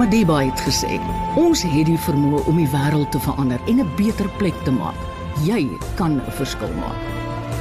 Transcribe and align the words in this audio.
Madiba 0.00 0.38
het 0.40 0.60
gesê, 0.64 0.94
ons 1.36 1.60
het 1.60 1.84
die 1.84 1.98
vermoë 2.00 2.38
om 2.48 2.56
die 2.56 2.68
wêreld 2.72 3.10
te 3.12 3.20
verander 3.20 3.60
en 3.68 3.80
'n 3.82 3.90
beter 3.98 4.28
plek 4.38 4.56
te 4.64 4.72
maak. 4.72 4.96
Jy 5.44 5.68
kan 5.94 6.16
'n 6.16 6.32
verskil 6.40 6.72
maak. 6.80 6.96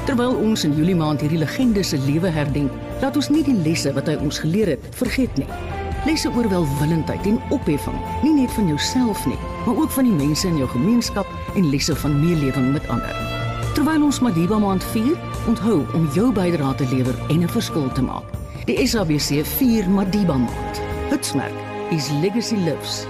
Terwyl 0.06 0.36
ons 0.36 0.64
in 0.64 0.74
Julie 0.74 0.96
maand 0.96 1.20
hierdie 1.20 1.40
legende 1.40 1.84
se 1.84 1.98
lewe 1.98 2.30
herdenk, 2.30 2.72
laat 3.02 3.16
ons 3.16 3.30
nie 3.30 3.44
die 3.44 3.60
lesse 3.64 3.94
wat 3.94 4.08
hy 4.08 4.16
ons 4.16 4.40
geleer 4.40 4.68
het 4.68 4.80
vergeet 4.92 5.38
nie. 5.38 5.48
Lesse 6.06 6.30
oor 6.30 6.50
welwillendheid 6.50 7.26
en 7.26 7.42
opheffing, 7.50 8.00
nie 8.24 8.34
net 8.34 8.52
van 8.52 8.68
jouself 8.68 9.26
nie, 9.26 9.40
maar 9.66 9.76
ook 9.76 9.92
van 9.92 10.04
die 10.04 10.26
mense 10.26 10.48
in 10.48 10.58
jou 10.58 10.70
gemeenskap 10.70 11.28
en 11.56 11.70
lesse 11.70 11.96
van 11.96 12.20
meelewing 12.20 12.72
met 12.72 12.88
ander. 12.88 13.16
Terwyl 13.74 14.04
ons 14.04 14.20
Madiba 14.20 14.58
maand 14.58 14.84
vier, 14.84 15.18
onthou 15.48 15.86
om 15.94 16.10
jou 16.14 16.32
bydrae 16.32 16.76
te 16.76 16.88
lewer 16.96 17.16
en 17.30 17.42
'n 17.44 17.50
verskil 17.50 17.92
te 17.92 18.02
maak. 18.02 18.24
Die 18.66 18.88
SABC 18.88 19.46
4 19.46 19.90
Madiba 19.90 20.38
maand. 20.38 20.82
Hitsmerk 21.10 21.69
is 21.92 22.10
Legacy 22.22 22.56
Lives. 22.56 23.06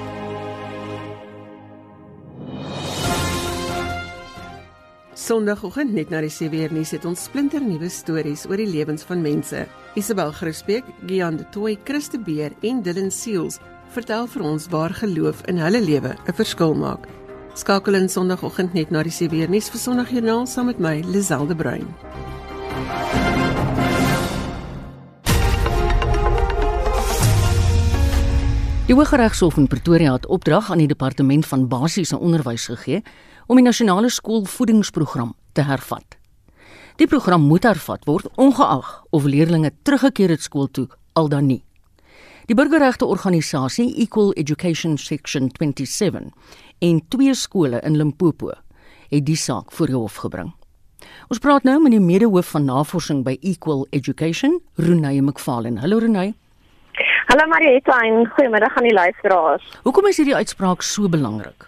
Sondagoggend 5.13 5.91
net 5.93 6.09
na 6.09 6.21
die 6.23 6.31
7uur 6.31 6.71
nuus 6.71 6.93
het 6.95 7.03
ons 7.05 7.25
splinter 7.27 7.59
nuwe 7.59 7.89
stories 7.91 8.45
oor 8.47 8.61
die 8.61 8.70
lewens 8.70 9.03
van 9.09 9.20
mense. 9.21 9.65
Isabel 9.99 10.31
Grisbeek, 10.31 10.87
Gian 11.09 11.41
de 11.41 11.49
Tooi, 11.51 11.75
Christe 11.84 12.21
Beer 12.23 12.55
en 12.63 12.79
Dylan 12.85 13.11
Seals 13.11 13.59
vertel 13.91 14.29
vir 14.31 14.47
ons 14.47 14.70
waar 14.71 14.95
geloof 14.95 15.43
in 15.51 15.59
hulle 15.59 15.84
lewe 15.84 16.15
'n 16.15 16.34
verskil 16.39 16.73
maak. 16.73 17.07
Skakel 17.55 17.99
in 17.99 18.09
Sondagoggend 18.09 18.73
net 18.73 18.91
na 18.91 19.03
die 19.03 19.11
7uur 19.11 19.49
nuus 19.49 19.70
vir 19.70 19.79
Sondagjoernaal 19.79 20.48
saam 20.48 20.65
met 20.65 20.79
my, 20.79 21.03
Liselde 21.03 21.55
Bruin. 21.55 21.87
Die 28.90 28.95
Hooggeregshof 28.98 29.57
in 29.62 29.68
Pretoria 29.70 30.15
het 30.15 30.26
opdrag 30.26 30.71
aan 30.71 30.79
die 30.82 30.87
departement 30.90 31.45
van 31.45 31.68
basiese 31.70 32.18
onderwys 32.18 32.63
gegee 32.71 33.04
om 33.45 33.59
die 33.59 33.65
nasionale 33.65 34.09
skoolvoedingsprogram 34.09 35.35
te 35.54 35.62
hervat. 35.62 36.18
Die 36.98 37.05
program 37.07 37.45
moet 37.45 37.67
hervat 37.70 38.07
word 38.10 38.26
ongeag 38.41 38.90
of 39.13 39.27
leerders 39.29 39.70
teruggekeer 39.84 40.34
het 40.34 40.41
skool 40.41 40.71
toe 40.73 40.87
al 41.13 41.29
dan 41.29 41.45
nie. 41.45 41.62
Die 42.49 42.57
burgerregte 42.57 43.05
organisasie 43.05 43.93
Equal 44.01 44.34
Education 44.34 44.98
Section 44.98 45.51
27 45.60 46.34
en 46.79 47.05
twee 47.10 47.35
skole 47.35 47.85
in 47.85 47.98
Limpopo 47.98 48.57
het 49.10 49.26
die 49.26 49.37
saak 49.37 49.71
voor 49.71 49.85
die 49.85 49.99
hof 50.01 50.15
gebring. 50.26 50.49
Ons 51.29 51.37
praat 51.37 51.63
nou 51.63 51.77
met 51.77 51.93
die 51.93 52.01
medehoof 52.01 52.55
van 52.57 52.65
navorsing 52.65 53.21
by 53.23 53.37
Equal 53.41 53.85
Education, 53.91 54.62
Renée 54.82 55.21
McFarlane. 55.21 55.79
Hallo 55.79 56.01
Renée. 56.01 56.34
Hallo 57.30 57.46
Marieta 57.48 57.99
en 58.02 58.26
goeiemiddag 58.27 58.77
aan 58.77 58.84
die 58.84 58.94
luisteraars. 58.94 59.66
Hoekom 59.84 60.08
is 60.10 60.18
hierdie 60.18 60.35
uitspraak 60.35 60.82
so 60.82 61.10
belangrik? 61.13 61.68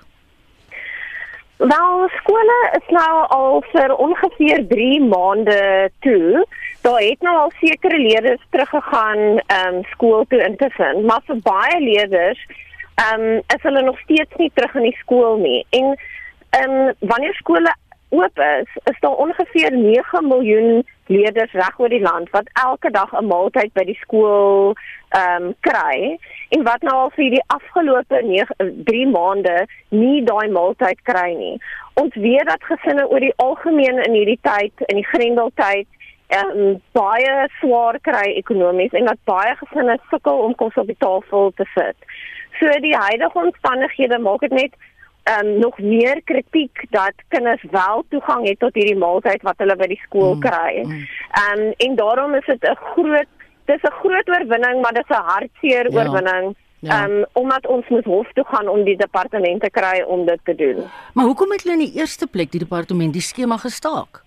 Wel, 1.57 2.07
skole 2.15 2.55
is 2.77 2.87
nou 2.89 3.11
al 3.35 3.61
vir 3.67 3.93
ongeveer 3.93 4.63
3 4.71 4.87
maande 5.11 5.59
toe. 5.99 6.41
Daar 6.81 6.97
het 7.05 7.21
nou 7.21 7.35
al 7.43 7.53
sekere 7.59 7.99
leerders 8.01 8.41
teruggegaan 8.49 9.21
ehm 9.37 9.75
um, 9.75 9.83
skool 9.91 10.25
toe 10.33 10.41
in 10.47 10.57
te 10.57 10.69
vind, 10.79 11.05
maar 11.05 11.21
vir 11.29 11.37
baie 11.45 11.77
leerders 11.83 12.41
ehm 12.95 13.27
um, 13.27 13.37
is 13.53 13.61
hulle 13.61 13.85
nog 13.85 13.99
steeds 13.99 14.41
nie 14.41 14.51
terug 14.53 14.73
in 14.81 14.89
die 14.89 14.97
skool 15.03 15.37
nie. 15.45 15.61
En 15.69 15.93
ehm 15.93 16.75
um, 16.79 16.93
wanneer 17.13 17.37
skole 17.43 17.75
oop 18.09 18.45
is, 18.47 18.77
is 18.83 18.99
daar 19.05 19.21
ongeveer 19.27 19.77
9 19.77 20.27
miljoen 20.27 20.87
leerders 21.11 21.53
reg 21.57 21.79
oor 21.79 21.91
die 21.93 22.01
land 22.01 22.29
wat 22.35 22.49
elke 22.63 22.91
dag 22.97 23.11
'n 23.19 23.27
maaltyd 23.27 23.73
by 23.73 23.85
die 23.91 23.99
skool 24.01 24.73
ehm 25.19 25.45
um, 25.45 25.55
kry 25.67 26.17
en 26.55 26.63
wat 26.63 26.81
nou 26.87 26.97
al 27.03 27.13
vir 27.15 27.31
die 27.35 27.43
afgelope 27.47 28.21
3 28.89 29.07
maande 29.15 29.57
nie 29.89 30.23
daai 30.31 30.47
maaltyd 30.57 30.99
kry 31.11 31.31
nie. 31.43 31.57
Ons 32.01 32.15
weet 32.15 32.47
dat 32.47 32.69
gesinne 32.71 33.07
oor 33.07 33.19
die 33.19 33.35
algemeen 33.35 34.03
in 34.05 34.13
hierdie 34.19 34.39
tyd 34.41 34.85
in 34.87 35.01
die 35.01 35.09
grendeltyd 35.13 35.87
ehm 36.27 36.59
um, 36.59 36.75
baie 36.91 37.47
swaar 37.59 37.99
kry 38.07 38.27
ekonomies 38.43 38.93
en 38.99 39.05
dat 39.11 39.25
baie 39.33 39.55
gesinne 39.63 39.97
sukkel 40.09 40.45
om 40.45 40.55
kos 40.55 40.77
op 40.83 40.87
die 40.87 41.01
tafel 41.07 41.51
te 41.55 41.65
sit. 41.75 41.97
So 42.59 42.79
die 42.79 42.95
huidige 42.95 43.39
omstandighede 43.39 44.19
maak 44.19 44.39
dit 44.39 44.51
net 44.51 44.73
um, 45.23 45.59
nog 45.59 45.77
meer 45.79 46.21
kritiek 46.23 46.85
dat 46.89 47.13
kinders 47.27 47.63
wel 47.71 48.05
toegang 48.09 48.47
het 48.47 48.59
tot 48.59 48.73
hierdie 48.73 48.97
maaltyd 48.97 49.41
wat 49.41 49.57
hulle 49.57 49.75
by 49.75 49.87
die 49.87 50.01
skool 50.05 50.35
mm, 50.35 50.41
kry. 50.41 50.81
Um, 51.43 51.63
en 51.77 51.95
daarom 51.95 52.35
is 52.35 52.45
dit 52.45 52.63
'n 52.63 52.77
groot 52.93 53.27
dis 53.65 53.81
'n 53.81 53.99
groot 54.01 54.29
oorwinning, 54.29 54.81
maar 54.81 54.93
dis 54.93 55.09
'n 55.09 55.23
hartseer 55.33 55.91
ja. 55.91 55.97
oorwinning. 55.97 56.55
Ja. 56.79 57.05
Um 57.05 57.25
omdat 57.33 57.67
ons 57.67 57.87
moet 57.87 58.05
hof 58.05 58.31
toe 58.33 58.45
gaan 58.45 58.67
om 58.67 58.83
die 58.83 58.97
departement 58.97 59.61
te 59.61 59.69
kry 59.69 60.01
om 60.07 60.25
dit 60.25 60.39
te 60.43 60.55
doen. 60.55 60.83
Maar 61.13 61.25
hoekom 61.25 61.51
het 61.51 61.63
hulle 61.63 61.77
in 61.77 61.91
die 61.91 61.99
eerste 61.99 62.27
plek 62.27 62.51
die 62.51 62.59
departement 62.59 63.13
die 63.13 63.21
skema 63.21 63.57
gestaak? 63.57 64.23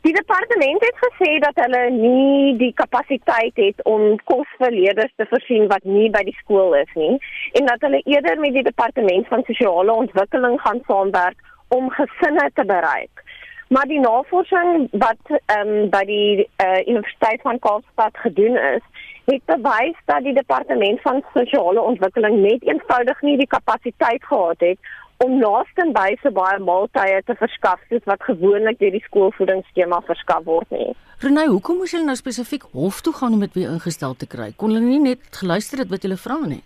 Die 0.00 0.12
departement 0.12 0.80
het 0.80 0.96
gesê 0.96 1.38
dat 1.44 1.58
hulle 1.60 1.80
nie 1.92 2.56
die 2.56 2.72
kapasiteit 2.72 3.56
het 3.60 3.82
om 3.84 4.14
kosverleerders 4.24 5.12
te 5.16 5.26
voorsien 5.28 5.66
wat 5.68 5.84
nie 5.84 6.06
by 6.14 6.22
die 6.24 6.36
skool 6.38 6.72
is 6.78 6.94
nie 6.96 7.18
en 7.60 7.68
dat 7.68 7.84
hulle 7.84 8.00
eerder 8.08 8.40
met 8.40 8.56
die 8.56 8.64
departement 8.64 9.28
van 9.28 9.44
sosiale 9.48 9.92
ontwikkeling 10.04 10.56
gaan 10.60 10.80
saamwerk 10.86 11.36
om 11.68 11.92
gesinne 11.98 12.48
te 12.54 12.64
bereik. 12.64 13.24
Maar 13.68 13.86
die 13.92 14.00
navorsing 14.00 14.88
wat 15.04 15.36
ehm 15.36 15.68
um, 15.68 15.90
by 15.92 16.02
die 16.08 16.48
uh, 16.64 16.80
Universiteit 16.86 17.44
van 17.44 17.58
Kaapstad 17.58 18.16
gedoen 18.24 18.56
is, 18.56 19.04
het 19.28 19.44
bewys 19.52 20.00
dat 20.04 20.24
die 20.24 20.34
departement 20.34 21.00
van 21.00 21.22
sosiale 21.34 21.80
ontwikkeling 21.92 22.40
net 22.40 22.64
eenvoudig 22.64 23.20
nie 23.22 23.36
die 23.36 23.52
kapasiteit 23.58 24.24
gehad 24.24 24.64
het 24.64 24.78
om 25.24 25.36
laasten 25.40 25.92
by 25.92 26.14
so 26.22 26.32
baie 26.32 26.58
maaltye 26.64 27.20
te 27.28 27.36
verskaf 27.36 27.80
soos 27.90 28.06
wat 28.08 28.22
gewoonlik 28.24 28.78
deur 28.80 28.94
die 28.94 29.04
skoolvoedingsskema 29.04 30.00
verskaf 30.08 30.46
word 30.48 30.70
nie. 30.72 30.88
Renai, 31.20 31.46
hoekom 31.52 31.82
moes 31.82 31.92
hulle 31.92 32.08
nou 32.08 32.16
spesifiek 32.16 32.64
hof 32.72 33.02
toe 33.04 33.12
gaan 33.18 33.36
om 33.36 33.44
dit 33.44 33.58
weer 33.58 33.74
ingestel 33.74 34.16
te 34.16 34.28
kry? 34.34 34.50
Kon 34.56 34.72
hulle 34.72 34.86
nie 34.86 35.02
net 35.10 35.40
geluister 35.42 35.84
het 35.84 35.92
wat 35.92 36.06
hulle 36.08 36.16
vra 36.16 36.38
nie? 36.46 36.62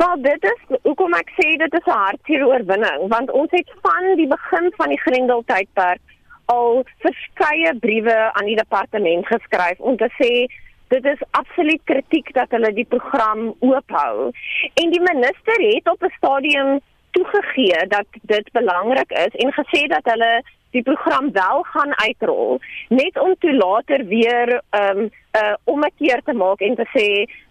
Wel, 0.00 0.16
dit 0.24 0.48
is 0.48 0.80
hoekom 0.88 1.16
ek 1.16 1.32
sê 1.36 1.52
dit 1.60 1.78
is 1.80 1.86
'n 1.86 2.00
hartseer 2.04 2.46
oorwinning, 2.46 3.08
want 3.12 3.30
ons 3.30 3.50
het 3.52 3.68
van 3.84 4.16
die 4.16 4.28
begin 4.28 4.72
van 4.76 4.88
die 4.88 5.02
Grendeltydperk 5.04 6.00
al 6.46 6.84
verskeie 7.04 7.72
briewe 7.80 8.16
aan 8.32 8.46
die 8.46 8.56
departement 8.56 9.26
geskryf 9.26 9.80
om 9.80 9.96
te 9.96 10.08
sê 10.20 10.46
Dit 10.88 11.04
is 11.04 11.22
absoluut 11.30 11.80
kritiek 11.84 12.28
dat 12.34 12.52
hulle 12.54 12.72
die 12.72 12.86
program 12.86 13.54
oophou. 13.58 14.30
En 14.74 14.90
die 14.94 15.00
minister 15.02 15.58
het 15.58 15.88
op 15.90 16.02
'n 16.02 16.14
stadium 16.16 16.80
toegegee 17.16 17.86
dat 17.96 18.20
dit 18.34 18.52
belangrik 18.52 19.10
is 19.24 19.40
en 19.44 19.56
gesê 19.58 19.82
dat 19.94 20.12
hulle 20.12 20.32
die 20.76 20.82
program 20.82 21.32
wel 21.32 21.62
gaan 21.72 21.92
uitrol 22.06 22.58
net 22.88 23.18
om 23.18 23.34
toe 23.38 23.54
later 23.54 24.04
weer 24.06 24.60
ehm, 24.70 24.98
'n 24.98 25.08
um, 25.08 25.10
uh, 25.40 25.54
omkeer 25.64 26.20
te 26.24 26.32
maak 26.32 26.60
en 26.60 26.74
te 26.80 26.86
sê 26.96 27.06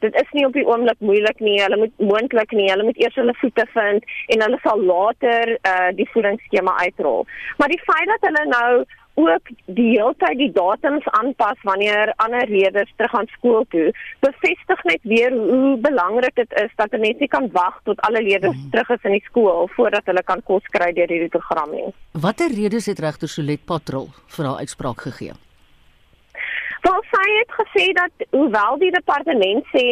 dit 0.06 0.14
is 0.22 0.30
nie 0.32 0.46
op 0.46 0.54
die 0.54 0.68
oomblik 0.68 1.00
moeilik 1.00 1.40
nie 1.48 1.62
hulle 1.62 1.78
moet 1.78 1.96
moontlik 2.12 2.52
nie 2.52 2.70
hulle 2.72 2.88
moet 2.88 3.02
eers 3.04 3.18
hulle 3.22 3.36
voete 3.42 3.66
vind 3.78 4.04
en 4.34 4.46
hulle 4.46 4.60
sal 4.64 4.84
later 4.94 5.58
uh, 5.72 5.90
die 6.00 6.10
voedingsskema 6.14 6.78
uitrol. 6.86 7.26
Maar 7.58 7.74
die 7.76 7.84
feit 7.90 8.08
dat 8.14 8.30
hulle 8.30 8.46
nou 8.52 8.72
ook 9.16 9.52
die 9.66 9.90
hele 9.96 10.14
tyd 10.22 10.38
die 10.38 10.52
datums 10.56 11.08
aanpas 11.20 11.60
wanneer 11.64 12.14
ander 12.24 12.48
leerders 12.50 12.92
terug 12.96 13.16
aan 13.16 13.30
skool 13.38 13.66
toe, 13.70 13.88
bevestig 14.26 14.84
net 14.84 15.04
weer 15.04 15.32
hoe 15.36 15.78
belangrik 15.82 16.36
dit 16.36 16.58
is 16.64 16.72
dat 16.76 16.94
'n 16.94 17.00
mens 17.00 17.20
nie 17.20 17.32
kan 17.32 17.50
wag 17.52 17.80
tot 17.84 18.02
alle 18.02 18.22
leerders 18.22 18.56
hmm. 18.56 18.70
terug 18.72 18.90
is 18.90 19.04
in 19.04 19.12
die 19.12 19.26
skool 19.30 19.68
voordat 19.76 20.06
hulle 20.06 20.24
kan 20.24 20.44
kos 20.44 20.64
kry 20.76 20.92
deur 20.94 21.08
hierdie 21.08 21.36
program 21.38 21.72
nie. 21.72 21.94
Watter 22.12 22.52
redes 22.52 22.86
het 22.86 23.00
regter 23.00 23.28
Solet 23.28 23.66
Patrol 23.66 24.08
vir 24.28 24.46
haar 24.46 24.58
uitspraak 24.58 25.02
gegee? 25.02 25.34
Wel 26.86 27.02
sy 27.10 27.30
het 27.40 27.54
gesê 27.60 27.86
dat 27.98 28.26
hoewel 28.30 28.76
die 28.78 28.92
departement 28.94 29.66
sê 29.74 29.86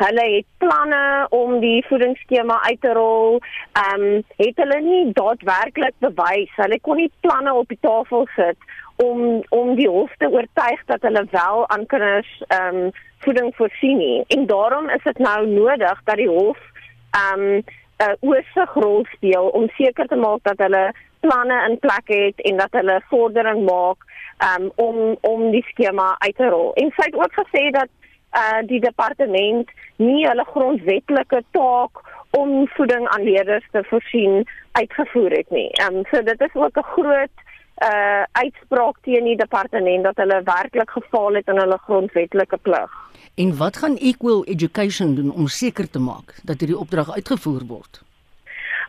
hulle 0.00 0.22
het 0.34 0.46
planne 0.62 1.26
om 1.36 1.58
die 1.60 1.82
voedingsskema 1.88 2.56
uit 2.62 2.80
te 2.80 2.92
rol, 2.96 3.36
ehm 3.82 4.04
um, 4.06 4.22
het 4.38 4.62
hulle 4.62 4.78
nie 4.86 5.02
daadwerklik 5.18 5.96
bewys. 6.04 6.54
Hulle 6.56 6.78
kon 6.80 6.96
nie 6.96 7.10
planne 7.26 7.52
op 7.54 7.68
die 7.68 7.80
tafel 7.84 8.24
sit 8.36 8.70
om 9.04 9.42
om 9.58 9.74
die 9.76 9.90
hof 9.92 10.14
te 10.22 10.30
oortuig 10.32 10.80
dat 10.92 11.04
hulle 11.08 11.26
wel 11.34 11.68
aan 11.68 11.84
kinders 11.92 12.32
ehm 12.46 12.80
um, 12.80 12.96
voeding 13.26 13.52
voorsien 13.60 14.00
nie. 14.00 14.24
En 14.36 14.46
daarom 14.46 14.88
is 14.88 15.04
dit 15.04 15.18
nou 15.18 15.46
nodig 15.46 16.00
dat 16.04 16.16
die 16.16 16.32
hof 16.32 16.64
ehm 17.10 17.44
um, 17.44 17.62
'n 17.98 18.16
oorsigrol 18.20 19.04
speel 19.12 19.48
om 19.48 19.68
seker 19.76 20.06
te 20.06 20.16
maak 20.16 20.42
dat 20.42 20.58
hulle 20.58 20.92
planne 21.20 21.56
in 21.68 21.78
plek 21.78 22.06
het 22.06 22.40
en 22.50 22.56
dat 22.56 22.72
hulle 22.78 23.00
vordering 23.10 23.64
maak 23.70 24.04
um, 24.46 24.70
om 24.74 25.16
om 25.20 25.50
die 25.50 25.64
skema 25.68 26.14
uit 26.18 26.36
te 26.36 26.48
rol. 26.48 26.72
En 26.74 26.92
sy 26.96 27.08
het 27.10 27.18
ook 27.18 27.34
gesê 27.40 27.70
dat 27.70 27.90
uh 28.36 28.60
die 28.68 28.80
departement 28.80 29.70
nie 29.96 30.26
hulle 30.26 30.44
grondwetlike 30.44 31.42
taak 31.50 32.02
om 32.36 32.68
voeding 32.76 33.08
aan 33.08 33.24
leerders 33.24 33.68
te 33.72 33.84
voorsien 33.88 34.44
uitgevoer 34.72 35.30
het 35.30 35.50
nie. 35.50 35.70
Ehm 35.70 35.96
um, 35.96 36.04
so 36.10 36.22
dit 36.22 36.40
is 36.40 36.54
ook 36.54 36.76
'n 36.76 36.90
groot 36.94 37.36
uh 37.82 38.22
uitspraak 38.32 38.96
teen 39.02 39.24
die 39.24 39.36
departement 39.36 40.04
dat 40.04 40.16
hulle 40.16 40.42
werklik 40.44 40.90
gefaal 40.90 41.34
het 41.34 41.48
in 41.48 41.58
hulle 41.58 41.78
grondwetlike 41.78 42.56
plig. 42.56 42.90
En 43.34 43.56
wat 43.56 43.76
gaan 43.76 43.96
Equal 43.96 44.44
Education 44.44 45.14
doen 45.14 45.32
om 45.32 45.46
seker 45.46 45.90
te 45.90 45.98
maak 45.98 46.34
dat 46.42 46.60
hierdie 46.60 46.78
opdrag 46.78 47.14
uitgevoer 47.14 47.64
word? 47.66 48.02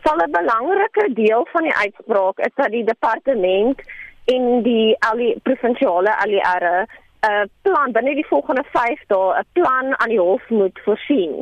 Wel 0.02 0.16
'n 0.16 0.30
belangrike 0.30 1.10
deel 1.14 1.46
van 1.52 1.62
die 1.62 1.74
uitspraak 1.74 2.38
is 2.38 2.54
dat 2.54 2.70
die 2.70 2.84
departement 2.84 3.82
en 4.34 4.62
die 4.62 4.96
al 5.08 5.16
die 5.16 5.34
provinsiale 5.42 6.16
ALR 6.22 6.86
'n 7.20 7.50
plan 7.62 7.92
binne 7.92 8.14
die 8.14 8.26
volgende 8.26 8.64
5 8.72 9.00
dae 9.06 9.38
'n 9.38 9.46
plan 9.52 9.98
aan 10.00 10.08
die 10.08 10.20
hof 10.20 10.48
moet 10.48 10.80
voorsien. 10.84 11.32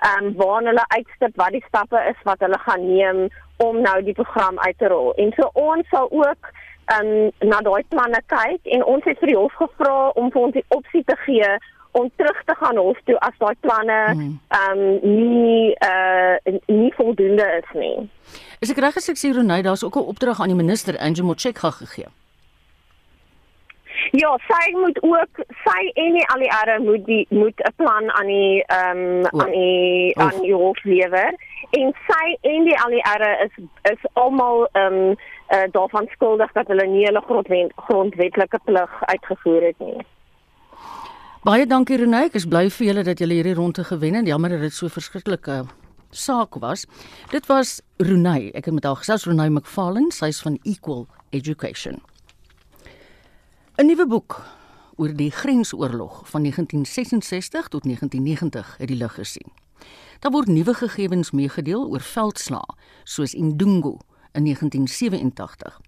Ehm 0.00 0.24
um, 0.24 0.34
waar 0.36 0.62
hulle 0.62 0.84
uitstip 0.96 1.36
wat 1.36 1.50
die 1.50 1.64
stappe 1.68 2.00
is 2.10 2.18
wat 2.22 2.40
hulle 2.40 2.58
gaan 2.58 2.94
neem 2.94 3.28
om 3.56 3.80
nou 3.80 4.02
die 4.02 4.18
program 4.20 4.58
uit 4.58 4.78
te 4.78 4.88
rol. 4.88 5.14
En 5.14 5.32
so 5.36 5.50
ons 5.52 5.88
sal 5.88 6.10
ook 6.10 6.42
ehm 6.84 7.06
um, 7.06 7.30
na 7.38 7.60
daai 7.60 7.84
planne 7.88 8.22
kyk 8.26 8.60
en 8.74 8.84
ons 8.84 9.04
het 9.04 9.18
vir 9.18 9.32
die 9.32 9.40
hof 9.42 9.54
gevra 9.54 10.08
om 10.08 10.30
vir 10.30 10.42
ons 10.42 10.52
die 10.52 10.68
opsie 10.68 11.04
te 11.04 11.16
gee 11.16 11.50
om 11.90 12.10
terug 12.16 12.42
te 12.44 12.54
gaan 12.54 12.76
hof 12.76 12.98
toe 13.04 13.18
as 13.18 13.38
daai 13.38 13.54
planne 13.60 14.00
hmm. 14.12 14.38
ehm 14.48 14.78
um, 14.78 14.98
nie 15.02 15.74
uh 15.92 16.58
nie 16.66 16.92
voldoende 16.94 17.46
is 17.62 17.74
nie. 17.74 18.10
Is 18.60 18.70
ek 18.70 18.82
reg 18.82 18.96
as 18.96 19.08
ek 19.08 19.18
sê 19.20 19.32
Ronay, 19.34 19.62
daar's 19.62 19.84
ook 19.84 19.96
'n 19.96 20.10
opdrag 20.14 20.40
aan 20.40 20.54
die 20.54 20.62
minister 20.64 20.98
Angie 20.98 21.24
Motshekga 21.24 21.70
gegee? 21.70 22.10
Ja, 24.10 24.30
sy 24.48 24.70
moet 24.72 25.02
ook 25.02 25.42
sy 25.64 25.80
en 25.94 26.12
die 26.16 26.26
ALR 26.34 26.80
moet 26.82 27.06
die 27.06 27.26
moet 27.30 27.60
'n 27.60 27.74
plan 27.76 28.10
aan 28.10 28.26
die 28.26 28.62
ehm 28.66 28.98
um, 28.98 29.40
aan 29.40 29.50
die 29.50 30.14
oh. 30.16 30.22
aan 30.22 30.40
die 30.42 30.54
hof 30.54 30.84
lewer 30.84 31.34
en 31.70 31.94
sy 32.06 32.26
en 32.40 32.64
die 32.64 32.78
ALR 32.84 33.26
is 33.44 33.54
is 33.92 34.06
almal 34.12 34.68
ehm 34.72 34.94
um, 34.94 35.16
uh, 35.48 35.66
daarvan 35.72 36.06
skuldig 36.10 36.52
dat 36.52 36.66
hulle 36.66 36.86
nie 36.86 37.04
hulle 37.04 37.22
grondwet, 37.26 37.72
grondwetlike 37.76 38.60
plig 38.64 39.02
uitgevoer 39.04 39.62
het 39.62 39.78
nie. 39.78 40.06
Baie 41.46 41.66
dankie 41.66 41.96
Renée, 41.96 42.26
ek 42.28 42.34
is 42.34 42.48
bly 42.50 42.66
vir 42.70 42.86
julle 42.86 43.04
dat 43.06 43.20
julle 43.22 43.38
hierdie 43.38 43.54
ronde 43.54 43.84
gewen 43.84 44.18
het. 44.18 44.26
Jammer 44.26 44.50
dat 44.50 44.66
dit 44.66 44.74
so 44.74 44.88
verskriklike 44.92 45.62
saak 46.10 46.58
was. 46.60 46.86
Dit 47.30 47.46
was 47.46 47.80
Renée. 47.96 48.50
Ek 48.54 48.68
het 48.68 48.74
met 48.74 48.84
haar 48.84 49.00
gesels 49.00 49.26
Renée 49.28 49.48
McFarlane, 49.48 50.12
sy's 50.12 50.42
van 50.44 50.58
Equal 50.64 51.06
Education. 51.30 52.02
'n 53.78 53.86
Nuwe 53.86 54.06
boek 54.06 54.42
oor 54.96 55.12
die 55.14 55.30
grensoorlog 55.30 56.28
van 56.28 56.42
1966 56.42 57.68
tot 57.68 57.84
1990 57.84 58.76
het 58.78 58.88
die 58.88 58.96
lig 58.96 59.14
gesien. 59.14 59.52
Daar 60.18 60.32
word 60.32 60.46
nuwe 60.46 60.74
gegevens 60.74 61.30
meegedeel 61.30 61.86
oor 61.86 62.00
veldslae 62.00 62.74
soos 63.04 63.34
Indungu 63.34 63.94
in 64.32 64.44
1987. 64.44 65.80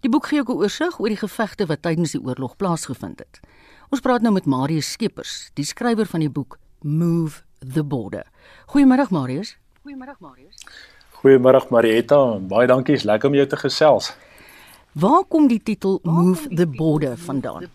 Die 0.00 0.10
boek 0.10 0.26
gee 0.26 0.40
ook 0.40 0.48
'n 0.48 0.58
oorsig 0.58 0.98
oor 0.98 1.08
die 1.08 1.22
gevegte 1.22 1.66
wat 1.66 1.82
tydens 1.82 2.10
die 2.10 2.22
oorlog 2.22 2.56
plaasgevind 2.56 3.18
het. 3.18 3.40
Ons 3.88 4.00
praat 4.00 4.20
nou 4.20 4.32
met 4.32 4.44
Marius 4.44 4.90
Skeepers, 4.90 5.50
die 5.54 5.64
skrywer 5.64 6.06
van 6.06 6.20
die 6.20 6.30
boek 6.30 6.58
Move 6.80 7.42
the 7.72 7.84
Border. 7.84 8.26
Goeiemôre 8.66 9.06
Marius. 9.10 9.56
Goeiemôre 9.86 10.16
Marius. 10.18 10.56
Goeiemôre 11.10 11.70
Marietta, 11.70 12.38
baie 12.38 12.66
dankie, 12.66 12.94
is 12.94 13.02
lekker 13.02 13.28
om 13.28 13.34
jou 13.34 13.46
te 13.46 13.56
gesels. 13.56 14.16
Waar 14.98 15.24
kom 15.28 15.46
die 15.46 15.60
titel 15.62 15.98
Move 16.02 16.48
the 16.48 16.66
Border 16.66 17.18
vandaan? 17.18 17.66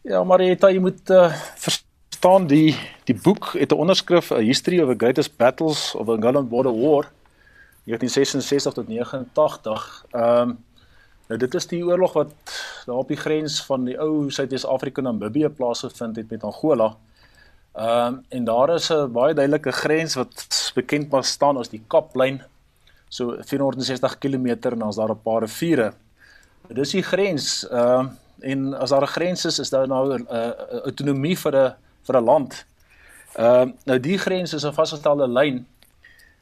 Ja, 0.00 0.24
Marietta, 0.24 0.70
jy 0.72 0.80
moet 0.80 1.10
uh, 1.10 1.32
verstaan 1.60 2.46
die 2.48 2.72
die 3.04 3.16
boek 3.16 3.50
het 3.52 3.72
'n 3.72 3.80
onderskrif 3.84 4.30
A 4.32 4.40
History 4.40 4.80
of 4.80 4.88
the 4.88 4.96
Greatest 4.96 5.36
Battles 5.36 5.94
of 5.94 6.06
the 6.06 6.16
Gallant 6.20 6.48
Border 6.48 6.72
War 6.72 7.10
1966 7.84 8.72
tot 8.72 8.88
89. 8.88 10.04
Ehm 10.10 10.48
um, 10.48 10.56
nou 11.28 11.38
dit 11.40 11.54
is 11.54 11.66
die 11.66 11.84
oorlog 11.84 12.12
wat 12.12 12.32
daar 12.86 12.96
op 12.96 13.08
die 13.08 13.16
grens 13.16 13.64
van 13.64 13.84
die 13.84 13.98
ou 14.00 14.30
Suid-Afrika 14.30 15.02
en 15.02 15.08
Namibië 15.08 15.48
plaasgevind 15.48 16.16
het 16.16 16.30
met 16.30 16.44
Angola. 16.44 16.96
Ehm 17.72 18.14
um, 18.14 18.24
en 18.28 18.44
daar 18.44 18.74
is 18.74 18.88
'n 18.92 19.12
baie 19.12 19.34
duidelike 19.34 19.72
grens 19.72 20.14
wat 20.14 20.72
bekend 20.74 21.10
maar 21.10 21.24
staan 21.24 21.56
as 21.56 21.68
die 21.68 21.82
Kaplyn 21.86 22.42
so 23.14 23.36
460 23.46 24.18
km 24.18 24.46
en 24.74 24.88
is 24.88 24.96
daar 24.96 25.10
'n 25.10 25.22
paar 25.22 25.40
riviere. 25.40 25.92
Dis 26.68 26.90
die 26.90 27.02
grens. 27.02 27.66
Ehm 27.68 28.06
uh, 28.06 28.10
en 28.40 28.74
as 28.74 28.90
daar 28.90 29.02
'n 29.02 29.14
grens 29.16 29.44
is, 29.44 29.58
is 29.58 29.70
daar 29.70 29.86
nou 29.88 30.18
'n 30.18 30.26
uh, 30.30 30.50
autonomie 30.84 31.38
vir 31.38 31.54
'n 31.56 31.74
vir 32.06 32.16
'n 32.16 32.24
land. 32.24 32.66
Ehm 33.34 33.68
uh, 33.68 33.72
nou 33.84 34.00
die 34.00 34.18
grens 34.18 34.52
is 34.52 34.64
'n 34.64 34.72
vasgestelde 34.72 35.28
lyn. 35.28 35.66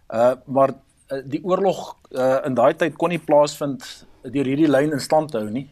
Uh 0.09 0.35
maar 0.45 0.71
uh, 1.09 1.23
die 1.25 1.45
oorlog 1.45 1.97
uh, 2.11 2.39
in 2.45 2.55
daai 2.55 2.75
tyd 2.75 2.97
kon 2.97 3.09
nie 3.09 3.19
plaasvind 3.19 4.07
deur 4.23 4.45
hierdie 4.45 4.69
lyn 4.69 4.93
in 4.93 5.01
stand 5.01 5.33
hou 5.33 5.51
nie. 5.51 5.69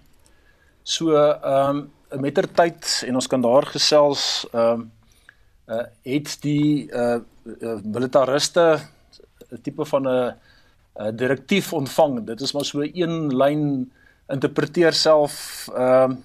So 0.82 1.16
ehm 1.16 1.76
um, 2.10 2.20
mettertyd 2.20 3.04
en 3.06 3.14
ons 3.14 3.26
kan 3.26 3.40
daar 3.40 3.66
gesels 3.66 4.46
ehm 4.52 4.72
um, 4.72 4.90
uh 5.68 5.86
het 6.02 6.36
die 6.42 6.90
uh, 6.92 7.20
uh 7.60 7.78
militariste 7.82 8.80
'n 9.52 9.62
tipe 9.62 9.84
van 9.84 10.08
'n 10.08 10.34
uh, 11.00 11.08
direktief 11.12 11.72
ontvang. 11.72 12.24
Dit 12.24 12.40
is 12.40 12.52
maar 12.52 12.64
so 12.64 12.84
een 12.84 13.36
lyn 13.36 13.92
interpreteer 14.28 14.92
self 14.92 15.68
ehm 15.74 16.10
uh, 16.10 16.18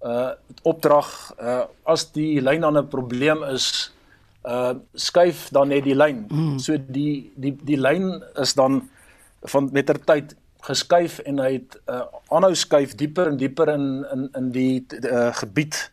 uh 0.00 0.32
opdrag 0.62 1.08
uh 1.36 1.64
as 1.84 2.06
die 2.12 2.40
lyn 2.40 2.60
dan 2.64 2.78
'n 2.78 2.88
probleem 2.88 3.42
is 3.44 3.92
uh 4.48 4.72
skuif 4.94 5.48
dan 5.52 5.68
net 5.68 5.84
die 5.84 5.94
lyn. 5.94 6.24
Mm. 6.28 6.58
So 6.58 6.76
die 6.86 7.32
die 7.36 7.56
die 7.62 7.76
lyn 7.76 8.22
is 8.40 8.54
dan 8.54 8.88
van 9.42 9.68
mettertyd 9.72 10.36
geskuif 10.60 11.18
en 11.18 11.38
hy 11.38 11.52
het 11.52 11.76
uh 11.86 12.04
aanhou 12.28 12.54
skuif 12.54 12.94
dieper 12.94 13.28
en 13.28 13.36
dieper 13.36 13.68
in 13.68 14.06
in 14.12 14.28
in 14.36 14.50
die 14.52 14.86
uh, 15.04 15.34
gebied 15.36 15.92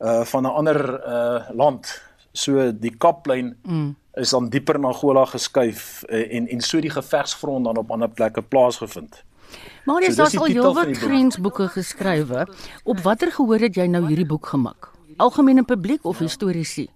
uh 0.00 0.22
van 0.24 0.42
'n 0.46 0.54
ander 0.54 0.78
uh 1.06 1.50
land. 1.50 2.02
So 2.32 2.72
die 2.72 2.94
kaplyn 2.96 3.56
mm 3.62 4.01
is 4.14 4.30
dan 4.30 4.48
dieper 4.48 4.74
in 4.74 4.84
Angola 4.84 5.24
geskuif 5.24 6.04
uh, 6.08 6.34
en 6.36 6.48
en 6.48 6.60
so 6.60 6.80
die 6.80 6.90
gevegsfront 6.90 7.64
dan 7.64 7.76
op 7.76 7.90
ander 7.90 8.08
plekke 8.08 8.42
plaasgevind. 8.42 9.22
Maar 9.84 10.02
jy 10.02 10.12
so, 10.12 10.22
het 10.24 10.36
al 10.36 10.46
heelwat 10.46 10.96
grensboeke 10.96 11.68
geskrywe. 11.68 12.46
Op 12.84 13.00
watter 13.04 13.32
gehoor 13.32 13.58
het 13.58 13.76
jy 13.76 13.86
nou 13.90 14.06
hierdie 14.06 14.26
boek 14.26 14.46
gemaak? 14.46 14.90
Algemene 15.16 15.64
publiek 15.64 16.04
of 16.04 16.18
historiese? 16.18 16.86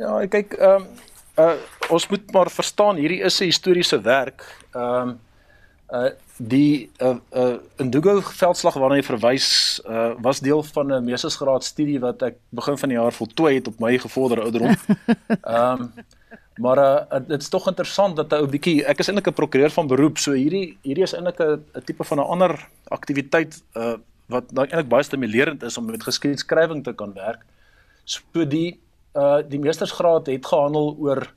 Ja, 0.00 0.20
kyk, 0.26 0.56
ehm 0.58 0.84
um, 0.84 0.86
uh 1.40 1.54
ons 1.92 2.06
moet 2.08 2.32
maar 2.32 2.48
verstaan 2.50 2.96
hierdie 2.96 3.20
is 3.24 3.40
'n 3.40 3.44
historiese 3.44 4.00
werk. 4.00 4.44
Ehm 4.72 5.08
um, 5.08 5.20
uh 5.92 6.10
die 6.36 6.90
uh 6.98 7.16
uh 7.36 7.56
Indugo 7.76 8.20
veldslag 8.24 8.78
waarna 8.80 8.96
jy 8.98 9.04
verwys 9.06 9.48
uh 9.84 10.12
was 10.24 10.40
deel 10.40 10.62
van 10.62 10.92
'n 10.92 11.04
meestersgraad 11.04 11.64
studie 11.64 12.00
wat 12.00 12.22
ek 12.22 12.36
begin 12.48 12.78
van 12.78 12.88
die 12.88 12.98
jaar 12.98 13.12
voltooi 13.12 13.54
het 13.54 13.68
op 13.68 13.78
my 13.80 13.98
gevorderde 13.98 14.42
ouderdom. 14.42 14.76
Ehm 15.42 15.80
um, 15.80 15.92
maar 16.56 16.78
uh 16.78 17.20
dit's 17.28 17.48
tog 17.48 17.66
interessant 17.68 18.16
dat 18.16 18.32
'n 18.32 18.40
ou 18.40 18.46
bietjie 18.46 18.84
ek 18.84 18.98
is 18.98 19.08
eintlik 19.08 19.28
'n 19.28 19.40
prokureur 19.40 19.70
van 19.70 19.86
beroep, 19.86 20.18
so 20.18 20.32
hierdie 20.32 20.78
hierdie 20.82 21.04
is 21.04 21.14
eintlik 21.14 21.40
'n 21.40 21.84
tipe 21.84 22.04
van 22.04 22.18
'n 22.18 22.30
ander 22.34 22.68
aktiwiteit 22.88 23.62
uh 23.76 23.96
wat 24.26 24.52
nou 24.52 24.64
eintlik 24.64 24.88
baie 24.88 25.02
stimulerend 25.02 25.62
is 25.62 25.76
om 25.76 25.84
met 25.84 26.02
geskiedskrywing 26.02 26.84
te 26.84 26.92
kan 26.92 27.12
werk. 27.12 27.44
So 28.04 28.44
die 28.44 28.80
uh 29.14 29.42
die 29.48 29.58
meestersgraad 29.58 30.26
het 30.26 30.46
gehandel 30.46 30.96
oor 30.98 31.32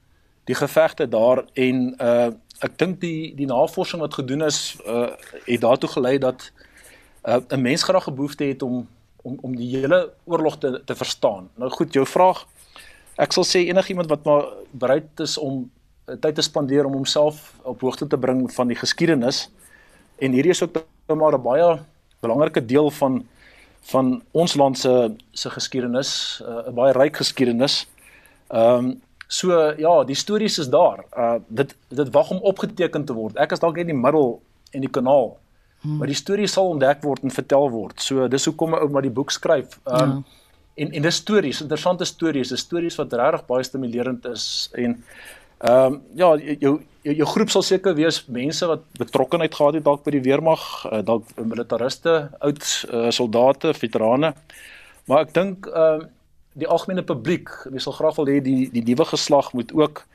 die 0.46 0.56
gevegte 0.56 1.10
daar 1.10 1.44
en 1.54 1.96
uh 2.00 2.32
ek 2.60 2.78
dink 2.78 3.00
die 3.02 3.36
die 3.36 3.48
navorsing 3.48 4.02
wat 4.02 4.14
gedoen 4.14 4.46
is 4.46 4.78
uh 4.86 5.12
het 5.46 5.62
daartoe 5.62 5.90
gelei 5.90 6.18
dat 6.18 6.52
uh 7.28 7.42
'n 7.50 7.62
mens 7.62 7.84
graag 7.84 8.08
'n 8.08 8.16
behoefte 8.16 8.44
het 8.44 8.62
om 8.62 8.88
om 9.24 9.38
om 9.42 9.56
die 9.56 9.78
hele 9.78 10.14
oorlog 10.24 10.58
te 10.58 10.82
te 10.86 10.96
verstaan. 10.96 11.50
Nou 11.56 11.72
goed, 11.72 11.94
jou 11.94 12.06
vraag 12.06 12.46
ek 13.16 13.32
sal 13.32 13.44
sê 13.44 13.68
enigiemand 13.68 14.10
wat 14.10 14.24
maar 14.24 14.46
bereid 14.72 15.20
is 15.20 15.38
om 15.38 15.72
tyd 16.06 16.36
te 16.36 16.42
spandeer 16.42 16.86
om 16.86 16.94
homself 16.94 17.54
op 17.64 17.82
hoogte 17.82 18.08
te 18.08 18.18
bring 18.18 18.54
van 18.54 18.68
die 18.68 18.78
geskiedenis 18.78 19.50
en 20.18 20.32
hierdie 20.32 20.52
is 20.52 20.64
ook 20.64 20.86
nou 21.08 21.20
maar 21.20 21.34
'n 21.34 21.42
baie 21.42 21.80
belangrike 22.20 22.66
deel 22.66 22.92
van 22.92 23.26
van 23.86 24.24
ons 24.32 24.56
land 24.56 24.78
se 24.78 25.16
se 25.32 25.50
geskiedenis, 25.50 26.42
'n 26.68 26.74
baie 26.74 26.94
ryk 26.94 27.16
geskiedenis. 27.18 27.88
Ehm 28.48 28.86
um, 28.86 29.02
So 29.28 29.74
ja, 29.78 30.04
die 30.04 30.16
stories 30.16 30.60
is 30.60 30.70
daar. 30.70 31.06
Uh 31.18 31.36
dit 31.48 31.76
dit 31.90 32.10
wag 32.14 32.30
om 32.32 32.38
opgeteken 32.38 33.06
te 33.06 33.14
word. 33.14 33.38
Ek 33.38 33.52
is 33.52 33.60
dalk 33.60 33.76
net 33.76 33.88
in 33.88 33.96
die 33.96 34.02
middel 34.04 34.42
en 34.72 34.86
die 34.86 34.92
kanaal. 34.92 35.38
Hmm. 35.82 35.98
Maar 35.98 36.08
die 36.08 36.18
storie 36.18 36.48
sal 36.48 36.74
ontdek 36.74 37.04
word 37.04 37.24
en 37.24 37.34
vertel 37.34 37.70
word. 37.70 38.02
So 38.02 38.28
dis 38.28 38.46
hoekom 38.46 38.76
'n 38.76 38.82
ou 38.86 38.90
maar 38.90 39.06
die 39.06 39.14
boek 39.14 39.32
skryf. 39.32 39.80
Um 39.86 39.96
ja. 39.96 40.24
en 40.76 40.92
en 40.92 41.02
dis 41.02 41.16
stories, 41.16 41.62
interessante 41.62 42.06
stories, 42.06 42.50
dis 42.50 42.60
stories 42.60 42.96
wat 42.96 43.14
regtig 43.14 43.46
baie 43.46 43.64
stimulerend 43.64 44.26
is 44.26 44.70
en 44.74 45.02
ehm 45.58 45.94
um, 45.94 46.02
ja, 46.14 46.36
jou 46.36 46.56
jou, 46.60 47.16
jou 47.16 47.28
groep 47.28 47.50
sal 47.50 47.62
seker 47.62 47.96
wees 47.96 48.26
mense 48.28 48.68
wat 48.68 48.82
betrokkeheid 49.00 49.56
gehad 49.56 49.74
het 49.74 49.86
dalk 49.86 50.04
by 50.04 50.12
die 50.12 50.22
weermag, 50.26 50.62
uh, 50.92 51.00
dalk 51.06 51.30
militariste, 51.38 52.16
oud 52.40 52.66
uh, 52.92 53.10
soldate, 53.10 53.74
veterane. 53.74 54.34
Maar 55.08 55.26
ek 55.26 55.34
dink 55.34 55.70
ehm 55.72 56.02
uh, 56.02 56.12
die 56.56 56.68
algemene 56.68 57.04
publiek, 57.04 57.50
wie 57.72 57.82
sal 57.84 57.96
graag 57.98 58.16
wil 58.20 58.30
hê 58.32 58.40
die 58.44 58.70
die 58.72 58.84
nuwe 58.84 59.06
geslag 59.12 59.52
moet 59.54 59.74
ook 59.76 60.06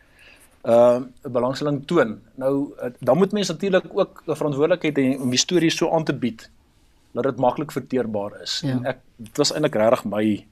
uh 0.65 1.01
'n 1.01 1.33
belangstelling 1.33 1.87
toon. 1.87 2.21
Nou 2.35 2.73
uh, 2.83 2.93
dan 3.01 3.17
moet 3.17 3.33
mense 3.33 3.53
natuurlik 3.53 3.85
ook 3.93 4.23
'n 4.27 4.37
verantwoordelikheid 4.37 4.97
hê 4.99 5.21
om 5.21 5.31
die 5.31 5.39
storie 5.39 5.71
so 5.71 5.91
aan 5.93 6.05
te 6.05 6.13
bied 6.13 6.51
dat 7.13 7.25
dit 7.25 7.37
maklik 7.37 7.73
verteerbaar 7.73 8.41
is. 8.43 8.61
Ja. 8.65 8.71
En 8.71 8.85
ek 8.85 8.99
dit 9.17 9.37
was 9.37 9.53
eintlik 9.53 9.75
regtig 9.75 10.05
my 10.05 10.47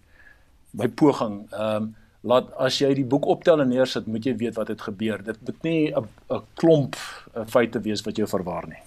my 0.71 0.89
poging. 0.89 1.47
Ehm 1.53 1.83
um, 1.83 1.95
laat 2.21 2.51
as 2.59 2.79
jy 2.79 2.95
die 2.95 3.07
boek 3.07 3.27
optel 3.31 3.61
en 3.61 3.69
neersit, 3.69 4.07
moet 4.07 4.25
jy 4.25 4.37
weet 4.37 4.57
wat 4.59 4.69
het 4.69 4.81
gebeur. 4.81 5.23
Dit 5.25 5.37
moet 5.47 5.63
nie 5.63 5.95
'n 5.95 6.09
'n 6.31 6.43
klomp 6.55 6.97
uh, 7.37 7.47
feite 7.47 7.81
wees 7.81 8.03
wat 8.03 8.17
jou 8.17 8.29
verwar 8.29 8.69
nie. 8.69 8.83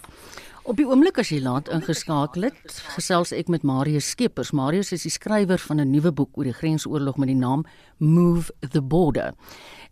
Op 0.62 0.78
die 0.78 0.86
oomblik 0.86 1.18
as 1.18 1.32
jy 1.34 1.40
laat 1.42 1.72
ingeskakel 1.74 2.44
het, 2.46 2.76
gesels 2.94 3.32
ek 3.34 3.48
met 3.50 3.64
Marius 3.66 4.12
Skeepers. 4.14 4.52
Marius 4.54 4.92
is 4.94 5.08
die 5.08 5.12
skrywer 5.12 5.58
van 5.58 5.82
'n 5.82 5.90
nuwe 5.90 6.12
boek 6.12 6.38
oor 6.38 6.44
die 6.46 6.54
grensoorlog 6.54 7.18
met 7.18 7.30
die 7.30 7.36
naam 7.36 7.66
Move 7.98 8.54
the 8.70 8.82
Border. 8.82 9.34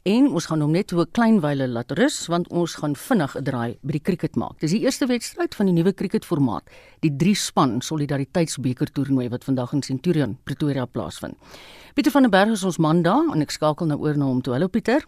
En 0.06 0.30
ons 0.30 0.46
gaan 0.46 0.62
hom 0.62 0.72
net 0.72 0.92
so 0.92 1.02
'n 1.02 1.12
klein 1.12 1.42
wyle 1.42 1.68
laat 1.68 1.92
rus 1.98 2.28
want 2.28 2.48
ons 2.50 2.76
gaan 2.76 2.96
vinnig 2.96 3.36
'n 3.36 3.44
draai 3.44 3.78
by 3.82 3.92
die 3.92 4.02
cricket 4.02 4.36
maak. 4.36 4.60
Dis 4.60 4.72
die 4.72 4.82
eerste 4.82 5.08
wedstryd 5.08 5.56
van 5.56 5.66
die 5.66 5.74
nuwe 5.74 5.94
cricketformaat, 5.94 6.64
die 7.00 7.16
drie 7.18 7.36
span 7.36 7.82
solidariteitsbeker 7.82 8.92
toernooi 8.92 9.30
wat 9.30 9.44
vandag 9.44 9.74
in 9.74 9.82
Centurion, 9.82 10.38
Pretoria 10.44 10.86
plaasvind. 10.86 11.36
Pieter 11.96 12.12
van 12.12 12.22
der 12.22 12.30
Berg 12.32 12.52
is 12.52 12.64
ons 12.64 12.78
man 12.78 13.02
daar 13.02 13.26
en 13.34 13.42
ek 13.42 13.52
skakel 13.52 13.88
nou 13.88 14.00
oor 14.00 14.16
na 14.18 14.26
hom 14.26 14.42
toe. 14.42 14.54
Hallo 14.54 14.68
Pieter. 14.68 15.04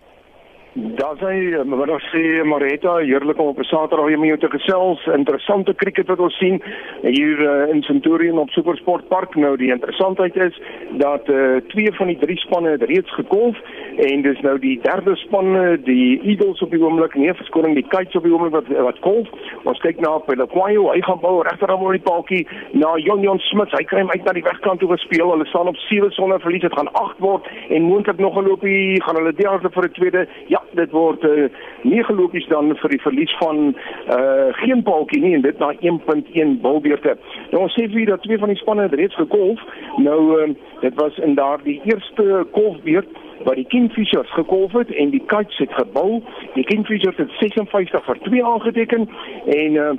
Daar 0.73 1.17
sê 1.19 1.65
middag 1.65 1.99
sê 2.13 2.43
Marita, 2.47 2.95
heerlik 3.03 3.39
om 3.39 3.47
op 3.47 3.59
'n 3.59 3.63
Saterdag 3.63 4.05
weer 4.05 4.19
met 4.19 4.27
jou 4.27 4.39
te 4.39 4.57
gesels. 4.57 5.05
Interessante 5.05 5.73
krieket 5.73 6.07
wat 6.07 6.19
ons 6.19 6.37
sien 6.37 6.63
hier 7.01 7.39
uh, 7.39 7.73
in 7.73 7.81
Centurion 7.81 8.37
op 8.37 8.49
Supersport 8.49 9.07
Park. 9.07 9.35
Nou 9.35 9.57
die 9.57 9.71
interessantheid 9.71 10.35
is 10.35 10.61
dat 10.91 11.29
uh, 11.29 11.55
twee 11.67 11.93
van 11.93 12.07
die 12.07 12.17
drie 12.17 12.37
spanne 12.37 12.69
het 12.69 12.83
reeds 12.83 13.13
gekolf 13.13 13.57
en 13.97 14.21
dis 14.21 14.39
nou 14.39 14.59
die 14.59 14.79
derde 14.81 15.15
span, 15.15 15.77
die 15.83 16.21
Eagles 16.23 16.61
op 16.61 16.71
die 16.71 16.83
oomblik, 16.83 17.15
nee, 17.15 17.33
verskoning 17.33 17.75
die 17.75 17.87
Kites 17.87 18.15
op 18.15 18.23
die 18.23 18.31
oomblik 18.33 18.53
wat 18.53 18.67
wat 18.83 18.99
kolf. 18.99 19.27
Ons 19.63 19.79
kyk 19.79 19.99
na 19.99 20.17
Pelakwayo, 20.17 20.87
hy 20.91 21.01
gaan 21.01 21.19
bou 21.19 21.41
regteraan 21.43 21.83
oor 21.83 21.91
die 21.91 22.07
paaltjie 22.07 22.47
na 22.71 22.95
Jonjon 22.95 23.39
Smith. 23.39 23.75
Hy 23.75 23.83
kry 23.83 23.99
hom 23.99 24.09
uit 24.09 24.23
na 24.23 24.31
die 24.31 24.47
wegkant 24.47 24.79
toe 24.79 24.91
gespeel. 24.95 25.31
Hulle 25.31 25.45
staan 25.45 25.67
op 25.67 25.77
7 25.77 26.11
sonder 26.11 26.39
verlies. 26.39 26.61
Dit 26.61 26.73
gaan 26.73 26.93
8 26.93 27.19
word 27.19 27.47
en 27.69 27.81
moontlik 27.81 28.17
nog 28.17 28.37
'n 28.37 28.47
loopie 28.47 29.01
gaan 29.03 29.15
hulle 29.15 29.33
derde 29.33 29.69
vir 29.69 29.83
'n 29.83 29.91
tweede. 29.91 30.27
Ja, 30.47 30.60
dit 30.77 30.91
word 30.91 31.23
uh, 31.23 31.47
nege 31.81 32.13
lopies 32.13 32.47
dan 32.47 32.75
vir 32.81 32.93
die 32.93 33.01
verlies 33.01 33.33
van 33.39 33.73
uh 34.15 34.51
geen 34.61 34.83
paaltjie 34.83 35.21
nie 35.21 35.33
en 35.35 35.41
dit 35.45 35.59
na 35.59 35.71
1.1 35.73 36.53
bilbeerte. 36.61 37.17
Nou 37.51 37.63
ons 37.65 37.75
sê 37.77 37.87
vir 37.91 38.05
dat 38.09 38.23
twee 38.23 38.39
van 38.39 38.53
die 38.53 38.59
spanne 38.61 38.87
het 38.87 38.95
reeds 38.99 39.15
gekolf. 39.15 39.59
Nou 39.97 40.19
uh, 40.37 40.53
dit 40.81 40.95
was 40.95 41.17
in 41.17 41.35
daardie 41.35 41.81
eerste 41.83 42.45
kolfbeurt 42.51 43.09
waar 43.43 43.55
die 43.55 43.67
Kingfishers 43.67 44.33
gekolf 44.33 44.73
het 44.77 44.91
en 44.93 45.09
die 45.09 45.23
Kites 45.25 45.57
het 45.57 45.73
gebou. 45.73 46.21
Die 46.53 46.65
Kingfishers 46.65 47.17
het 47.17 47.31
56 47.39 48.05
vir 48.05 48.19
2 48.29 48.45
aangeteken 48.45 49.09
en 49.45 49.79
uh 49.85 49.93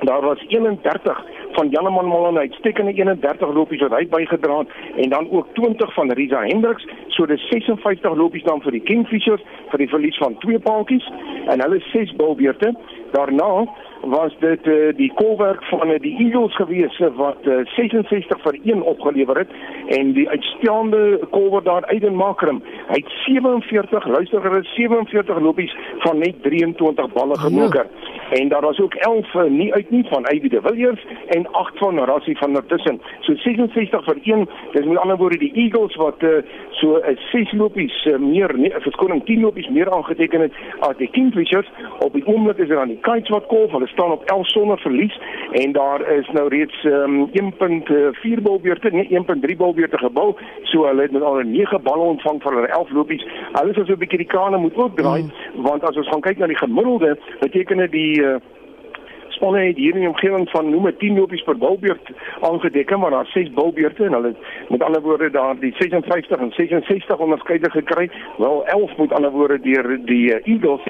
daar 0.00 0.20
was 0.20 0.44
31 0.48 1.24
van 1.56 1.68
Janeman 1.68 2.08
Malone 2.08 2.38
uitstekende 2.38 2.92
31 2.92 3.54
lopies 3.54 3.80
wat 3.80 3.94
hy 3.96 4.04
bygedra 4.12 4.58
het 4.58 4.68
en 5.04 5.10
dan 5.14 5.30
ook 5.30 5.46
20 5.54 5.94
van 5.94 6.12
Riza 6.18 6.42
Hendriks 6.44 6.86
so 7.16 7.26
dis 7.26 7.48
56 7.48 8.14
lopies 8.14 8.44
dan 8.44 8.60
vir 8.64 8.76
die 8.76 8.84
Kingfishers 8.90 9.44
vir 9.72 9.82
die 9.84 9.88
verlies 9.88 10.18
van 10.22 10.36
twee 10.44 10.60
paaltjies 10.68 11.06
en 11.52 11.64
hulle 11.64 11.80
ses 11.92 12.12
bilbeerte 12.20 12.74
daarna 13.16 13.66
was 14.06 14.34
dit 14.40 14.66
uh, 14.66 14.92
die 14.96 15.08
kolwerk 15.18 15.64
van 15.70 15.90
uh, 15.90 15.98
die 16.02 16.12
Eagles 16.26 16.54
gewees 16.60 16.98
wat 17.16 17.48
uh, 17.48 17.62
66 17.76 18.42
vir 18.42 18.58
1 18.62 18.82
opgelewer 18.82 19.40
het 19.42 19.56
en 19.96 20.12
die 20.18 20.28
uitstaande 20.28 21.02
kolwer 21.30 21.64
daar 21.64 21.88
Aiden 21.92 22.14
Makram 22.20 22.60
hy 22.90 23.00
het 23.00 23.16
47 23.24 24.06
luister 24.18 24.44
hulle 24.44 24.62
47 24.74 25.40
lopies 25.48 25.74
van 26.04 26.18
net 26.18 26.42
23 26.44 27.12
balle 27.16 27.38
gemoker 27.46 27.88
ja. 27.88 28.15
En 28.30 28.48
daar 28.48 28.60
was 28.60 28.80
ook 28.80 28.94
11 28.94 29.34
uh, 29.34 29.42
nie 29.42 29.74
uit 29.74 29.90
nie 29.90 30.04
van 30.08 30.26
Ivy 30.34 30.48
de 30.48 30.60
Villiers 30.62 31.06
en 31.26 31.52
8 31.52 31.78
van 31.78 31.98
Rassie 31.98 32.38
van 32.38 32.52
der 32.52 32.66
Tussen 32.66 33.00
so 33.20 33.34
66 33.34 34.04
vir 34.04 34.18
1 34.22 34.48
dis 34.72 34.84
met 34.84 34.98
ander 34.98 35.16
woorde 35.16 35.38
die 35.38 35.52
Eagles 35.54 35.96
wat 35.96 36.22
uh, 36.22 36.30
so 36.70 36.96
'n 36.96 37.10
uh, 37.10 37.16
6 37.32 37.52
lopies 37.52 38.04
uh, 38.04 38.16
meer 38.18 38.54
nie 38.56 38.72
verskoning 38.78 39.24
10 39.24 39.40
lopies 39.40 39.68
meer 39.68 39.90
aangeteken 39.90 40.40
het 40.40 40.52
as 40.78 40.96
die 40.96 41.10
Kingfishers 41.10 41.70
op 41.98 42.12
die 42.12 42.26
oomblik 42.26 42.58
is 42.58 42.70
er 42.70 42.78
aan 42.78 42.94
die 42.94 43.00
kites 43.00 43.28
wat 43.28 43.46
kolf 43.46 43.70
hulle 43.70 43.86
staan 43.86 44.10
op 44.10 44.24
11 44.24 44.46
sonder 44.46 44.78
verlies 44.78 45.18
en 45.50 45.72
daar 45.72 46.00
is 46.10 46.28
nou 46.32 46.48
reeds 46.48 46.84
um, 46.84 47.30
1.4 47.40 48.42
balbeurte, 48.42 48.90
nie 48.90 49.08
1.3 49.10 49.56
balbeurte 49.56 49.98
gebou. 49.98 50.34
So 50.62 50.86
hulle 50.86 51.02
het 51.02 51.12
met 51.12 51.22
al 51.22 51.40
9 51.44 51.82
balle 51.82 52.02
ontvang 52.02 52.42
van 52.42 52.54
hulle 52.54 52.66
11 52.66 52.90
lopies. 52.90 53.26
Hulle 53.52 53.70
is 53.70 53.76
so 53.86 53.92
'n 53.92 53.98
bietjie 53.98 54.18
die 54.18 54.32
kane 54.36 54.56
moet 54.56 54.76
ook 54.76 54.96
draai 54.96 55.22
mm. 55.22 55.62
want 55.62 55.82
as 55.88 55.96
ons 55.96 56.08
gaan 56.08 56.20
kyk 56.20 56.38
na 56.38 56.46
die 56.46 56.56
gemiddelde, 56.56 57.18
beteken 57.40 57.76
dit 57.76 57.90
die 57.90 58.15
uh, 58.22 58.36
spanne 59.36 59.66
het 59.66 59.76
hier 59.76 59.94
in 59.94 60.00
die 60.00 60.08
omgewing 60.08 60.48
van 60.50 60.70
noem 60.70 60.90
10 60.98 61.16
lopies 61.18 61.42
per 61.42 61.58
bulbeurt 61.58 62.10
aangedeken 62.40 63.00
maar 63.00 63.10
daar 63.10 63.26
6 63.26 63.52
bulbeurte 63.52 64.04
en 64.04 64.12
hulle 64.12 64.34
met 64.68 64.82
ander 64.82 65.02
woorde 65.02 65.30
daar 65.30 65.58
die 65.58 65.74
56 65.78 66.38
en 66.38 66.52
66 66.52 67.18
onderskeide 67.18 67.70
gekry 67.70 68.10
wel 68.38 68.66
11 68.66 68.96
met 68.96 69.12
ander 69.12 69.30
woorde 69.30 69.60
deur 69.60 69.98
die 70.04 70.24
uh, 70.34 70.54
Eagles 70.54 70.82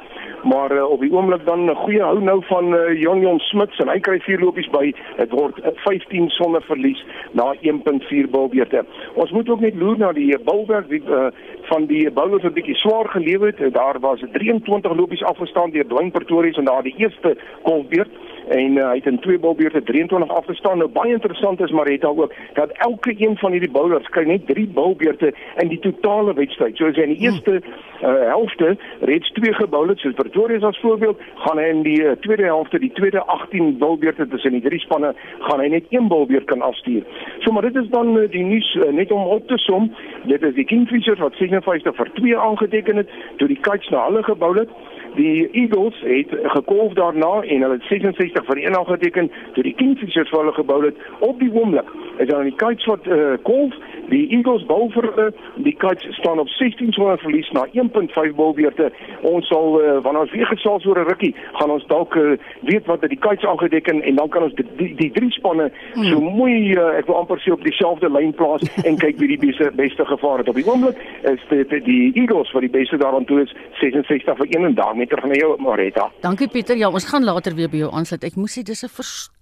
maar 0.45 0.73
uh, 0.73 0.90
op 0.90 1.00
die 1.00 1.12
oomblik 1.12 1.45
dan 1.45 1.71
'n 1.71 1.75
goeie 1.75 2.02
hou 2.02 2.21
nou 2.21 2.43
van 2.45 2.75
uh, 2.75 3.00
Jon 3.00 3.21
Jon 3.21 3.38
Smits 3.38 3.78
en 3.78 3.88
hy 3.88 3.99
kry 4.00 4.19
vier 4.21 4.40
lopies 4.40 4.71
by. 4.71 4.95
Dit 5.16 5.31
word 5.31 5.59
uh, 5.59 5.71
15 5.85 6.31
sonder 6.31 6.62
verlies 6.62 7.05
na 7.33 7.55
1.4 7.61 8.31
bulbeurte 8.31 8.85
ons 9.14 9.31
moet 9.31 9.49
ook 9.49 9.61
net 9.61 9.75
loer 9.75 9.99
na 9.99 10.12
die 10.12 10.28
bulwerk 10.45 10.88
die 10.88 11.02
uh, 11.09 11.28
van 11.71 11.87
die 11.90 12.05
bowlers 12.11 12.45
wat 12.47 12.55
bietjie 12.55 12.76
swaar 12.78 13.09
gelewe 13.09 13.52
het. 13.52 13.75
Daar 13.75 13.99
was 14.00 14.23
23 14.33 14.95
lopies 14.97 15.23
afgestaan 15.23 15.71
deur 15.71 15.87
Dwayne 15.87 16.11
Pretorius 16.11 16.57
en 16.57 16.69
daar 16.69 16.83
die 16.83 16.95
eerste 16.97 17.37
kolbeurt 17.62 18.12
en 18.49 18.76
uh, 18.76 18.88
hy 18.88 18.95
het 19.00 19.07
in 19.07 19.19
twee 19.19 19.38
balbeurte 19.38 19.83
23 19.83 20.31
afgestaan. 20.31 20.79
Nou 20.79 20.91
baie 20.91 21.12
interessant 21.12 21.61
is 21.61 21.71
maar 21.71 21.87
het 21.87 22.00
daar 22.00 22.17
ook 22.17 22.35
dat 22.55 22.71
elke 22.71 23.15
een 23.19 23.37
van 23.37 23.50
hierdie 23.50 23.71
bowlers 23.71 24.09
kry 24.09 24.25
net 24.25 24.47
3 24.47 24.67
balbeurte 24.75 25.35
in 25.57 25.69
die 25.69 25.79
totale 25.79 26.35
wedstryd. 26.35 26.76
So 26.76 26.87
as 26.87 26.97
hy 26.97 27.09
in 27.09 27.15
die 27.17 27.26
eerste 27.26 27.61
uh, 27.61 28.15
helfte 28.31 28.76
reeds 29.00 29.33
2 29.38 29.55
gebou 29.61 29.83
het, 29.88 29.99
soos 29.99 30.15
Pretoria 30.15 30.67
as 30.67 30.81
voorbeeld, 30.81 31.21
gaan 31.45 31.59
hy 31.59 31.67
in 31.73 31.83
die 31.87 31.99
uh, 32.03 32.15
tweede 32.25 32.47
helfte, 32.47 32.79
die 32.79 32.93
tweede 32.95 33.25
18 33.25 33.79
balbeurte 33.79 34.29
tussen 34.29 34.55
die 34.57 34.62
drie 34.62 34.81
spanne, 34.81 35.15
gaan 35.49 35.61
hy 35.61 35.69
net 35.75 35.91
een 35.91 36.09
balbeurt 36.09 36.47
kan 36.50 36.62
afstuur. 36.62 37.03
So 37.45 37.53
maar 37.53 37.67
dit 37.67 37.76
is 37.83 37.88
dan 37.91 38.15
uh, 38.17 38.29
die 38.31 38.45
nuus 38.45 38.75
uh, 38.75 38.93
net 38.93 39.12
om 39.12 39.26
op 39.37 39.49
te 39.49 39.59
som. 39.59 39.91
Dit 40.31 40.43
is 40.43 40.55
die 40.55 40.65
Kingfishers 40.65 41.23
wat 41.23 41.35
56 41.41 41.97
vir 41.97 42.12
2 42.21 42.38
aangeteken 42.38 43.03
het, 43.03 43.11
toe 43.37 43.49
die 43.49 43.61
Kites 43.61 43.91
na 43.91 44.07
hulle 44.07 44.23
gebou 44.23 44.55
het. 44.59 44.71
Die 45.16 45.49
Eagles 45.50 46.00
het 46.04 46.32
gekolf 46.56 46.92
daarna 46.92 47.40
en 47.42 47.62
hulle 47.62 47.78
het 47.78 47.88
66 47.88 48.44
vir 48.44 48.56
1 48.56 48.76
aangeteken 48.76 49.30
toe 49.52 49.62
die 49.62 49.75
Kingfishers 49.75 50.28
vir 50.28 50.38
hulle 50.38 50.52
gebou 50.52 50.85
het 50.85 50.96
op 51.18 51.40
die 51.40 51.52
oomblik. 51.52 51.88
Is 52.18 52.28
dan 52.28 52.44
die 52.44 52.54
Kites 52.56 52.85
wat 52.85 53.06
uh, 53.06 53.37
kolf, 53.42 53.75
die 54.11 54.28
Eagles 54.37 54.66
bou 54.66 54.90
vir 54.94 55.08
hulle, 55.08 55.28
die 55.64 55.75
Kites 55.76 56.04
staan 56.18 56.38
op 56.38 56.49
16 56.49 56.92
sonder 56.92 57.18
verlies 57.18 57.49
na 57.56 57.66
1.5 57.73 58.35
bolbeurte. 58.37 58.90
Ons 59.23 59.49
sal 59.49 59.80
uh, 59.80 59.96
wanneer 60.04 60.26
ons 60.26 60.35
weer 60.37 60.50
gesels 60.50 60.87
oor 60.87 61.00
'n 61.00 61.08
rukkie, 61.08 61.35
gaan 61.61 61.70
ons 61.70 61.87
dalk 61.87 62.14
uh, 62.14 62.37
weet 62.61 62.87
wat 62.87 63.00
die 63.08 63.18
Kites 63.18 63.44
aangeteken 63.44 64.02
en 64.02 64.14
dan 64.14 64.28
kan 64.28 64.42
ons 64.42 64.54
die, 64.54 64.66
die, 64.76 64.92
die 64.94 65.11
drie 65.11 65.30
spanne 65.30 65.70
hmm. 65.94 66.04
so 66.04 66.20
mooi 66.20 66.75
uh, 66.76 66.99
ek 66.99 67.06
wil 67.06 67.20
amper 67.23 67.40
sê 67.40 67.52
op 67.52 67.64
dieselfde 67.64 68.11
lyn 68.12 68.35
plaas 68.35 68.62
en 68.85 69.00
kyk 69.04 69.18
wie 69.18 69.32
die 69.37 69.40
beste 69.46 69.73
beste 69.75 70.04
gevaar 70.04 70.38
het. 70.44 70.49
Op 70.49 70.61
die 70.61 70.66
oomblik 70.68 71.00
is 71.23 71.40
dit 71.49 71.75
die 71.85 72.12
Eagles 72.14 72.52
wat 72.52 72.66
die 72.66 72.73
beste 72.73 73.00
daaraan 73.00 73.25
toe 73.25 73.42
is 73.42 73.54
66 73.80 74.37
vir 74.37 74.46
1 74.46 74.64
en 74.64 74.75
daarmee 74.75 75.06
meter 75.06 75.20
van 75.20 75.35
jou 75.35 75.62
Marita. 75.62 76.11
Dankie 76.20 76.49
Pieter. 76.49 76.76
Ja, 76.76 76.90
ons 76.90 77.04
gaan 77.04 77.25
later 77.25 77.54
weer 77.54 77.70
by 77.70 77.85
jou 77.85 77.92
aansluit. 77.92 78.25
Ek 78.25 78.37
moes 78.37 78.58
sê 78.58 78.62
dis 78.62 78.82
'n 78.82 78.88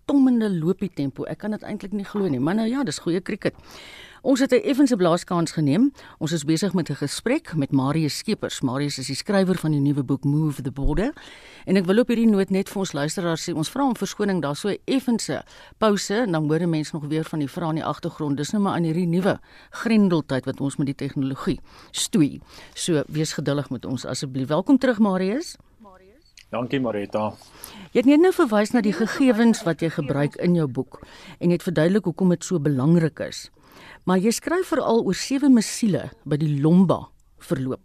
verstommende 0.04 0.50
loopie 0.50 0.90
tempo. 0.92 1.24
Ek 1.24 1.38
kan 1.38 1.54
dit 1.54 1.62
eintlik 1.64 1.92
nie 1.92 2.04
glo 2.04 2.28
nie, 2.28 2.40
maar 2.40 2.54
nou 2.54 2.66
ja, 2.68 2.84
dis 2.84 2.98
goeie 3.00 3.20
krieket. 3.20 3.54
Ons 4.22 4.40
het 4.40 4.52
'n 4.52 4.60
effense 4.64 4.96
blaaskans 4.96 5.52
geneem. 5.52 5.92
Ons 6.18 6.32
is 6.32 6.44
besig 6.44 6.74
met 6.74 6.90
'n 6.90 6.94
gesprek 6.94 7.54
met 7.56 7.72
Marius 7.72 8.18
Skeepers. 8.18 8.60
Marius 8.60 8.98
is 8.98 9.06
die 9.06 9.16
skrywer 9.16 9.56
van 9.56 9.70
die 9.70 9.80
nuwe 9.80 10.02
boek 10.02 10.24
Move 10.24 10.62
the 10.62 10.70
Border. 10.70 11.12
En 11.64 11.76
ek 11.76 11.84
wil 11.84 11.98
op 11.98 12.08
hierdie 12.08 12.28
noot 12.28 12.50
net 12.50 12.68
vir 12.68 12.78
ons 12.78 12.92
luisteraars 12.92 13.48
sê, 13.48 13.54
ons 13.54 13.70
vra 13.70 13.86
om 13.86 13.96
verskoning, 13.96 14.42
daar's 14.42 14.60
so 14.60 14.68
'n 14.68 14.78
effense 14.84 15.44
pouse 15.78 16.14
en 16.14 16.32
dan 16.32 16.48
hoor 16.48 16.68
mense 16.68 16.90
nog 16.94 17.06
weer 17.06 17.24
van 17.24 17.38
die 17.38 17.48
vrae 17.48 17.68
in 17.68 17.74
die 17.74 17.84
agtergrond. 17.84 18.36
Dis 18.36 18.50
nou 18.50 18.62
maar 18.62 18.74
aan 18.74 18.84
hierdie 18.84 19.06
nuwe 19.06 19.40
grendeltyd 19.70 20.44
wat 20.44 20.60
ons 20.60 20.76
met 20.76 20.86
die 20.86 20.94
tegnologie 20.94 21.60
stoei. 21.90 22.40
So 22.74 23.02
wees 23.08 23.32
geduldig 23.32 23.70
met 23.70 23.84
ons 23.84 24.04
asseblief. 24.04 24.48
Welkom 24.48 24.78
terug 24.78 24.98
Marius. 24.98 25.56
Dankie 26.54 26.78
Marita. 26.78 27.32
Jy 27.90 28.04
het 28.04 28.06
net 28.06 28.20
nou 28.22 28.30
verwys 28.34 28.70
na 28.74 28.80
die 28.84 28.92
gegevens 28.94 29.62
wat 29.66 29.80
jy 29.82 29.88
gebruik 29.90 30.36
in 30.44 30.54
jou 30.54 30.68
boek 30.70 31.00
en 31.42 31.50
het 31.50 31.64
verduidelik 31.66 32.04
hoekom 32.06 32.30
dit 32.30 32.44
so 32.46 32.62
belangrik 32.62 33.18
is. 33.26 33.50
Maar 34.06 34.22
jy 34.22 34.30
skryf 34.36 34.68
veral 34.70 35.02
oor 35.02 35.16
sewe 35.18 35.50
missiele 35.50 36.14
by 36.22 36.38
die 36.38 36.62
Lomba 36.62 37.10
verloop. 37.42 37.82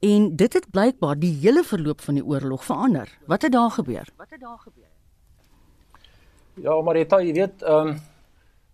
En 0.00 0.36
dit 0.40 0.52
het 0.56 0.72
blykbaar 0.72 1.20
die 1.20 1.36
hele 1.42 1.60
verloop 1.66 2.00
van 2.06 2.14
die 2.16 2.24
oorlog 2.24 2.64
verander. 2.64 3.12
Wat 3.28 3.42
het 3.44 3.52
daar 3.52 3.70
gebeur? 3.76 4.08
Wat 4.16 4.30
het 4.30 4.40
daar 4.40 4.58
gebeur? 4.62 4.88
Ja, 6.64 6.80
Marita, 6.82 7.20
jy 7.20 7.32
weet, 7.36 7.62
ehm 7.62 7.88
um, 7.88 8.00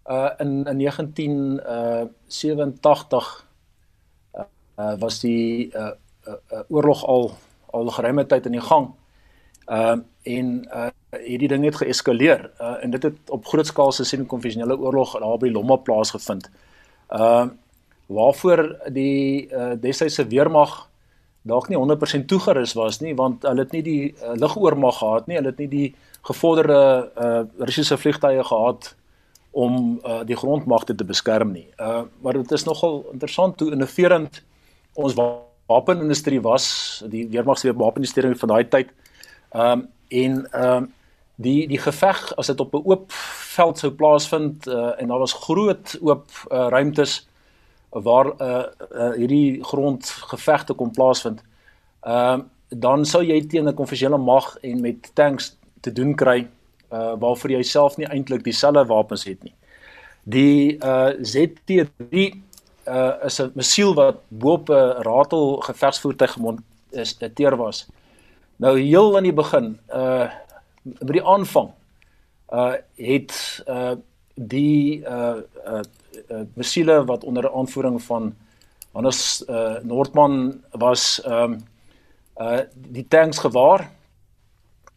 uh 0.05 0.31
in 0.39 0.65
in 0.69 0.79
1987 0.79 3.47
uh, 4.37 4.45
uh 4.77 4.95
was 5.01 5.21
die 5.25 5.73
uh, 5.73 5.97
uh, 6.29 6.37
uh 6.53 6.61
oorlog 6.69 7.05
al 7.09 7.33
al 7.73 7.89
geruime 7.89 8.27
tyd 8.27 8.47
in 8.47 8.53
die 8.61 8.69
gang. 8.69 8.95
Ehm 9.67 9.99
uh, 9.99 10.05
en 10.25 10.69
uh 10.73 10.89
hierdie 11.25 11.49
ding 11.49 11.65
het 11.65 11.77
geeskaleer. 11.77 12.51
Uh 12.61 12.83
en 12.83 12.91
dit 12.91 13.03
het 13.03 13.31
op 13.31 13.47
groot 13.47 13.67
skaal 13.67 13.93
se 13.93 14.05
semi-konvensionele 14.05 14.79
oorlog 14.79 15.19
daar 15.21 15.39
by 15.39 15.49
Lomma 15.49 15.77
plaasgevind. 15.77 16.51
Ehm 17.09 17.23
uh, 17.23 17.47
waarvoor 18.07 18.77
die 18.93 19.49
uh 19.53 19.73
destydse 19.81 20.27
weermag 20.27 20.89
dalk 21.43 21.69
nie 21.69 21.79
100% 21.79 22.25
toegerus 22.27 22.73
was 22.73 23.01
nie 23.01 23.15
want 23.15 23.43
hulle 23.43 23.65
het 23.65 23.73
nie 23.73 23.83
die 23.83 24.03
uh, 24.13 24.33
lugoormag 24.35 24.99
gehad 24.99 25.27
nie, 25.27 25.37
hulle 25.37 25.53
het 25.53 25.59
nie 25.59 25.69
die 25.69 25.95
gevorderde 26.23 27.11
uh 27.17 27.65
Russiese 27.65 27.97
vliegtye 27.97 28.45
gehad 28.45 28.95
om 29.51 30.01
uh 30.05 30.23
die 30.25 30.37
grondmagte 30.37 30.95
te 30.95 31.05
beskerm 31.05 31.53
nie. 31.53 31.69
Uh 31.81 32.03
maar 32.21 32.33
dit 32.33 32.53
is 32.53 32.65
nogal 32.65 33.05
interessant 33.13 33.61
hoe 33.61 33.73
innoverend 33.73 34.43
ons 34.95 35.17
wapenindustrie 35.67 36.41
was, 36.41 36.67
die 37.09 37.29
weermag 37.29 37.59
se 37.59 37.73
wapenindustrie 37.73 38.37
van 38.37 38.49
daai 38.49 38.69
tyd. 38.69 38.93
Ehm 39.55 39.71
um, 39.71 39.89
en 40.09 40.51
ehm 40.51 40.77
um, 40.77 40.93
die 41.35 41.67
die 41.69 41.79
geveg 41.79 42.35
as 42.37 42.47
dit 42.47 42.61
op 42.61 42.75
'n 42.75 42.83
oop 42.85 43.13
veld 43.57 43.79
sou 43.79 43.93
plaasvind 43.93 44.67
uh 44.67 45.01
en 45.01 45.09
daar 45.09 45.19
was 45.19 45.33
groot 45.33 45.99
oop 46.01 46.31
uh, 46.51 46.67
ruimtes 46.69 47.29
waar 47.91 48.27
uh, 48.27 48.65
uh 48.93 49.13
hierdie 49.15 49.65
grondgevegte 49.65 50.75
kon 50.75 50.91
plaasvind. 50.91 51.43
Ehm 52.01 52.41
uh, 52.41 52.45
dan 52.69 53.05
sou 53.05 53.23
jy 53.23 53.47
teen 53.47 53.69
'n 53.69 53.75
konvensionele 53.75 54.23
mag 54.23 54.57
en 54.61 54.81
met 54.81 55.11
tanks 55.15 55.57
te 55.81 55.93
doen 55.93 56.15
kry 56.15 56.49
uh 56.93 57.15
waarvoor 57.19 57.51
jy 57.51 57.63
self 57.63 57.97
nie 57.97 58.07
eintlik 58.07 58.45
dieselfde 58.45 58.85
wapens 58.87 59.25
het 59.25 59.43
nie. 59.43 59.55
Die 60.23 60.77
uh 60.79 61.13
ZT3 61.21 62.15
uh 62.87 63.15
is 63.25 63.41
'n 63.41 63.53
missiel 63.55 63.95
wat 63.95 64.17
bo-op 64.29 64.69
'n 64.69 65.03
ratel 65.03 65.57
gevegsvoertuig 65.57 66.33
gemonteer 66.33 67.57
was. 67.57 67.87
Nou 68.57 68.79
heel 68.81 69.17
aan 69.17 69.27
die 69.27 69.35
begin 69.35 69.79
uh 69.95 70.31
by 70.85 71.15
die 71.17 71.25
aanvang 71.25 71.71
uh 72.53 72.75
het 73.01 73.35
uh 73.67 73.95
die 74.35 75.01
uh 75.01 75.41
uh 75.67 75.81
uh, 76.29 76.43
missiele 76.55 77.05
wat 77.05 77.25
onder 77.25 77.49
aanvoering 77.53 78.03
van 78.03 78.35
Hannes 78.93 79.45
uh, 79.49 79.81
Noordman 79.83 80.63
was 80.71 81.23
ehm 81.23 81.53
um, 81.53 81.63
uh 82.37 82.61
die 82.75 83.07
tanks 83.09 83.39
gewaar. 83.39 83.91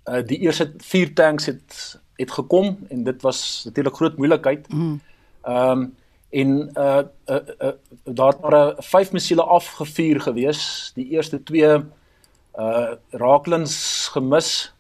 Uh 0.06 0.22
die 0.26 0.40
eerste 0.40 0.74
4 0.78 1.14
tanks 1.14 1.46
het 1.46 2.00
het 2.18 2.32
gekom 2.32 2.78
en 2.90 3.04
dit 3.04 3.22
was 3.22 3.62
natuurlik 3.66 3.96
groot 3.96 4.18
moeilikheid. 4.18 4.70
Mm. 4.70 5.02
Ehm 5.42 5.80
um, 5.80 5.96
en 6.30 6.70
uh, 6.76 7.02
uh, 7.26 7.36
uh 7.60 7.72
daar 8.04 8.28
het 8.28 8.42
maar 8.42 8.76
5 8.78 9.12
missiele 9.12 9.44
afgevuur 9.44 10.22
gewees. 10.22 10.92
Die 10.96 11.10
eerste 11.10 11.44
2 11.44 11.84
uh 12.58 12.96
raaklings 13.10 14.08
gemis. 14.14 14.74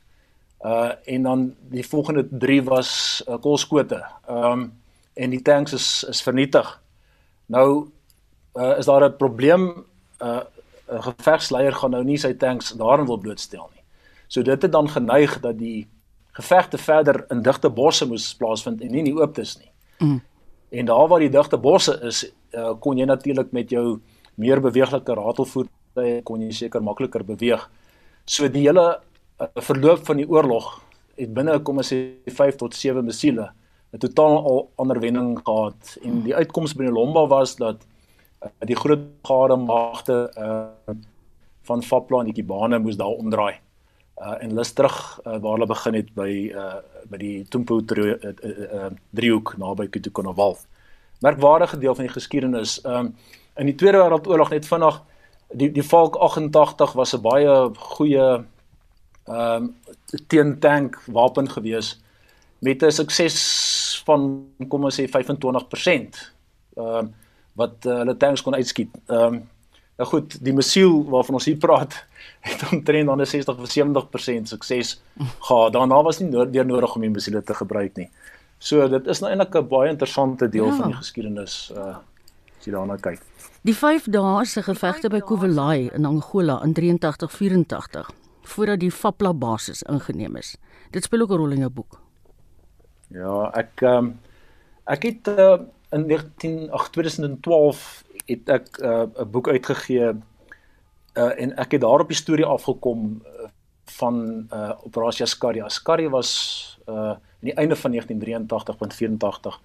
Uh 0.65 0.91
en 1.05 1.23
dan 1.23 1.55
die 1.69 1.87
volgende 1.87 2.27
3 2.31 2.63
was 2.63 3.23
uh, 3.27 3.37
kolskote. 3.41 4.05
Ehm 4.27 4.51
um, 4.51 4.73
en 5.13 5.29
die 5.29 5.41
tanks 5.41 5.73
is 5.73 6.03
is 6.09 6.21
vernietig. 6.21 6.81
Nou 7.45 7.89
uh, 8.53 8.77
is 8.77 8.85
daar 8.85 9.09
'n 9.09 9.17
probleem 9.17 9.85
uh 10.21 10.41
'n 10.87 11.01
gevegsleier 11.01 11.73
gaan 11.75 11.91
nou 11.91 12.03
nie 12.03 12.17
sy 12.17 12.33
tanks 12.33 12.71
daarin 12.71 13.05
wil 13.05 13.17
blootstel 13.17 13.69
nie. 13.73 13.83
So 14.27 14.41
dit 14.41 14.61
het 14.61 14.71
dan 14.71 14.89
geneig 14.89 15.39
dat 15.39 15.57
die 15.57 15.87
gevegte 16.31 16.77
verder 16.77 17.25
in 17.29 17.41
digte 17.41 17.69
bosse 17.69 18.05
moes 18.07 18.35
plaasvind 18.35 18.81
en 18.81 18.91
nie 18.91 18.97
in 18.97 19.09
die 19.09 19.17
ooptes 19.17 19.57
nie. 19.57 19.71
Mm. 19.97 20.21
En 20.69 20.85
daar 20.85 21.07
waar 21.07 21.19
die 21.19 21.29
digte 21.29 21.57
bosse 21.57 21.99
is, 22.01 22.25
uh, 22.51 22.73
kon 22.79 22.97
jy 22.97 23.05
natuurlik 23.05 23.51
met 23.51 23.69
jou 23.69 23.99
meer 24.35 24.61
beweeglike 24.61 25.13
ratelvoertuie 25.97 26.23
kon 26.23 26.41
jy 26.41 26.51
seker 26.51 26.81
makliker 26.81 27.23
beweeg. 27.23 27.69
So 28.25 28.47
die 28.47 28.67
hele 28.67 28.99
uh, 29.39 29.47
verloop 29.55 30.05
van 30.05 30.17
die 30.17 30.27
oorlog 30.27 30.81
het 31.17 31.33
binne 31.33 31.59
kom 31.63 31.77
ons 31.77 31.91
sê 31.91 32.19
5 32.29 32.57
tot 32.57 32.73
7 32.73 33.03
missiele 33.05 33.51
'n 33.93 33.99
totaal 33.99 34.37
al 34.45 34.69
ander 34.77 34.99
wending 34.99 35.39
gehad 35.39 35.97
en 36.03 36.23
die 36.23 36.35
uitkoms 36.35 36.75
binne 36.75 36.91
Lomba 36.91 37.27
was 37.27 37.55
dat 37.55 37.85
uh, 38.43 38.49
die 38.67 38.75
groot 38.75 38.99
gade 39.23 39.55
magte 39.55 40.31
uh, 40.37 40.95
van 41.63 41.83
Fapla 41.83 42.19
en 42.19 42.25
die 42.25 42.33
Kibane 42.33 42.79
moes 42.79 42.97
daar 42.97 43.17
omdraai. 43.17 43.59
Uh, 44.17 44.35
en 44.41 44.49
hulle 44.49 44.61
is 44.61 44.73
terug 44.73 45.21
uh, 45.25 45.37
waar 45.39 45.53
hulle 45.53 45.67
begin 45.67 45.93
het 45.93 46.13
by 46.13 46.31
uh, 46.53 46.79
by 47.09 47.17
die 47.17 47.45
Tumpo 47.49 47.79
driehoek 47.81 48.23
uh, 48.23 49.53
uh, 49.53 49.55
uh, 49.55 49.57
naby 49.57 49.87
Kutukonaval. 49.87 50.57
Merkwaardige 51.21 51.77
deel 51.77 51.95
van 51.95 52.05
die 52.05 52.13
geskiedenis. 52.13 52.79
Um, 52.85 53.15
in 53.57 53.65
die 53.65 53.75
Tweede 53.75 53.97
Wêreldoorlog 53.97 54.51
net 54.53 54.67
vinnig 54.69 54.99
die 55.53 55.71
die 55.71 55.83
Valk 55.83 56.15
88 56.15 56.93
was 56.93 57.13
'n 57.13 57.21
baie 57.21 57.69
goeie 57.75 58.45
ehm 59.27 59.63
um, 59.63 59.75
teen-tank 60.27 61.01
wapen 61.05 61.49
geweest 61.49 62.01
met 62.59 62.83
'n 62.83 62.91
sukses 62.91 64.01
van 64.05 64.47
kom 64.67 64.83
ons 64.83 64.99
sê 64.99 65.07
25%. 65.07 66.33
Ehm 66.75 67.05
uh, 67.05 67.07
wat 67.57 67.85
uh, 67.85 67.97
hulle 67.97 68.17
tanks 68.17 68.41
kon 68.41 68.55
uitskiet. 68.55 68.89
Ehm 69.05 69.33
um, 69.33 69.49
nou 69.97 70.09
goed, 70.09 70.37
die 70.45 70.53
missiel 70.53 71.03
waarvan 71.09 71.39
ons 71.39 71.45
hier 71.45 71.57
praat 71.57 72.05
het 72.49 72.71
omtrent 72.71 73.07
dan 73.07 73.21
'n 73.21 73.25
60 73.25 73.57
of 73.57 73.69
70% 73.69 74.41
sukses 74.47 75.01
gehad. 75.39 75.73
Daarna 75.73 76.03
was 76.03 76.19
nie 76.19 76.29
nodig 76.29 76.65
nodig 76.65 76.95
om 76.95 77.01
die 77.01 77.09
missiele 77.09 77.43
te 77.43 77.53
gebruik 77.53 77.95
nie. 77.95 78.09
So 78.57 78.87
dit 78.89 79.07
is 79.07 79.19
nou 79.19 79.31
eintlik 79.31 79.55
'n 79.55 79.67
baie 79.67 79.89
interessante 79.89 80.49
deel 80.49 80.65
ja. 80.65 80.75
van 80.75 80.87
die 80.87 80.97
geskiedenis 80.97 81.71
uh 81.75 81.95
as 82.57 82.65
jy 82.65 82.71
daarna 82.71 82.97
kyk. 82.97 83.21
Die 83.67 83.75
5 83.75 84.05
dae 84.15 84.45
se 84.47 84.61
gevegte 84.63 85.09
by 85.11 85.19
Kuvelai 85.27 85.89
in 85.91 86.05
Angola 86.07 86.61
in 86.63 86.71
83-84 86.77 88.05
voordat 88.47 88.79
die 88.79 88.91
Fapla 88.95 89.33
basis 89.35 89.81
ingeneem 89.91 90.37
is. 90.39 90.53
Dit 90.95 91.03
speel 91.03 91.25
ook 91.25 91.33
'n 91.35 91.39
rol 91.41 91.51
in 91.51 91.65
jou 91.65 91.69
boek. 91.69 91.99
Ja, 93.11 93.51
ek 93.51 93.81
um, 93.81 94.19
ek 94.85 95.03
het 95.03 95.27
uh, 95.27 95.59
in 95.91 96.07
19 96.07 96.71
ag 96.71 96.89
2012 96.89 98.03
het 98.25 98.49
ek 98.49 98.79
eh, 98.79 99.03
'n 99.03 99.11
uh, 99.19 99.25
boek 99.25 99.47
uitgegee 99.47 100.15
uh, 100.15 101.41
en 101.41 101.57
ek 101.57 101.71
het 101.71 101.81
daar 101.81 101.99
op 101.99 102.07
die 102.07 102.17
storie 102.17 102.45
afgekom 102.45 103.19
uh, 103.19 103.49
van 103.99 104.47
uh, 104.53 104.71
Operasie 104.83 105.23
Askari. 105.23 105.61
Askari 105.61 106.07
was 106.09 106.79
uh 106.87 107.15
in 107.41 107.51
die 107.51 107.57
einde 107.59 107.75
van 107.75 107.91
1983.84 107.91 109.59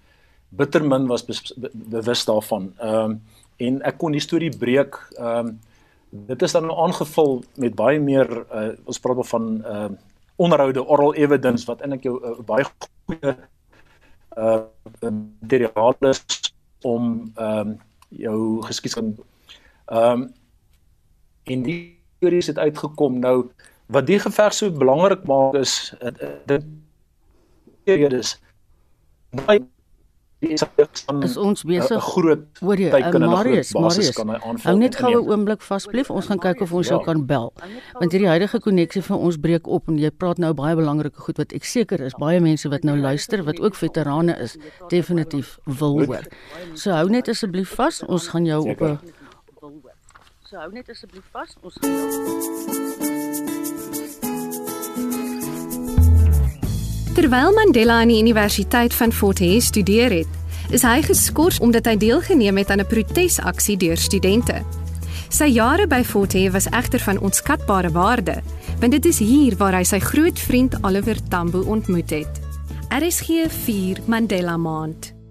bittermin 0.49 1.07
was 1.07 1.25
be 1.25 1.35
be 1.57 1.71
bewus 1.73 2.25
daarvan. 2.25 2.75
Ehm 2.79 2.95
um, 2.95 3.23
en 3.57 3.83
ek 3.83 3.99
kon 3.99 4.13
die 4.13 4.25
storie 4.25 4.53
breek. 4.57 4.99
Ehm 5.19 5.47
um, 5.47 5.61
dit 6.13 6.43
is 6.43 6.53
dan 6.53 6.67
nou 6.69 6.77
aangevul 6.77 7.39
met 7.57 7.75
baie 7.75 8.01
meer 8.01 8.29
uh, 8.29 8.69
ons 8.85 9.01
praat 9.01 9.29
van 9.29 9.65
ehm 9.65 9.93
uh, 9.93 9.99
onderhoude 10.37 10.85
oral 10.85 11.15
evidence 11.15 11.67
wat 11.69 11.81
eintlik 11.81 12.03
jou 12.09 12.19
uh, 12.21 12.39
baie 12.45 12.65
goeie 13.07 13.37
uh 14.37 14.61
materiaal 15.01 15.97
is 16.11 16.21
om 16.83 17.33
ehm 17.35 17.59
um, 17.59 17.75
jou 18.09 18.63
geskiedenis 18.69 19.21
ehm 19.87 20.23
um, 20.23 20.33
in 21.43 21.63
die 21.63 21.99
teories 22.19 22.47
het 22.47 22.59
uitgekom 22.59 23.19
nou 23.19 23.51
wat 23.87 24.07
die 24.07 24.19
geveg 24.19 24.55
so 24.55 24.71
belangrik 24.71 25.25
maak 25.27 25.55
is 25.61 25.95
dit 26.47 26.65
is 28.13 28.39
baie 29.31 29.61
is 30.43 31.37
ons 31.37 31.63
besig 31.63 32.03
groot 32.03 32.63
oor 32.63 32.77
die 32.81 32.91
Marius 32.91 33.73
Marius 33.75 34.19
aanval. 34.19 34.59
Hou 34.65 34.77
net 34.79 34.97
gou 34.99 35.13
'n 35.13 35.31
oomblik 35.31 35.63
vasbleef. 35.63 36.11
Ons 36.11 36.27
gaan 36.27 36.39
kyk 36.39 36.61
of 36.61 36.73
ons 36.73 36.89
jou 36.89 36.99
ja. 36.99 37.05
kan 37.05 37.27
bel. 37.27 37.53
Want 37.99 38.13
hierdie 38.13 38.29
huidige 38.29 38.61
koneksie 38.61 39.03
van 39.03 39.19
ons 39.19 39.37
breek 39.37 39.67
op 39.67 39.89
en 39.89 39.99
jy 39.99 40.11
praat 40.11 40.39
nou 40.39 40.53
baie 40.55 40.77
belangrike 40.77 41.21
goed 41.21 41.39
wat 41.39 41.53
ek 41.53 41.65
seker 41.65 42.01
is 42.01 42.15
baie 42.19 42.41
mense 42.41 42.69
wat 42.69 42.83
nou 42.83 42.97
luister 42.97 43.45
wat 43.45 43.61
ook 43.61 43.75
veterane 43.75 44.37
is 44.39 44.57
definitief 44.89 45.59
wil 45.65 46.05
hoor. 46.05 46.27
So 46.75 46.91
hou 46.91 47.09
net 47.09 47.29
asseblief 47.29 47.75
vas. 47.75 48.03
Ons 48.03 48.29
gaan 48.29 48.45
jou 48.45 48.71
op 48.71 48.81
'n 48.81 48.99
So 50.53 50.59
hou 50.59 50.73
net 50.73 50.89
asseblief 50.91 51.25
vas. 51.33 51.57
Ons 51.63 51.75
gaan 51.81 51.91
jou 51.91 53.62
Terwyl 57.13 57.53
Mandela 57.53 57.99
aan 58.01 58.09
die 58.09 58.23
Universiteit 58.23 58.95
van 58.95 59.13
Fort 59.13 59.39
Hare 59.39 59.61
studeer 59.61 60.15
het, 60.15 60.29
is 60.73 60.81
hy 60.83 61.03
geskort 61.05 61.61
omdat 61.61 61.85
hy 61.91 61.99
deelgeneem 62.01 62.57
het 62.57 62.71
aan 62.73 62.81
'n 62.81 62.89
protesaksie 62.89 63.77
deur 63.77 63.97
studente. 64.01 64.63
Sy 65.29 65.45
jare 65.45 65.87
by 65.87 66.03
Fort 66.05 66.33
Hare 66.33 66.51
was 66.51 66.71
egter 66.71 67.01
van 67.01 67.21
onskatbare 67.21 67.91
waarde, 67.91 68.43
want 68.81 68.93
dit 68.93 69.05
is 69.05 69.19
hier 69.19 69.57
waar 69.57 69.75
hy 69.75 69.85
sy 69.85 69.99
groot 69.99 70.39
vriend 70.39 70.75
Oliver 70.83 71.19
Tambo 71.29 71.61
ontmoet 71.61 72.11
het. 72.11 72.41
RSG 72.89 73.29
4 73.49 73.99
Mandela 74.07 74.57
Maand. 74.57 75.22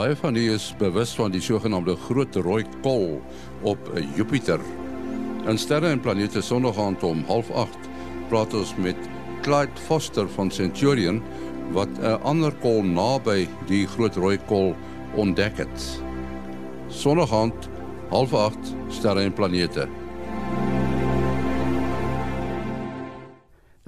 Baie 0.00 0.16
van 0.16 0.36
u 0.36 0.52
is 0.52 0.70
bewus 0.78 1.10
van 1.12 1.28
die 1.28 1.42
sogenaamde 1.44 1.92
groot 2.06 2.36
rooi 2.40 2.62
kol 2.80 3.18
op 3.68 3.90
Jupiter. 4.16 4.62
In 5.44 5.60
sterre 5.60 5.90
en 5.92 6.00
planete 6.00 6.40
sondergaand 6.40 7.02
om 7.04 7.20
08:30 7.28 7.76
praat 8.30 8.54
ons 8.54 8.72
met 8.80 8.96
Clyde 9.44 9.84
Foster 9.84 10.28
van 10.38 10.50
Centurion 10.50 11.20
wat 11.76 11.92
'n 12.00 12.16
ander 12.22 12.56
kol 12.64 12.82
naby 12.82 13.48
die 13.66 13.86
groot 13.86 14.16
rooi 14.16 14.38
kol 14.46 14.74
ontdek 15.14 15.56
het. 15.56 16.02
Sonnigand, 16.88 17.68
08:30 18.10 18.74
sterre 18.88 19.20
en 19.20 19.32
planete. 19.32 19.88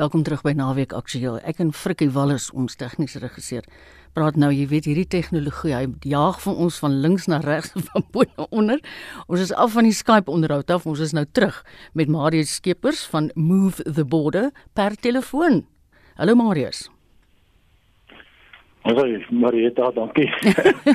Welkom 0.03 0.23
terug 0.23 0.41
by 0.43 0.51
Naweek 0.57 0.93
Aktueel. 0.93 1.37
Ek 1.47 1.59
en 1.63 1.69
Frikkie 1.73 2.11
Wallis, 2.11 2.47
ons 2.51 2.75
tegniese 2.75 3.21
regisseur, 3.23 3.63
praat 4.17 4.37
nou, 4.37 4.51
jy 4.53 4.67
weet, 4.69 4.87
hierdie 4.91 5.09
tegnologie, 5.09 5.73
hy 5.73 5.87
jaag 6.09 6.41
van 6.45 6.57
ons 6.67 6.79
van 6.83 6.99
links 7.05 7.29
na 7.31 7.41
regs 7.45 7.73
en 7.79 7.85
van 7.89 8.05
bo 8.13 8.27
na 8.37 8.47
onder. 8.51 8.81
Ons 9.27 9.49
is 9.49 9.53
af 9.57 9.73
van 9.77 9.89
die 9.89 9.97
Skype 9.97 10.31
onderhoud 10.31 10.71
af. 10.71 10.87
Ons 10.87 11.01
is 11.01 11.15
nou 11.17 11.25
terug 11.33 11.63
met 11.97 12.13
Marius 12.13 12.57
Skeepers 12.61 13.07
van 13.13 13.31
Move 13.35 13.85
the 13.85 14.05
Border 14.05 14.51
per 14.77 14.97
telefoon. 15.01 15.65
Hallo 16.21 16.37
Marius. 16.37 16.91
Hallo 18.83 19.07
Marieta, 19.31 19.93
dankie. 19.95 20.27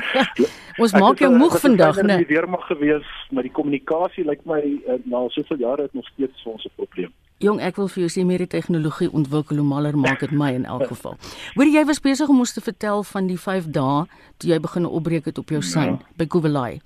ons 0.82 0.92
maak 0.92 1.22
jou 1.24 1.30
moeg 1.32 1.56
vandag, 1.62 2.02
né? 2.04 2.18
Ek 2.20 2.26
het 2.26 2.34
weer 2.34 2.46
mag 2.50 2.66
gewees, 2.68 3.06
maar 3.32 3.48
die 3.48 3.54
kommunikasie 3.54 4.26
lyk 4.28 4.44
my 4.46 4.60
uh, 4.60 4.98
na 5.08 5.24
soveel 5.32 5.64
jare 5.64 5.88
het 5.88 5.96
nog 5.96 6.06
steeds 6.12 6.44
vir 6.44 6.52
ons 6.52 6.68
'n 6.68 6.76
probleem. 6.76 7.14
Jong, 7.38 7.60
ek 7.62 7.76
wil 7.78 7.86
vir 7.86 8.02
jou 8.02 8.08
sê 8.10 8.24
meer 8.26 8.42
die 8.42 8.50
tegnologie 8.50 9.06
ontwikkel 9.14 9.60
hoe 9.60 9.66
maler 9.66 9.94
maak 9.94 10.24
dit 10.24 10.32
my 10.34 10.48
in 10.56 10.64
elk 10.66 10.88
geval. 10.92 11.14
Hoor 11.54 11.68
jy 11.70 11.84
was 11.86 12.00
besig 12.02 12.30
om 12.32 12.40
ons 12.42 12.54
te 12.56 12.62
vertel 12.64 13.04
van 13.06 13.28
die 13.30 13.38
5 13.38 13.68
dae 13.76 14.00
toe 14.42 14.50
jy 14.50 14.58
begin 14.64 14.88
opbreek 14.88 15.30
het 15.30 15.38
op 15.38 15.54
jou 15.54 15.60
sein 15.62 15.92
ja. 16.00 16.16
by 16.18 16.26
Kuvelai. 16.26 16.80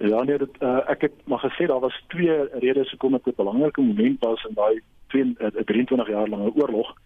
Ja 0.00 0.22
nee, 0.24 0.40
dit 0.40 0.56
uh, 0.64 0.80
ek 0.88 1.04
het 1.04 1.20
maar 1.28 1.44
gesê 1.44 1.68
daar 1.68 1.84
was 1.84 2.00
twee 2.14 2.38
redes 2.64 2.94
hoekom 2.96 3.18
dit 3.18 3.28
'n 3.28 3.36
belangrike 3.42 3.84
moment 3.84 4.24
was 4.24 4.40
in 4.48 4.56
daai 4.56 4.80
23 5.12 6.00
uh, 6.00 6.08
jaar 6.08 6.28
lange 6.28 6.54
oorlog. 6.56 6.96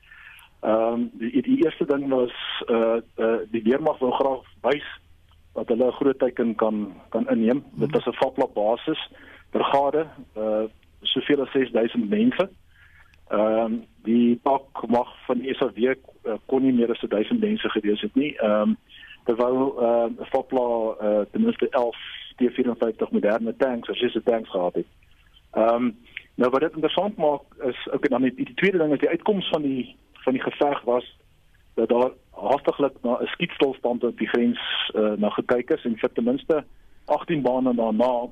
Ehm 0.63 0.95
um, 0.95 1.11
die, 1.19 1.43
die 1.43 1.59
eerste 1.67 1.85
ding 1.85 2.07
was 2.09 2.33
uh, 2.71 3.03
uh 3.19 3.43
die 3.51 3.63
weermag 3.67 3.99
wou 3.99 4.13
graag 4.13 4.47
wys 4.63 4.87
dat 5.59 5.69
hulle 5.69 5.91
'n 5.91 5.99
groot 5.99 6.19
teiken 6.19 6.55
kan 6.55 6.95
kan 7.11 7.29
inneem. 7.29 7.59
Mm 7.59 7.65
-hmm. 7.75 7.81
Dit 7.81 7.91
was 7.91 8.07
'n 8.07 8.21
vatplat 8.23 8.55
basis 8.55 9.11
brigade 9.51 10.07
uh 10.39 10.71
soveel 11.03 11.43
as 11.43 11.51
6000 11.51 12.09
mense. 12.09 12.49
Ehm 13.29 13.65
um, 13.65 13.85
die 14.03 14.39
pak 14.43 14.87
mag 14.87 15.09
van 15.27 15.41
ESW 15.43 15.79
uh, 15.79 15.95
kon 16.47 16.63
nie 16.63 16.73
meer 16.73 16.91
as 16.91 17.05
1000 17.09 17.41
mense 17.41 17.69
gewees 17.69 18.01
het 18.01 18.15
nie. 18.15 18.37
Ehm 18.39 18.61
um, 18.61 18.77
terwyl 19.25 19.75
ehm 19.79 20.21
uh, 20.21 20.27
Fopla 20.31 20.69
uh, 21.01 21.25
ten 21.31 21.43
minste 21.43 21.69
11 21.69 21.97
T54 22.37 23.11
moderne 23.11 23.57
tanks, 23.57 23.89
as 23.89 23.99
jy 23.99 24.09
se 24.09 24.23
tanks 24.23 24.51
gehad 24.51 24.75
het. 24.75 24.87
Ehm 25.53 25.75
um, 25.75 25.97
nou 26.37 26.51
wat 26.51 26.61
dit 26.61 26.73
interessant 26.75 27.17
maak 27.17 27.43
is 27.65 27.89
ook 27.91 28.09
dan 28.09 28.23
die, 28.23 28.35
die 28.35 28.55
tweede 28.55 28.79
ding 28.79 28.93
is 28.93 28.99
die 28.99 29.09
uitkoms 29.09 29.49
van 29.49 29.63
die 29.63 29.97
van 30.13 30.33
die 30.33 30.43
geveg 30.43 30.83
was 30.83 31.17
dat 31.75 31.89
daar 31.89 32.11
haastiglik 32.31 32.93
na 33.03 33.19
'n 33.21 33.27
skietstilstand 33.27 34.05
op 34.05 34.19
die 34.19 34.29
grens 34.29 34.61
uh, 34.95 35.13
na 35.17 35.31
gekyk 35.31 35.71
is 35.71 35.85
en 35.85 35.97
vir 35.97 36.13
ten 36.13 36.25
minste 36.25 36.65
18 37.05 37.43
bane 37.43 37.75
daarna 37.75 38.29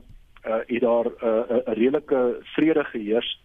uh, 0.47 0.55
het 0.67 0.81
daar 0.81 1.07
uh, 1.07 1.57
'n 1.67 1.73
redelike 1.73 2.37
vrede 2.43 2.85
geheers 2.85 3.41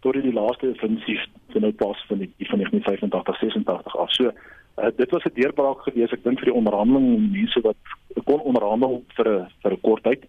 tot 0.00 0.12
die 0.12 0.32
laaste 0.32 0.68
offensief 0.68 1.24
van 1.48 1.60
nou 1.60 1.72
pas 1.72 2.04
van 2.08 2.18
die 2.18 2.30
van 2.38 2.58
1985 2.58 3.38
86 3.38 3.96
af. 3.96 4.12
So 4.12 4.24
uh, 4.24 4.86
dit 4.96 5.10
was 5.10 5.24
'n 5.24 5.34
deurbraak 5.34 5.80
geweest 5.82 6.12
ek 6.12 6.24
dink 6.24 6.38
vir 6.38 6.50
die 6.50 6.58
onderhandeling 6.60 7.30
mense 7.32 7.60
wat 7.60 7.76
kon 8.24 8.40
onderhandel 8.40 9.04
vir 9.16 9.28
'n 9.28 9.46
vir 9.62 9.72
'n 9.72 9.80
kort 9.80 10.02
tyd. 10.02 10.22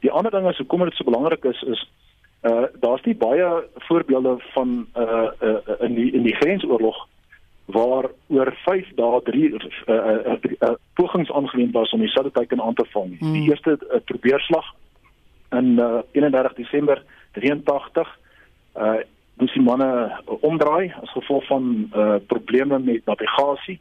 Die 0.00 0.10
ander 0.10 0.30
ding 0.30 0.48
is 0.48 0.58
hoekom 0.58 0.84
dit 0.84 0.94
so 0.94 1.04
belangrik 1.04 1.44
is 1.44 1.62
is 1.62 1.90
uh 2.42 2.66
daar's 2.80 3.04
nie 3.04 3.16
baie 3.16 3.64
voorbeelde 3.74 4.36
van 4.54 4.86
uh, 4.96 5.28
uh 5.42 5.80
in 5.80 5.94
die 5.94 6.12
in 6.12 6.22
die 6.22 6.36
grensoorlog 6.36 7.08
waar 7.66 8.10
oor 8.26 8.52
5 8.64 8.88
dae 8.94 9.20
3 9.22 9.50
uh, 9.50 9.58
uh, 9.86 10.26
uh, 10.26 10.52
uh, 10.60 10.74
pogings 10.94 11.32
aangewend 11.32 11.72
was 11.72 11.90
om 11.90 12.00
die 12.00 12.08
Suid-Afrika 12.08 12.62
aan 12.62 12.74
te 12.74 12.84
vang. 12.90 13.18
Hmm. 13.18 13.32
Die 13.32 13.48
eerste 13.50 13.78
uh, 13.80 13.98
probeerslag 14.04 14.74
in 15.50 15.78
uh, 15.78 16.02
31 16.12 16.54
Desember 16.54 17.02
83 17.32 18.18
uh 18.76 18.98
moes 19.36 19.52
die 19.52 19.62
manne 19.62 19.88
omdraai 20.40 20.94
as 21.02 21.10
gevolg 21.12 21.44
van 21.46 21.90
uh 21.92 22.16
probleme 22.26 22.78
met 22.78 23.04
navigasie. 23.04 23.78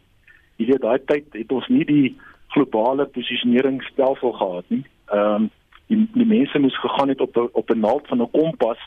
Jy 0.59 0.65
weet 0.71 0.81
daai 0.83 0.99
tyd 1.07 1.25
het 1.31 1.51
ons 1.51 1.67
nie 1.71 1.85
die 1.87 2.17
globale 2.55 3.05
posisioneringsstelsel 3.05 4.31
gehad 4.31 4.67
nie. 4.67 4.83
Ehm 5.05 5.47
um, 5.47 5.49
die, 5.87 5.99
die 6.13 6.25
mense 6.25 6.59
moes 6.59 6.79
gegaan 6.81 7.13
het 7.13 7.21
op 7.21 7.37
op 7.37 7.69
'n 7.69 7.79
naald 7.79 8.07
van 8.07 8.21
'n 8.21 8.31
kompas 8.31 8.81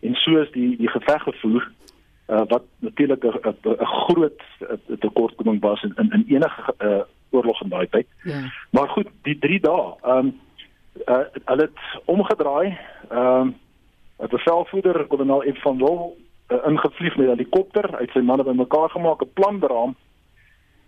en 0.00 0.14
so 0.14 0.36
is 0.38 0.50
die 0.52 0.76
die 0.76 0.88
geveg 0.88 1.22
gevoer 1.22 1.70
uh 2.28 2.44
wat 2.48 2.62
natuurlik 2.78 3.24
'n 3.24 3.84
groot 3.84 4.40
tekortkoming 4.98 5.60
was 5.60 5.82
in 5.82 5.94
in 5.96 6.24
enige 6.28 6.74
uh 6.78 7.02
oorlog 7.30 7.62
in 7.62 7.68
daai 7.68 7.88
tyd. 7.88 8.06
Ja. 8.22 8.52
Maar 8.70 8.88
goed, 8.88 9.08
die 9.22 9.38
3 9.38 9.60
dae. 9.60 9.94
Ehm 10.02 10.18
um, 10.18 10.40
uh, 11.06 11.18
hulle 11.44 11.62
het 11.62 12.02
omgedraai. 12.04 12.78
Ehm 13.08 13.40
um, 13.40 13.60
'n 14.18 14.28
bevelvoerder, 14.28 15.06
kolonel 15.06 15.42
Ed 15.44 15.58
van 15.58 15.78
Wol, 15.78 16.16
uh, 16.48 16.66
ingevlieg 16.66 17.16
met 17.16 17.26
'n 17.26 17.30
helikopter 17.30 17.96
uit 17.96 18.10
sy 18.10 18.18
manne 18.18 18.44
bymekaar 18.44 18.90
gemaak, 18.90 19.22
'n 19.22 19.32
plan 19.32 19.58
beraam. 19.58 19.94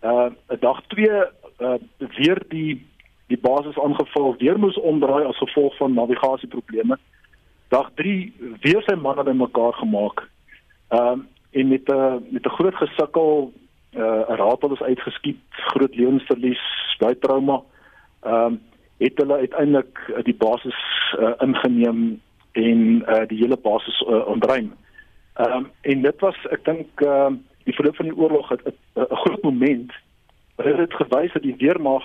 Uh 0.03 0.31
'n 0.49 0.57
dag 0.61 0.83
2 0.87 1.09
uh 1.59 1.75
weer 2.17 2.43
die 2.49 2.87
die 3.27 3.39
basis 3.39 3.79
aangeval, 3.79 4.35
weer 4.39 4.59
moes 4.59 4.81
omdraai 4.81 5.25
as 5.25 5.39
gevolg 5.39 5.77
van 5.77 5.95
navigasieprobleme. 5.95 6.99
Dag 7.69 7.91
3 7.95 8.33
weer 8.61 8.83
sy 8.83 8.95
manne 8.95 9.23
bymekaar 9.23 9.73
gemaak. 9.73 10.29
Ehm 10.89 11.07
um, 11.07 11.29
en 11.51 11.69
met 11.69 11.89
'n 11.89 12.27
met 12.31 12.45
'n 12.47 12.57
groot 12.57 12.75
gesukkel 12.75 13.53
uh 13.97 14.29
'n 14.29 14.37
raad 14.37 14.63
het 14.63 14.83
uitgeskiet, 14.83 15.39
groot 15.51 15.95
lewensverlies, 15.95 16.63
baie 16.99 17.19
trauma. 17.19 17.63
Ehm 18.23 18.35
um, 18.35 18.61
het 19.05 19.21
hulle 19.23 19.37
uiteindelik 19.45 20.01
uh, 20.09 20.23
die 20.25 20.37
basis 20.39 20.81
uh, 21.19 21.35
ingeneem 21.45 22.21
en 22.53 22.81
uh, 23.03 23.23
die 23.31 23.39
hele 23.43 23.57
basis 23.57 24.01
uh, 24.01 24.27
ontruim. 24.27 24.73
Ehm 25.35 25.53
um, 25.53 25.71
en 25.81 26.03
dit 26.03 26.21
was 26.21 26.39
ek 26.57 26.65
dink 26.65 27.03
ehm 27.03 27.33
uh, 27.33 27.39
die 27.65 27.75
verloop 27.75 27.97
van 27.97 28.11
die 28.11 28.17
oorlog 28.17 28.49
het 28.49 28.63
'n 28.67 29.21
groot 29.23 29.43
moment 29.43 29.93
wat 30.57 30.79
het 30.79 30.95
gewys 30.95 31.33
dat 31.33 31.43
die 31.43 31.57
weermag 31.59 32.05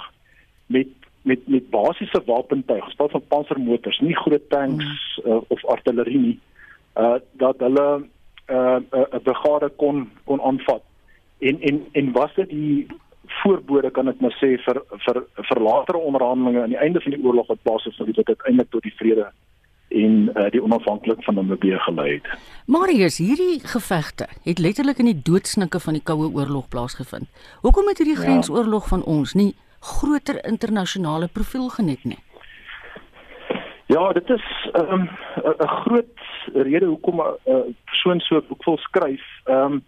met 0.66 0.88
met 1.22 1.48
met 1.48 1.70
basiese 1.70 2.22
wapentuig, 2.26 2.84
gestel 2.84 3.10
van 3.10 3.28
pansermotors, 3.28 4.00
nie 4.00 4.16
groot 4.16 4.50
tanks 4.50 5.20
uh, 5.26 5.42
of 5.48 5.66
artillerie 5.66 6.20
nie, 6.20 6.40
uh 6.96 7.16
dat 7.32 7.60
hulle 7.60 7.88
'n 7.98 8.10
uh, 8.54 8.76
'n 8.76 8.86
uh, 8.92 9.20
brigade 9.24 9.70
kon 9.76 10.10
kon 10.24 10.42
aanvat. 10.42 10.84
En 11.40 11.62
en 11.62 11.86
en 11.92 12.12
was 12.12 12.34
dit 12.36 12.50
die 12.50 12.88
voorbode 13.44 13.92
kan 13.92 14.08
ek 14.08 14.20
maar 14.22 14.36
sê 14.40 14.56
vir 14.66 14.82
vir 15.06 15.22
vir 15.50 15.62
latere 15.62 15.98
onderhandelinge 15.98 16.62
aan 16.64 16.76
die 16.76 16.84
einde 16.86 17.02
van 17.02 17.16
die 17.16 17.24
oorlog 17.24 17.48
wat 17.48 17.64
plaasgevind 17.64 18.08
het 18.08 18.18
wat 18.18 18.36
uiteindelik 18.36 18.70
tot 18.70 18.84
die 18.84 18.96
vrede 18.98 19.30
en 19.90 20.30
uh, 20.36 20.50
die 20.54 20.62
onafhanklikheid 20.64 21.26
van 21.26 21.36
Namibië 21.36 21.80
gelei 21.86 22.10
het. 22.14 22.28
Marius, 22.66 23.18
hierdie 23.18 23.60
gevegte 23.66 24.28
het 24.44 24.60
letterlik 24.60 25.02
in 25.02 25.10
die 25.10 25.22
doodsnike 25.24 25.80
van 25.80 25.98
die 25.98 26.04
Koue 26.06 26.30
Oorlog 26.30 26.68
plaasgevind. 26.70 27.26
Hoekom 27.62 27.90
het 27.90 27.98
hierdie 27.98 28.18
ja. 28.18 28.22
grensoorlog 28.22 28.88
van 28.88 29.04
ons 29.04 29.34
nie 29.34 29.56
groter 29.80 30.46
internasionale 30.46 31.28
profiel 31.28 31.70
genet 31.70 32.04
nie? 32.04 32.20
Ja, 33.90 34.12
dit 34.14 34.30
is 34.30 34.46
'n 34.74 34.94
um, 34.94 35.10
'n 35.44 35.68
groot 35.68 36.18
rede 36.54 36.86
hoekom 36.86 37.22
'n 37.22 37.38
uh, 37.46 37.74
persoon 37.86 38.20
so 38.20 38.36
'n 38.36 38.46
boek 38.48 38.64
wil 38.64 38.78
skryf. 38.78 39.26
Ehm 39.46 39.74
um, 39.74 39.84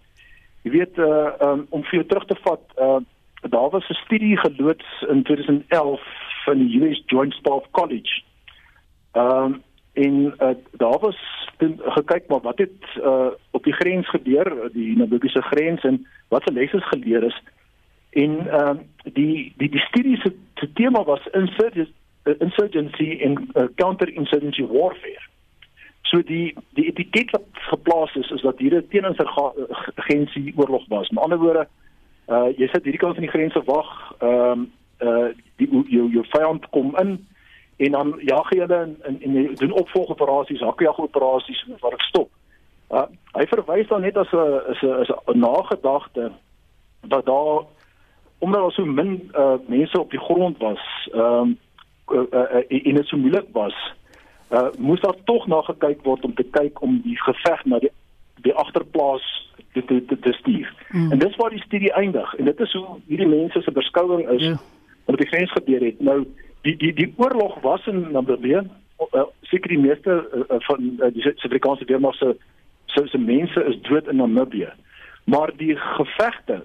jy 0.61 0.71
weet 0.71 0.97
uh, 0.97 1.33
um, 1.41 1.65
om 1.69 1.83
vir 1.83 1.93
jou 1.99 2.05
terug 2.05 2.25
te 2.25 2.35
vat, 2.41 2.61
uh, 2.77 3.01
daar 3.49 3.69
was 3.69 3.89
'n 3.89 3.93
studie 3.93 4.37
geloods 4.37 5.05
in 5.07 5.23
2011 5.23 6.01
van 6.45 6.57
die 6.57 6.81
US 6.81 7.03
Joint 7.05 7.33
Staff 7.33 7.71
College. 7.71 8.21
Ehm 9.11 9.43
um, 9.43 9.61
en 9.93 10.33
uh, 10.39 10.49
daar 10.71 10.99
was 10.99 11.17
gekyk 11.77 12.27
maar 12.27 12.39
wat 12.39 12.57
het 12.57 12.83
uh, 12.97 13.27
op 13.51 13.63
die 13.63 13.73
grens 13.73 14.09
gebeur, 14.09 14.69
die 14.73 14.97
Namibiese 14.97 15.41
grens 15.41 15.81
en 15.81 16.07
wat 16.27 16.41
se 16.43 16.53
lesse 16.53 16.81
geleer 16.81 17.23
is. 17.23 17.41
En 18.09 18.47
ehm 18.49 18.67
um, 18.67 18.79
die 19.13 19.53
die 19.57 19.69
die 19.69 19.79
studie 19.79 20.17
se 20.53 20.73
tema 20.73 21.03
was 21.03 21.27
insurgency, 21.31 21.93
insurgency 22.37 23.17
en 23.21 23.49
uh, 23.53 23.63
counterinsurgency 23.75 24.65
warfare. 24.65 25.29
So 26.01 26.23
die 26.23 26.55
die 26.73 26.85
etiket 26.85 27.29
wat 27.31 27.45
geplaas 27.51 28.15
is 28.15 28.29
is 28.29 28.41
dat 28.41 28.59
hier 28.59 28.75
'n 28.75 28.87
teeninsurgensie 28.89 30.53
oorlog 30.55 30.87
was. 30.87 31.09
Met 31.09 31.23
ander 31.23 31.37
woorde 31.37 31.67
uh 32.31 32.47
jy 32.57 32.67
sit 32.71 32.85
hierdie 32.87 33.01
kant 33.01 33.17
van 33.17 33.25
die 33.25 33.33
grens 33.33 33.57
wag, 33.65 33.91
ehm 34.19 34.51
um, 34.51 34.71
uh 35.01 35.29
die 35.59 35.67
jou 35.89 36.07
jou 36.13 36.25
vyand 36.33 36.69
kom 36.69 36.95
in 37.01 37.17
en 37.77 37.91
dan 37.91 38.13
jag 38.19 38.49
jy 38.53 38.59
hulle 38.59 38.81
en, 38.85 38.95
en, 39.03 39.17
en 39.21 39.55
doen 39.55 39.71
opvolgoperasies, 39.81 40.61
hakjag 40.61 40.99
operasies 40.99 41.65
waar 41.79 41.97
ek 41.97 42.07
stop. 42.09 42.29
Uh 42.89 43.07
hy 43.37 43.45
verwys 43.49 43.87
dan 43.89 44.05
net 44.05 44.17
as 44.17 44.31
'n 44.31 44.71
is 44.73 44.81
'n 44.81 45.01
is 45.01 45.11
'n 45.11 45.39
nagedagte 45.39 46.31
dat 47.01 47.25
daar 47.25 47.65
omdat 48.39 48.61
daar 48.61 48.71
so 48.71 48.85
min 48.85 49.31
uh 49.33 49.57
mense 49.67 49.99
op 49.99 50.11
die 50.11 50.25
grond 50.27 50.57
was, 50.57 50.83
ehm 51.13 51.23
um, 51.23 51.57
uh, 52.11 52.25
uh, 52.31 52.87
en 52.87 52.95
dit 52.95 53.07
so 53.07 53.17
moeilik 53.17 53.47
was, 53.51 53.75
uh 54.49 54.69
moes 54.77 55.01
daar 55.01 55.15
tog 55.23 55.47
na 55.47 55.61
gekyk 55.61 56.03
word 56.03 56.25
om 56.25 56.33
te 56.33 56.43
kyk 56.43 56.81
om 56.81 57.01
die 57.03 57.17
geveg 57.21 57.65
na 57.65 57.79
die 57.79 57.91
die 58.41 58.53
agterplaas 58.53 59.25
te 59.73 59.85
te 59.85 60.05
te, 60.05 60.19
te 60.19 60.33
stuur. 60.33 60.73
Mm. 60.89 61.11
En 61.11 61.19
dis 61.19 61.35
waar 61.35 61.49
die 61.49 61.63
studie 61.63 61.93
eindig 61.93 62.33
en 62.35 62.45
dit 62.45 62.59
is 62.59 62.73
hoe 62.73 62.99
hierdie 63.07 63.27
mense 63.27 63.61
se 63.61 63.71
beskouing 63.71 64.29
is 64.29 64.43
ja. 64.43 64.55
wat 65.05 65.17
die 65.17 65.27
grens 65.27 65.51
gebeur 65.51 65.85
het. 65.85 65.99
Nou 65.99 66.25
die 66.61 66.77
die 66.77 66.93
die 66.93 67.13
oorlog 67.17 67.59
was 67.61 67.87
in 67.87 68.11
Namibië 68.11 68.63
uh, 69.11 69.23
seker 69.41 69.69
die 69.69 69.81
meeste 69.81 70.17
uh, 70.33 70.59
van 70.67 70.97
uh, 70.99 71.09
die 71.13 71.21
Suid-Afrikaanse 71.21 71.85
weermag 71.85 72.15
se 72.15 72.35
se 72.85 73.07
se 73.07 73.17
mense 73.17 73.63
is 73.65 73.81
dood 73.87 74.07
in 74.07 74.15
Namibië. 74.15 74.69
Maar 75.23 75.51
die 75.57 75.75
gevegte 75.75 76.63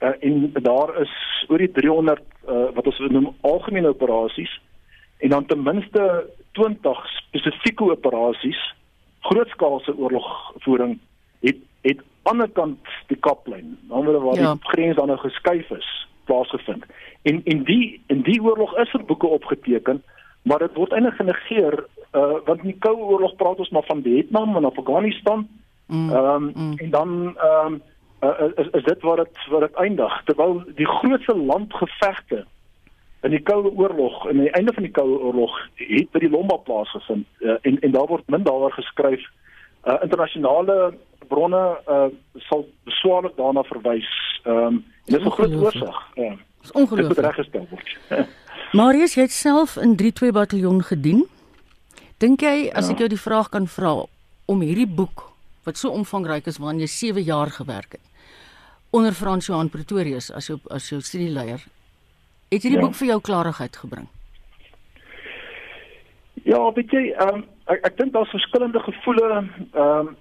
uh, 0.00 0.08
en 0.20 0.50
daar 0.52 1.00
is 1.00 1.14
oor 1.48 1.58
die 1.58 1.72
300 1.72 2.20
uh, 2.48 2.66
wat 2.74 2.86
ons 2.86 2.98
noem 3.08 3.32
algemene 3.40 3.88
operasies 3.88 4.60
en 5.20 5.28
dan 5.28 5.46
ten 5.46 5.62
minste 5.62 6.26
20 6.52 7.06
spesifieke 7.16 7.90
operasies 7.90 8.60
grootskaalse 9.20 9.96
oorlogvoering 9.96 10.98
die 12.22 12.48
kant 12.52 12.78
die 13.08 13.16
kaplyn, 13.16 13.78
naamlik 13.88 14.22
waar 14.22 14.40
ja. 14.40 14.54
die 14.54 14.68
grens 14.72 14.96
dan 14.96 15.06
nou 15.06 15.18
geskuif 15.18 15.70
is, 15.70 15.88
plaasgevind. 16.24 16.84
En 17.22 17.40
en 17.44 17.64
die 17.64 18.00
in 18.06 18.22
die 18.22 18.42
oorlog 18.42 18.76
is 18.78 18.92
er 18.92 19.04
boeke 19.04 19.26
opgeteken, 19.26 20.02
maar 20.42 20.58
dit 20.58 20.74
word 20.74 20.92
eintlik 20.92 21.14
genegeer 21.14 21.84
uh 22.12 22.38
want 22.44 22.60
in 22.60 22.72
die 22.72 22.78
koue 22.78 23.02
oorlog 23.14 23.36
praat 23.36 23.58
ons 23.58 23.70
maar 23.70 23.86
van 23.86 24.02
Vietnam 24.02 24.56
en 24.56 24.64
Afghanistan. 24.64 25.48
Mm, 25.86 26.10
ehm 26.12 26.42
mm, 26.42 26.48
um, 26.48 26.52
mm. 26.54 26.78
en 26.78 26.90
dan 26.90 27.36
ehm 27.36 27.66
um, 27.66 27.82
uh, 28.22 28.48
is 28.56 28.68
is 28.70 28.84
dit 28.84 29.02
waar 29.02 29.16
dit 29.16 29.46
waar 29.50 29.60
dit 29.60 29.74
eindig 29.74 30.22
terwyl 30.24 30.62
die 30.74 30.86
grootste 30.86 31.36
landgevegte 31.36 32.44
in 33.22 33.30
die 33.30 33.42
koue 33.42 33.72
oorlog 33.76 34.26
en 34.26 34.36
aan 34.36 34.46
die 34.46 34.50
einde 34.50 34.72
van 34.72 34.82
die 34.82 34.92
koue 34.92 35.18
oorlog 35.18 35.56
het 35.74 36.10
by 36.10 36.18
die 36.18 36.30
Lomba 36.30 36.56
plaasgevind 36.56 37.26
uh, 37.38 37.56
en 37.62 37.80
en 37.80 37.90
daar 37.90 38.06
word 38.06 38.28
min 38.28 38.42
daaroor 38.42 38.72
geskryf 38.72 39.20
uh, 39.20 39.49
internasionale 40.02 40.94
bronne 41.28 41.62
uh, 41.88 42.08
sal 42.48 42.66
beswaarlik 42.84 43.36
daarna 43.36 43.62
verwys 43.62 44.10
ehm 44.44 44.56
um, 44.56 44.84
en 45.06 45.16
dit 45.16 45.20
is 45.20 45.26
'n 45.26 45.30
groot 45.30 45.54
oorsig 45.54 45.98
ja 46.14 46.36
is 46.62 46.72
ongelooflik 46.72 47.16
dit 47.16 47.24
reggestel 47.24 47.66
word 47.70 47.96
Marius 48.80 49.14
jy 49.14 49.22
het 49.22 49.32
self 49.32 49.76
in 49.76 49.96
32 49.96 50.32
bataljon 50.32 50.82
gedien 50.82 51.24
dink 52.18 52.40
jy 52.40 52.70
as 52.74 52.86
ja. 52.86 52.92
ek 52.92 52.98
jou 52.98 53.08
die 53.08 53.24
vraag 53.26 53.48
kan 53.48 53.66
vra 53.66 54.04
om 54.46 54.60
hierdie 54.60 54.90
boek 55.00 55.30
wat 55.64 55.76
so 55.76 55.90
omvangryk 55.90 56.46
is 56.46 56.58
waarin 56.58 56.80
jy 56.80 56.86
7 56.86 57.22
jaar 57.22 57.50
gewerk 57.50 57.92
het 57.92 58.06
onder 58.90 59.12
Frans 59.12 59.46
Johan 59.46 59.68
Pretorius 59.68 60.30
as 60.30 60.46
jou 60.46 60.58
as 60.70 60.88
jou 60.88 61.00
studieleier 61.00 61.60
Het 62.50 62.64
hierdie 62.66 62.80
ja. 62.80 62.86
boek 62.86 62.96
vir 62.98 63.12
jou 63.12 63.20
klarigheid 63.22 63.76
gebring? 63.78 64.08
Ja, 66.42 66.58
weet 66.74 66.90
jy, 66.90 67.02
um, 67.22 67.44
ek 67.70 67.86
ek 67.86 67.96
dink 67.98 68.12
daar's 68.14 68.32
verskillende 68.34 68.80
gevoele. 68.80 69.44
Ehm 69.72 70.10
um, 70.10 70.16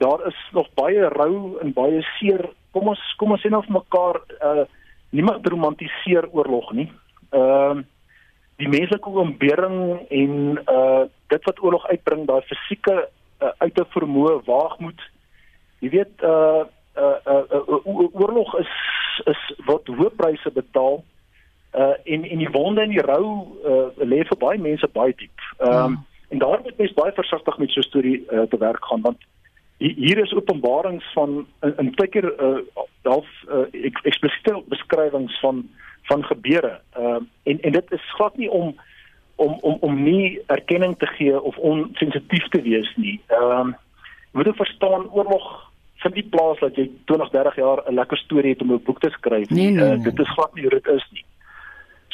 daar 0.00 0.26
is 0.26 0.36
nog 0.52 0.68
baie 0.74 1.08
rou 1.12 1.58
en 1.60 1.72
baie 1.76 2.02
seer. 2.16 2.48
Kom 2.72 2.88
ons 2.88 3.02
kom 3.20 3.34
ons 3.34 3.42
sê 3.44 3.50
nou 3.52 3.62
vir 3.66 3.76
mekaar, 3.76 4.20
uh 4.40 4.64
niemand 5.10 5.46
romantiseer 5.46 6.28
oorlog 6.32 6.72
nie. 6.72 6.88
Ehm 7.30 7.80
um, 7.80 7.86
die 8.60 8.68
menslike 8.68 9.08
oombering 9.08 9.78
en 10.08 10.34
uh 10.66 11.04
dit 11.32 11.44
wat 11.48 11.62
oorlog 11.62 11.86
uitbring, 11.88 12.26
daai 12.26 12.42
fisieke 12.48 12.96
uh, 13.06 13.52
uit 13.58 13.74
te 13.74 13.84
vermoë, 13.94 14.40
waagmoed. 14.48 15.00
Jy 15.80 15.92
weet, 15.94 16.24
uh 16.26 16.64
uh, 16.96 17.18
uh, 17.24 17.44
uh 17.60 18.04
oorlog 18.12 18.56
is 18.60 18.74
is 19.30 19.40
wat 19.68 19.88
hoë 19.88 20.10
pryse 20.16 20.50
betaal 20.56 21.02
uh 21.76 21.94
en 22.04 22.24
en 22.24 22.38
die 22.42 22.52
wonde 22.52 22.82
en 22.82 22.92
die 22.92 23.04
rou 23.04 23.24
uh 23.64 23.88
lê 24.12 24.24
vir 24.28 24.38
baie 24.40 24.58
mense 24.58 24.88
baie 24.96 25.14
diep. 25.16 25.50
Ehm 25.58 25.84
um, 25.84 25.98
ja. 25.98 26.09
En 26.30 26.38
daar 26.38 26.60
moet 26.62 26.76
mens 26.76 26.92
baie 26.92 27.12
versigtig 27.12 27.58
met 27.58 27.70
so 27.70 27.80
'n 27.80 27.90
storie 27.90 28.18
uh, 28.30 28.42
te 28.42 28.58
werk 28.58 28.84
gaan 28.84 29.00
want 29.00 29.18
hier 29.80 30.18
is 30.18 30.34
openbarings 30.34 31.12
van 31.12 31.46
in, 31.60 31.74
in 31.76 31.94
baie 31.94 32.34
uh 32.46 32.58
half 33.02 33.26
uh, 33.48 33.90
eksplisiete 34.02 34.62
beskrywings 34.68 35.40
van 35.40 35.68
van 36.02 36.24
gebeure. 36.24 36.80
Ehm 36.92 37.06
uh, 37.06 37.20
en 37.42 37.60
en 37.60 37.72
dit 37.72 37.92
is 37.92 38.12
glad 38.14 38.36
nie 38.36 38.50
om 38.50 38.74
om 39.34 39.58
om 39.60 39.76
om 39.80 40.02
nie 40.02 40.40
erkenning 40.46 40.98
te 40.98 41.06
gee 41.06 41.42
of 41.42 41.56
onsensitief 41.56 42.48
te 42.48 42.62
wees 42.62 42.92
nie. 42.96 43.20
Ehm 43.26 43.60
um, 43.60 43.76
moet 44.32 44.46
jy 44.46 44.52
verstaan 44.52 45.10
oorlog 45.10 45.70
vind 45.96 46.14
die 46.14 46.28
plaas 46.30 46.58
dat 46.58 46.76
jy 46.76 46.90
20 47.04 47.30
30 47.30 47.56
jaar 47.56 47.82
'n 47.86 47.94
lekker 47.94 48.18
storie 48.18 48.52
het 48.52 48.62
om 48.62 48.72
'n 48.72 48.82
boek 48.84 49.00
te 49.00 49.10
skryf. 49.10 49.48
Nee, 49.48 49.70
nee, 49.70 49.84
nee. 49.84 49.96
Uh, 49.96 50.04
dit 50.04 50.18
is 50.18 50.32
glad 50.32 50.54
nie 50.54 50.62
hoe 50.62 50.80
dit 50.80 50.86
is 50.86 51.06
nie. 51.10 51.24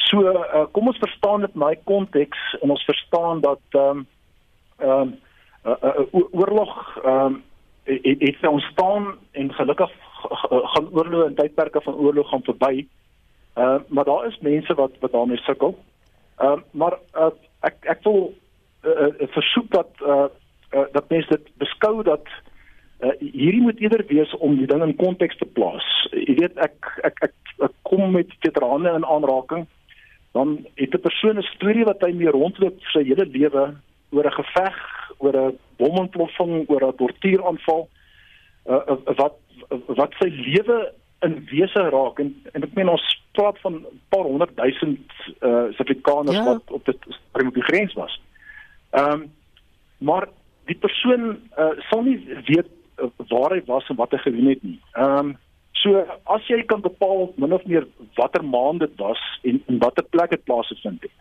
So 0.05 0.21
uh, 0.21 0.65
kom 0.71 0.87
ons 0.87 1.01
verstaan 1.01 1.41
dit 1.41 1.53
in 1.53 1.63
my 1.63 1.73
konteks 1.89 2.39
en 2.61 2.69
ons 2.69 2.85
verstaan 2.85 3.41
dat 3.41 3.61
ehm 3.71 4.03
um, 4.03 4.07
ehm 4.77 5.01
um, 5.01 5.15
uh, 5.65 5.77
uh, 5.83 6.23
oorlog 6.31 6.73
ehm 7.03 7.25
um, 7.25 7.43
het, 7.83 8.19
het 8.19 8.47
ontstaan 8.47 9.15
en 9.31 9.53
gelukkig 9.53 9.91
gaan 10.73 10.89
oorloë 10.91 11.25
en 11.25 11.35
tydperke 11.35 11.81
van 11.81 11.95
oorlog 11.95 12.29
gaan 12.29 12.43
verby. 12.43 12.87
Ehm 13.53 13.67
uh, 13.67 13.79
maar 13.87 14.05
daar 14.05 14.27
is 14.27 14.39
mense 14.39 14.73
wat 14.73 14.91
wat 14.99 15.11
daarmee 15.11 15.37
sukkel. 15.37 15.77
Ehm 16.37 16.51
uh, 16.51 16.61
maar 16.71 16.99
uh, 17.13 17.31
ek 17.59 17.75
ek 17.81 18.03
wil 18.03 18.33
uh, 18.83 18.91
uh, 18.91 19.27
versoek 19.33 19.71
dat 19.71 19.89
uh, 20.01 20.25
uh, 20.73 20.85
dat 20.91 21.09
mense 21.09 21.29
dit 21.29 21.49
beskou 21.57 22.03
dat 22.03 22.27
uh, 22.99 23.11
hierdie 23.19 23.61
moet 23.61 23.79
eerder 23.79 24.05
wees 24.07 24.37
om 24.37 24.55
die 24.57 24.67
ding 24.67 24.83
in 24.83 24.95
konteks 24.95 25.37
te 25.37 25.45
plaas. 25.45 25.87
Jy 26.11 26.37
weet 26.37 26.57
ek 26.57 26.93
ek 27.03 27.23
ek, 27.29 27.35
ek 27.59 27.73
kom 27.81 28.11
met 28.11 28.37
veterane 28.39 28.93
in 28.93 29.05
aanraking 29.05 29.67
dan 30.37 30.49
het 30.75 30.93
'n 30.93 31.05
persoon 31.07 31.37
'n 31.37 31.51
storie 31.55 31.85
wat 31.85 32.01
hy 32.05 32.11
mee 32.13 32.35
rondloop 32.39 32.77
sy 32.93 33.03
hele 33.03 33.25
lewe 33.25 33.63
oor 34.09 34.25
'n 34.25 34.39
geveg, 34.41 34.77
oor 35.17 35.35
'n 35.37 35.57
bomontploffing, 35.77 36.69
oor 36.69 36.83
'n 36.87 36.95
tortuuraanval 36.95 37.89
uh, 38.69 38.81
uh, 38.91 39.15
wat 39.21 39.35
wat 39.99 40.11
sy 40.19 40.29
lewe 40.29 40.93
in 41.25 41.47
wese 41.49 41.81
raak 41.89 42.19
en 42.19 42.29
en 42.53 42.63
ek 42.63 42.73
meen 42.77 42.89
ons 42.89 43.05
praat 43.37 43.57
van 43.65 43.73
'n 43.73 44.01
paar 44.09 44.27
honderd 44.29 44.55
duisend 44.55 45.11
uh 45.41 45.67
Suid-Afrikaners 45.75 46.37
ja. 46.37 46.43
wat 46.43 46.71
op 46.71 46.85
dit 46.85 46.99
op 47.31 47.53
die 47.53 47.69
grens 47.71 47.93
was. 47.93 48.21
Ehm 48.91 49.11
um, 49.11 49.31
maar 49.97 50.27
die 50.65 50.77
persoon 50.77 51.39
uh 51.57 51.73
sal 51.89 52.01
nie 52.03 52.19
weet 52.45 52.69
uh, 53.01 53.09
waar 53.27 53.51
hy 53.55 53.61
was 53.65 53.89
en 53.89 53.95
wat 53.95 54.11
hy 54.11 54.17
gedoen 54.17 54.49
het 54.53 54.63
nie. 54.63 54.79
Ehm 54.93 55.17
um, 55.17 55.37
So 55.81 56.01
as 56.25 56.47
jy 56.49 56.63
kan 56.65 56.81
bepaal 56.81 57.33
min 57.37 57.53
of 57.53 57.65
meer 57.69 57.85
watter 58.17 58.43
maand 58.43 58.81
dit 58.85 58.93
was 59.01 59.21
en 59.43 59.59
in 59.67 59.79
watter 59.83 60.05
plek 60.15 60.33
dit 60.33 60.43
plaasgevind 60.49 61.03
het, 61.05 61.13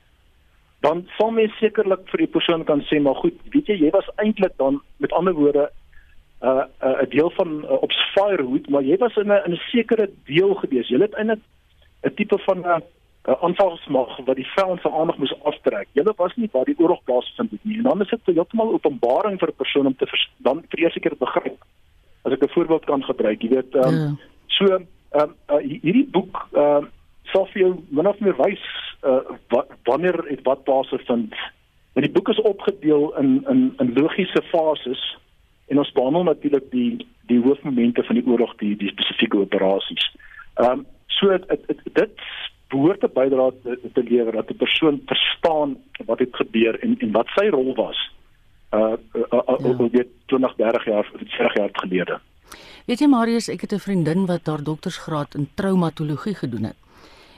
dan 0.87 1.03
sal 1.16 1.33
mens 1.35 1.57
sekerlik 1.61 2.07
vir 2.12 2.25
die 2.25 2.33
persoon 2.37 2.64
kan 2.69 2.85
sê 2.88 3.01
maar 3.03 3.19
goed, 3.21 3.37
weet 3.53 3.73
jy, 3.73 3.77
jy 3.85 3.90
was 3.95 4.09
eintlik 4.23 4.55
dan 4.62 4.81
met 5.03 5.12
ander 5.12 5.37
woorde 5.37 5.69
'n 5.69 6.49
uh, 6.49 6.64
'n 6.88 7.05
uh, 7.05 7.11
deel 7.11 7.31
van 7.31 7.51
uh, 7.64 7.83
op 7.83 7.92
Firehood, 8.14 8.69
maar 8.69 8.83
jy 8.83 8.97
was 8.97 9.16
in 9.16 9.33
'n 9.33 9.45
in 9.47 9.53
'n 9.53 9.64
sekere 9.73 10.11
deel 10.25 10.55
gewees. 10.55 10.88
Jy 10.88 11.01
het 11.01 11.14
eintlik 11.14 11.42
'n 12.05 12.14
tipe 12.14 12.38
van 12.38 12.59
'n 12.61 12.83
uh, 13.29 13.35
aanvalsmag 13.40 14.16
wat 14.25 14.37
die 14.37 14.53
vyand 14.57 14.81
se 14.81 14.90
aandag 14.90 15.19
moes 15.19 15.42
aftrek. 15.42 15.88
Jy 15.92 16.03
was 16.16 16.37
nie 16.37 16.49
waar 16.53 16.64
die 16.64 16.79
oorlog 16.79 17.03
plaasvind 17.05 17.51
het 17.51 17.64
nie. 17.64 17.77
En 17.77 17.83
dan 17.83 18.01
is 18.01 18.09
dit 18.09 18.21
heeltemal 18.25 18.73
openbaring 18.73 19.38
vir 19.38 19.49
'n 19.49 19.57
persoon 19.62 19.87
om 19.87 19.97
te 19.97 20.07
dan 20.37 20.64
vir 20.69 20.81
eers 20.81 20.92
seker 20.92 21.16
begryp. 21.16 21.59
As 22.25 22.33
ek 22.33 22.42
'n 22.42 22.55
voorbeeld 22.55 22.85
kan 22.85 23.05
gebruik, 23.05 23.42
jy 23.42 23.49
weet, 23.49 23.75
um, 23.75 23.95
ja 23.95 24.16
So 24.46 24.64
ehm 24.66 24.87
um, 25.22 25.35
uh, 25.48 25.62
hierdie 25.62 26.09
boek 26.11 26.48
ehm 26.52 26.85
uh, 26.85 26.88
sal 27.32 27.46
vir 27.52 27.62
jou 27.62 27.72
min 27.90 28.06
of 28.06 28.18
meer 28.22 28.37
wys 28.38 28.62
uh, 29.02 29.20
wat 29.48 29.70
wanneer 29.85 30.18
het 30.28 30.42
wat 30.46 30.64
plase 30.64 30.98
vind. 31.06 31.35
En 31.94 32.02
die 32.02 32.12
boek 32.12 32.28
is 32.28 32.40
opgedeel 32.40 33.16
in 33.18 33.44
in 33.48 33.74
in 33.82 33.92
logiese 33.94 34.42
fases 34.50 35.02
en 35.66 35.78
ons 35.78 35.92
behandel 35.92 36.22
natuurlik 36.22 36.70
die 36.70 37.06
die 37.26 37.40
hoofmomente 37.42 38.02
van 38.02 38.14
die 38.14 38.26
oorlog 38.26 38.54
die 38.62 38.76
die 38.76 38.92
spesifieke 38.94 39.38
operasies. 39.38 40.11
Ehm 40.54 40.70
um, 40.70 40.87
so 41.06 41.30
het, 41.30 41.44
het, 41.48 41.62
het, 41.66 41.80
dit 41.92 42.20
behoort 42.68 43.00
te 43.00 43.09
bydra 43.09 43.50
te, 43.62 43.78
te 43.92 44.02
lewer 44.02 44.32
dat 44.32 44.50
'n 44.50 44.56
persoon 44.56 45.00
verstaan 45.06 45.76
wat 46.06 46.18
het 46.18 46.37
gebeur 46.37 46.80
en 46.80 46.98
en 46.98 47.12
wat 47.12 47.28
sy 47.35 47.46
rol 47.48 47.74
was. 47.74 47.98
Uh, 48.74 48.92
uh, 49.14 49.22
uh, 49.32 49.40
uh 49.48 49.78
ja. 49.78 49.88
dit 49.88 50.09
20 50.26 50.54
30 50.56 50.85
jaar 50.85 51.11
40 51.12 51.54
jaar 51.54 51.70
gelede. 51.72 52.20
Weet 52.87 53.01
jy 53.03 53.07
Marius, 53.11 53.49
ek 53.51 53.61
het 53.66 53.72
'n 53.72 53.83
vriendin 53.83 54.27
wat 54.27 54.46
haar 54.46 54.62
doktorsgraad 54.62 55.35
in 55.35 55.49
traumatologie 55.55 56.35
gedoen 56.35 56.64
het. 56.70 56.77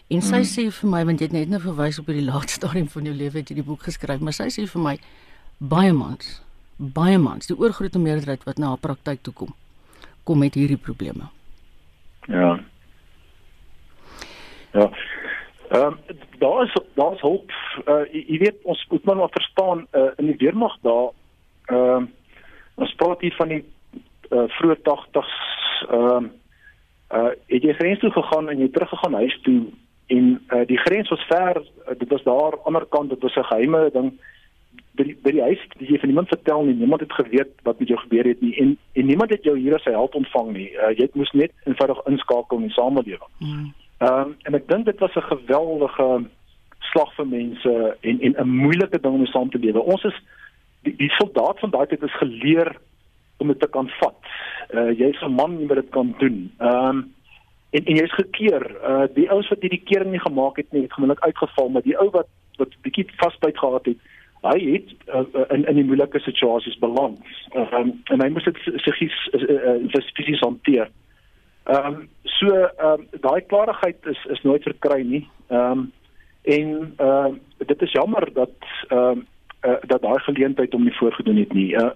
En 0.09 0.21
sy 0.23 0.41
hmm. 0.41 0.45
sê 0.45 0.71
vir 0.71 0.91
my 0.91 1.05
want 1.05 1.21
jy 1.21 1.27
het 1.27 1.33
net 1.33 1.49
nou 1.49 1.61
verwys 1.61 1.99
op 1.99 2.07
hierdie 2.07 2.29
laaste 2.33 2.53
stadium 2.53 2.89
van 2.89 3.05
jou 3.05 3.15
lewe 3.15 3.39
het 3.39 3.49
jy 3.49 3.55
die 3.55 3.65
boek 3.65 3.83
geskryf, 3.83 4.21
maar 4.21 4.37
sy 4.37 4.49
sê 4.53 4.67
vir 4.69 4.83
my 4.83 4.99
baie 5.59 5.93
mans, 5.93 6.43
baie 6.77 7.19
mans, 7.19 7.47
die 7.47 7.57
oorgrootste 7.57 7.99
meerderheid 7.99 8.45
wat 8.45 8.59
na 8.59 8.75
haar 8.75 8.83
praktyk 8.85 9.23
toe 9.23 9.33
kom, 9.33 9.55
kom 10.25 10.39
met 10.39 10.55
hierdie 10.55 10.77
probleme. 10.77 11.31
Ja. 12.29 12.61
Ja. 14.73 14.91
Ehm 15.73 15.97
um, 15.97 15.99
daar 16.39 16.65
is 16.65 16.77
daar 16.95 17.15
is 17.15 17.21
hoop. 17.25 17.51
Uh, 17.87 18.05
jy 18.13 18.39
weet 18.39 18.61
ons 18.65 18.87
moet 18.91 19.05
maar 19.05 19.33
verstaan 19.33 19.87
uh, 19.93 20.11
in 20.17 20.27
die 20.27 20.37
weermag 20.37 20.77
daar 20.85 21.11
ehm 21.73 22.05
uh, 22.05 22.07
ons 22.75 22.95
praat 22.95 23.21
hier 23.21 23.35
van 23.35 23.49
die 23.49 23.65
uh, 24.31 24.47
vroeë 24.59 24.79
80s 24.88 25.35
ehm 25.88 26.25
uh, 26.25 26.31
uh 27.19 27.33
het 27.47 27.62
jy 27.62 27.73
grens 27.73 28.01
toe 28.01 28.11
gegaan 28.12 28.49
en 28.49 28.59
jy 28.59 28.69
teruggegaan 28.69 29.14
huis 29.14 29.38
toe 29.43 29.61
en 30.07 30.27
uh, 30.49 30.67
die 30.67 30.79
grens 30.79 31.09
was 31.09 31.25
ver 31.29 31.57
uh, 31.57 31.95
dit 31.99 32.09
was 32.09 32.23
daar 32.23 32.53
aan 32.53 32.59
die 32.59 32.67
ander 32.71 32.87
kant 32.87 33.11
dit 33.11 33.23
was 33.23 33.37
'n 33.37 33.51
geheime 33.53 33.91
ding 33.93 34.12
by 34.99 35.07
die, 35.07 35.17
by 35.23 35.33
die 35.35 35.43
huis 35.43 35.61
die 35.79 35.88
jy 35.93 35.99
van 36.03 36.11
niemand 36.11 36.33
vertel 36.33 36.64
nie. 36.67 36.75
Niemand 36.75 37.05
het 37.05 37.12
geweet 37.12 37.53
wat 37.67 37.79
met 37.79 37.91
jou 37.93 37.99
gebeur 38.01 38.27
het 38.29 38.41
nie 38.45 38.55
en 38.62 38.75
en 38.93 39.07
niemand 39.07 39.31
het 39.31 39.45
jou 39.47 39.57
hier 39.59 39.75
as 39.75 39.85
'n 39.87 39.97
held 39.99 40.14
ontvang 40.14 40.53
nie. 40.53 40.71
Uh, 40.73 40.91
jy 40.99 41.09
moes 41.12 41.33
net 41.33 41.53
eenvoudig 41.64 42.01
inskakel 42.07 42.57
in 42.57 42.67
die 42.67 42.77
samelewing. 42.79 43.33
Mm. 43.38 43.75
Ehm 43.99 44.21
um, 44.21 44.37
en 44.43 44.55
ek 44.55 44.69
dink 44.69 44.85
dit 44.85 44.99
was 44.99 45.14
'n 45.14 45.31
geweldige 45.35 46.09
slag 46.91 47.14
vir 47.14 47.27
mense 47.27 47.97
en 48.01 48.21
en 48.21 48.35
'n 48.38 48.49
moeilike 48.49 49.01
ding 49.01 49.14
om 49.14 49.27
saam 49.27 49.51
te 49.51 49.59
lewe. 49.59 49.81
Ons 49.81 50.05
is 50.05 50.19
die, 50.83 50.97
die 50.97 51.11
soldaat 51.11 51.59
van 51.59 51.71
daai 51.71 51.87
tyd 51.87 52.03
is 52.03 52.19
geleer 52.19 52.77
om 53.38 53.48
dit 53.53 53.61
te 53.61 53.68
kan 53.68 53.88
vat. 54.01 54.18
Uh 54.74 54.90
jy's 54.98 55.20
'n 55.22 55.35
man 55.35 55.66
wat 55.66 55.77
dit 55.77 55.90
kan 55.90 56.14
doen. 56.18 56.53
Ehm 56.59 56.88
um, 56.88 57.14
en 57.70 57.85
en 57.85 57.94
jy's 57.94 58.14
gekeer. 58.14 58.64
Uh 58.83 59.07
die 59.14 59.31
ouens 59.31 59.48
wat 59.48 59.61
hierdie 59.61 59.85
kering 59.85 60.11
nie 60.11 60.20
gemaak 60.20 60.57
het 60.57 60.72
nie, 60.72 60.83
het 60.83 60.92
gewoonlik 60.92 61.20
uitgeval, 61.20 61.68
maar 61.68 61.83
die 61.83 61.98
ou 61.98 62.11
wat 62.11 62.29
wat 62.59 62.74
bietjie 62.83 63.07
vasbyt 63.16 63.59
gehad 63.59 63.85
het, 63.87 63.98
hy 64.42 64.59
het 64.72 64.88
uh, 65.14 65.44
in 65.55 65.64
in 65.66 65.74
die 65.74 65.85
moeilike 65.85 66.18
situasies 66.18 66.79
beland. 66.79 67.18
Ehm 67.53 67.74
um, 67.74 67.92
en 68.05 68.22
hy 68.22 68.29
moes 68.29 68.44
dit 68.44 68.59
sigies 68.85 69.18
uh, 69.33 70.03
fisies 70.14 70.40
hanteer. 70.40 70.90
Ehm 71.64 71.87
um, 71.87 72.09
so 72.24 72.46
ehm 72.46 73.01
um, 73.01 73.07
daai 73.20 73.40
klarigheid 73.46 74.07
is 74.07 74.24
is 74.35 74.42
nooit 74.42 74.62
verkry 74.62 75.03
nie. 75.03 75.29
Ehm 75.48 75.70
um, 75.70 75.92
en 76.42 76.94
ehm 76.96 77.35
uh, 77.59 77.66
dit 77.66 77.83
is 77.83 77.92
jammer 77.92 78.33
dat 78.33 78.57
ehm 78.88 78.98
um, 78.98 79.27
uh, 79.66 79.81
dat 79.87 80.03
daai 80.03 80.18
geleentheid 80.18 80.74
om 80.74 80.85
nie 80.85 80.96
voorgedoen 80.96 81.37
het 81.37 81.53
nie. 81.53 81.74
Uh, 81.74 81.90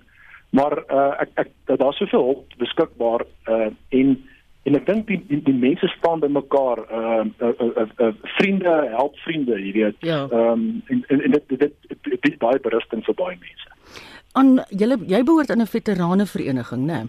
maar 0.52 0.76
uh, 0.92 1.14
ek 1.24 1.30
ek 1.34 1.50
daar's 1.80 1.96
soveel 1.96 2.24
hulp 2.28 2.56
beskikbaar 2.60 3.24
uh, 3.48 3.70
en 3.88 4.16
en 4.62 4.78
ek 4.78 4.84
dink 4.86 5.08
die, 5.08 5.18
die 5.30 5.40
die 5.46 5.56
mense 5.56 5.88
staan 5.96 6.20
by 6.22 6.28
mekaar 6.30 6.84
ehm 6.84 7.32
uh, 7.40 7.48
uh, 7.48 7.54
uh, 7.66 7.72
uh, 7.82 8.06
uh, 8.06 8.12
vriende 8.36 8.74
help 8.92 9.16
vriende 9.24 9.58
jy 9.58 9.72
weet 9.78 10.06
ja. 10.06 10.20
ehm 10.28 10.36
ja. 10.36 10.52
um, 10.52 10.82
en, 10.86 11.02
en 11.08 11.24
en 11.28 11.36
dit 11.38 11.56
dit 11.64 11.74
dit 12.10 12.30
is 12.30 12.38
baie 12.44 12.60
berusting 12.62 13.04
vir 13.08 13.18
baie 13.18 13.38
mense. 13.40 13.72
Aan 14.38 14.54
julle 14.70 15.00
jy 15.08 15.22
behoort 15.24 15.50
aan 15.50 15.64
'n 15.64 15.72
veterane 15.74 16.26
vereniging, 16.26 16.86
né? 16.86 17.00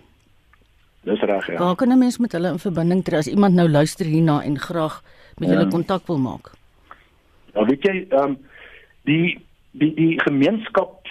Dis 1.04 1.22
reg 1.22 1.48
ja. 1.52 1.60
Waar 1.60 1.76
kan 1.76 1.92
'n 1.92 2.00
mens 2.00 2.18
met 2.18 2.32
hulle 2.32 2.56
in 2.56 2.60
verbinding 2.60 3.04
tree 3.04 3.20
as 3.20 3.28
iemand 3.28 3.56
nou 3.56 3.70
luister 3.70 4.06
hierna 4.06 4.42
en 4.44 4.60
graag 4.60 5.04
met 5.38 5.50
julle 5.50 5.68
ja. 5.68 5.70
kontak 5.70 6.08
wil 6.08 6.18
maak? 6.18 6.52
Ja, 7.54 7.66
weet 7.66 7.84
jy 7.84 8.08
ehm 8.10 8.24
um, 8.24 8.38
die 9.04 9.38
die 9.72 9.94
die 9.94 10.22
gemeenskap 10.22 11.03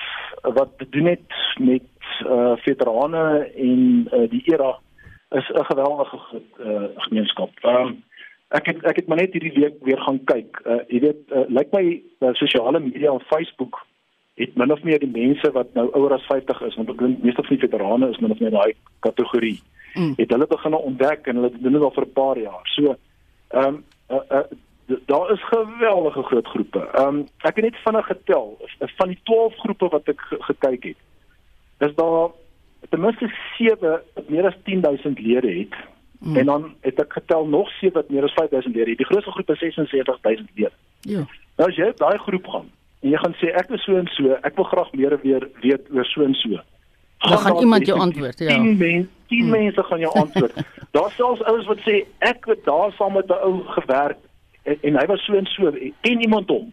wat 0.42 0.70
doen 0.90 1.06
het 1.06 1.32
met 1.60 1.82
uh, 2.26 2.52
veterane 2.56 3.50
en 3.56 4.08
uh, 4.12 4.30
die 4.30 4.42
era 4.44 4.78
is 5.30 5.48
'n 5.48 5.64
geweldige 5.64 6.18
uh, 6.58 6.82
gemeenskap. 6.96 7.50
Ehm 7.60 7.86
um, 7.86 8.04
ek 8.48 8.66
het 8.66 8.82
ek 8.82 8.96
het 8.96 9.06
maar 9.06 9.16
net 9.16 9.32
hierdie 9.32 9.60
week 9.60 9.74
weer 9.80 10.00
gaan 10.00 10.24
kyk. 10.24 10.60
Uh, 10.66 10.82
jy 10.88 11.00
weet, 11.00 11.20
uh, 11.32 11.44
lyk 11.48 11.72
my 11.72 12.02
uh, 12.18 12.32
sosiale 12.32 12.80
media 12.80 13.12
op 13.12 13.22
Facebook 13.22 13.86
het 14.34 14.54
min 14.56 14.72
of 14.72 14.82
meer 14.82 14.98
die 14.98 15.10
mense 15.12 15.50
wat 15.52 15.74
nou 15.74 15.90
ouer 15.92 16.12
as 16.12 16.26
50 16.26 16.60
is, 16.60 16.74
want 16.74 16.90
ek 16.90 16.98
dink 16.98 17.22
meeste 17.22 17.42
van 17.42 17.56
die 17.56 17.66
veterane 17.66 18.10
is 18.10 18.18
min 18.18 18.30
of 18.30 18.40
meer 18.40 18.50
daai 18.50 18.74
kategorie. 19.00 19.60
Mm. 19.94 20.14
Het 20.16 20.30
hulle 20.30 20.46
begin 20.46 20.74
ontdek 20.74 21.26
en 21.26 21.36
hulle 21.36 21.52
doen 21.58 21.72
dit 21.72 21.82
al 21.82 21.96
vir 21.96 22.06
'n 22.06 22.12
paar 22.12 22.38
jaar. 22.38 22.66
So 22.74 22.96
ehm 23.48 23.66
um, 23.66 23.84
uh, 24.10 24.20
uh, 24.30 24.44
daar 25.06 25.32
is 25.32 25.44
geweldige 25.44 26.22
groot 26.22 26.46
groepe. 26.46 26.88
Ehm 26.92 27.06
um, 27.06 27.28
ek 27.38 27.56
het 27.56 27.64
net 27.64 27.76
vinnig 27.84 28.06
getel 28.06 28.58
van 28.78 29.08
die 29.08 29.18
12 29.22 29.56
groepe 29.56 29.88
wat 29.88 30.08
ek 30.08 30.20
gekyk 30.28 30.84
het. 30.84 31.00
Is 31.78 31.94
daar 31.94 32.30
ten 32.88 33.00
minste 33.00 33.30
7 33.58 34.00
wat 34.14 34.28
meer 34.28 34.46
as 34.46 34.56
10000 34.64 35.18
lede 35.18 35.52
het. 35.58 35.74
Mm. 36.18 36.36
En 36.36 36.46
dan 36.46 36.74
het 36.80 37.00
ek 37.00 37.12
getel 37.12 37.46
nog 37.46 37.70
7 37.70 37.92
wat 37.92 38.10
meer 38.10 38.22
as 38.22 38.32
5000 38.32 38.74
lede 38.74 38.88
het. 38.88 38.98
Die 38.98 39.06
grootste 39.06 39.30
groep 39.30 39.50
is 39.50 39.58
76000 39.58 40.50
lede. 40.54 40.72
Ja. 41.00 41.26
Nou 41.56 41.70
as 41.70 41.76
jy 41.76 41.92
daai 41.96 42.18
groep 42.18 42.46
gaan 42.46 42.70
en 43.02 43.10
jy 43.10 43.18
gaan 43.18 43.34
sê 43.40 43.50
ek 43.58 43.70
is 43.74 43.82
so 43.82 43.96
en 43.98 44.06
so, 44.14 44.36
ek 44.46 44.54
wil 44.56 44.68
graag 44.70 44.92
meer 44.92 45.18
weer 45.22 45.48
weet 45.60 45.88
oor 45.90 46.06
so 46.06 46.22
en 46.22 46.34
so. 46.38 46.60
Dan 47.22 47.38
gaan 47.38 47.58
iemand 47.58 47.86
jou 47.86 47.98
antwoord, 47.98 48.38
ja. 48.38 48.54
10 48.54 48.76
mense, 48.76 49.08
10 49.28 49.44
mm. 49.44 49.50
mense 49.50 49.82
gaan 49.82 49.98
jou 49.98 50.12
antwoord. 50.18 50.54
daar 50.96 51.10
selfs 51.16 51.42
ouens 51.42 51.66
wat 51.66 51.82
sê 51.86 52.02
ek 52.18 52.46
het 52.50 52.64
daar 52.64 52.94
saam 52.98 53.12
met 53.18 53.26
'n 53.26 53.42
ou 53.48 53.62
gewerk 53.78 54.18
en, 54.62 54.78
en 54.80 54.98
hy 54.98 55.06
was 55.06 55.24
so 55.24 55.34
en 55.34 55.46
so, 55.46 55.72
ken 56.00 56.20
iemand 56.20 56.48
hom. 56.48 56.72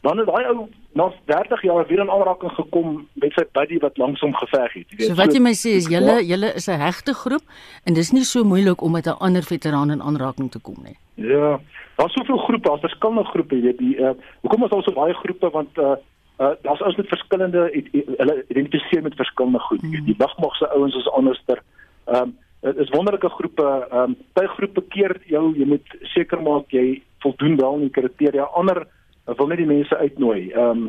Dan 0.00 0.18
het 0.18 0.26
daai 0.26 0.44
ou 0.52 0.68
na 0.96 1.12
30 1.24 1.62
jaar 1.62 1.86
weer 1.86 2.00
in 2.00 2.10
aanraking 2.10 2.52
gekom 2.56 3.08
met 3.12 3.32
sy 3.36 3.44
buddy 3.52 3.78
wat 3.82 3.98
langs 4.00 4.20
hom 4.20 4.34
geveg 4.34 4.72
het. 4.72 4.86
Weet. 4.96 5.08
So 5.08 5.16
wat 5.18 5.34
jy 5.34 5.40
my 5.44 5.52
sê 5.56 5.76
is 5.80 5.88
julle 5.92 6.20
julle 6.24 6.52
is 6.54 6.68
'n 6.68 6.80
hegte 6.80 7.14
groep 7.14 7.44
en 7.84 7.94
dis 7.94 8.12
nie 8.12 8.24
so 8.24 8.44
moeilik 8.44 8.82
om 8.82 8.92
met 8.92 9.06
'n 9.06 9.18
ander 9.18 9.42
veteraan 9.42 9.90
in 9.90 10.02
aanraking 10.02 10.50
te 10.50 10.58
kom 10.58 10.76
nie. 10.84 10.96
Ja. 11.14 11.60
Daar's 11.96 12.12
soveel 12.12 12.38
groepe, 12.38 12.68
daar's 12.68 12.80
verskillende 12.80 13.24
groepe, 13.24 13.54
jy 13.54 13.62
weet, 13.62 13.78
die 13.78 13.96
uh 13.96 14.12
hoekom 14.40 14.64
is 14.64 14.70
daar 14.70 14.82
so 14.82 14.92
baie 14.92 15.14
groepe 15.14 15.50
want 15.50 15.78
uh 15.78 15.96
uh 16.38 16.54
daar's 16.62 16.80
ouens 16.80 16.96
met 16.96 17.08
verskillende 17.08 17.70
hulle 18.16 18.44
identifiseer 18.48 19.02
met 19.02 19.14
verskillende 19.14 19.58
goed. 19.58 19.82
Mm. 19.82 20.04
Die 20.04 20.16
lugmag 20.18 20.56
se 20.56 20.68
ouens 20.68 20.94
is 20.94 21.10
anderster. 21.10 21.62
Um 22.04 22.24
dit 22.24 22.45
is 22.74 22.90
wonderlike 22.90 23.28
groepe. 23.28 23.88
Um 23.92 24.16
baie 24.32 24.48
groepe 24.48 24.82
keer 24.88 25.20
jou, 25.26 25.54
jy 25.56 25.66
moet 25.66 25.96
seker 26.14 26.42
maak 26.42 26.70
jy 26.70 27.02
voldoen 27.22 27.56
wel 27.56 27.74
aan 27.74 27.88
die 27.88 27.94
kriteria. 27.94 28.48
Ander 28.54 28.86
Ek 29.26 29.40
wil 29.40 29.50
net 29.50 29.60
die 29.62 29.68
mense 29.68 29.96
uitnooi. 29.98 30.52
Ehm 30.54 30.70
um, 30.70 30.84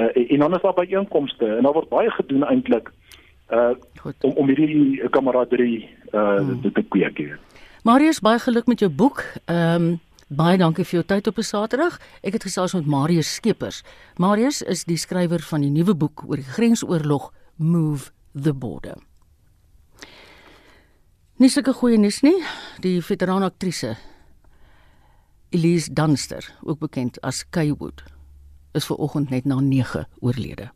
uh, 0.00 0.10
en 0.16 0.56
is 0.56 0.62
daar 0.64 0.74
by 0.74 0.86
inkomste 0.88 1.46
en 1.56 1.62
daar 1.62 1.76
word 1.76 1.88
baie 1.92 2.10
gedoen 2.10 2.46
eintlik 2.48 2.90
uh 3.52 3.74
om 4.24 4.32
om 4.40 4.48
hierdie 4.48 5.08
kameraderie 5.12 5.84
uh 6.12 6.38
hmm. 6.38 6.62
te, 6.62 6.72
te 6.72 6.82
kweek. 6.88 7.20
Marius, 7.84 8.20
baie 8.24 8.40
geluk 8.40 8.66
met 8.66 8.80
jou 8.80 8.90
boek. 8.90 9.22
Ehm 9.44 9.92
um, 9.92 10.00
baie 10.28 10.58
dankie 10.58 10.84
vir 10.84 11.00
jou 11.00 11.06
tyd 11.12 11.26
op 11.28 11.38
'n 11.38 11.50
Saterdag. 11.52 12.00
Ek 12.22 12.32
het 12.32 12.42
gesels 12.48 12.74
met 12.74 12.86
Marius 12.86 13.34
Skeepers. 13.34 13.84
Marius 14.16 14.62
is 14.62 14.84
die 14.84 14.96
skrywer 14.96 15.40
van 15.40 15.60
die 15.60 15.70
nuwe 15.70 15.94
boek 15.94 16.24
oor 16.26 16.36
die 16.36 16.52
grensoorlog 16.56 17.32
Move 17.56 18.10
the 18.32 18.54
Border. 18.54 18.96
Nie 21.34 21.48
sulke 21.50 21.72
goeie 21.74 21.96
nuus 21.98 22.20
nie. 22.22 22.36
Die 22.78 23.00
veteraan 23.02 23.42
aktrise 23.42 23.96
Elise 25.50 25.90
Dunster, 25.90 26.46
ook 26.62 26.78
bekend 26.78 27.18
as 27.26 27.40
Kaywood, 27.50 28.04
is 28.78 28.86
ver 28.86 29.00
oggend 29.02 29.32
net 29.34 29.48
na 29.50 29.58
9 29.58 30.04
oorlede. 30.22 30.68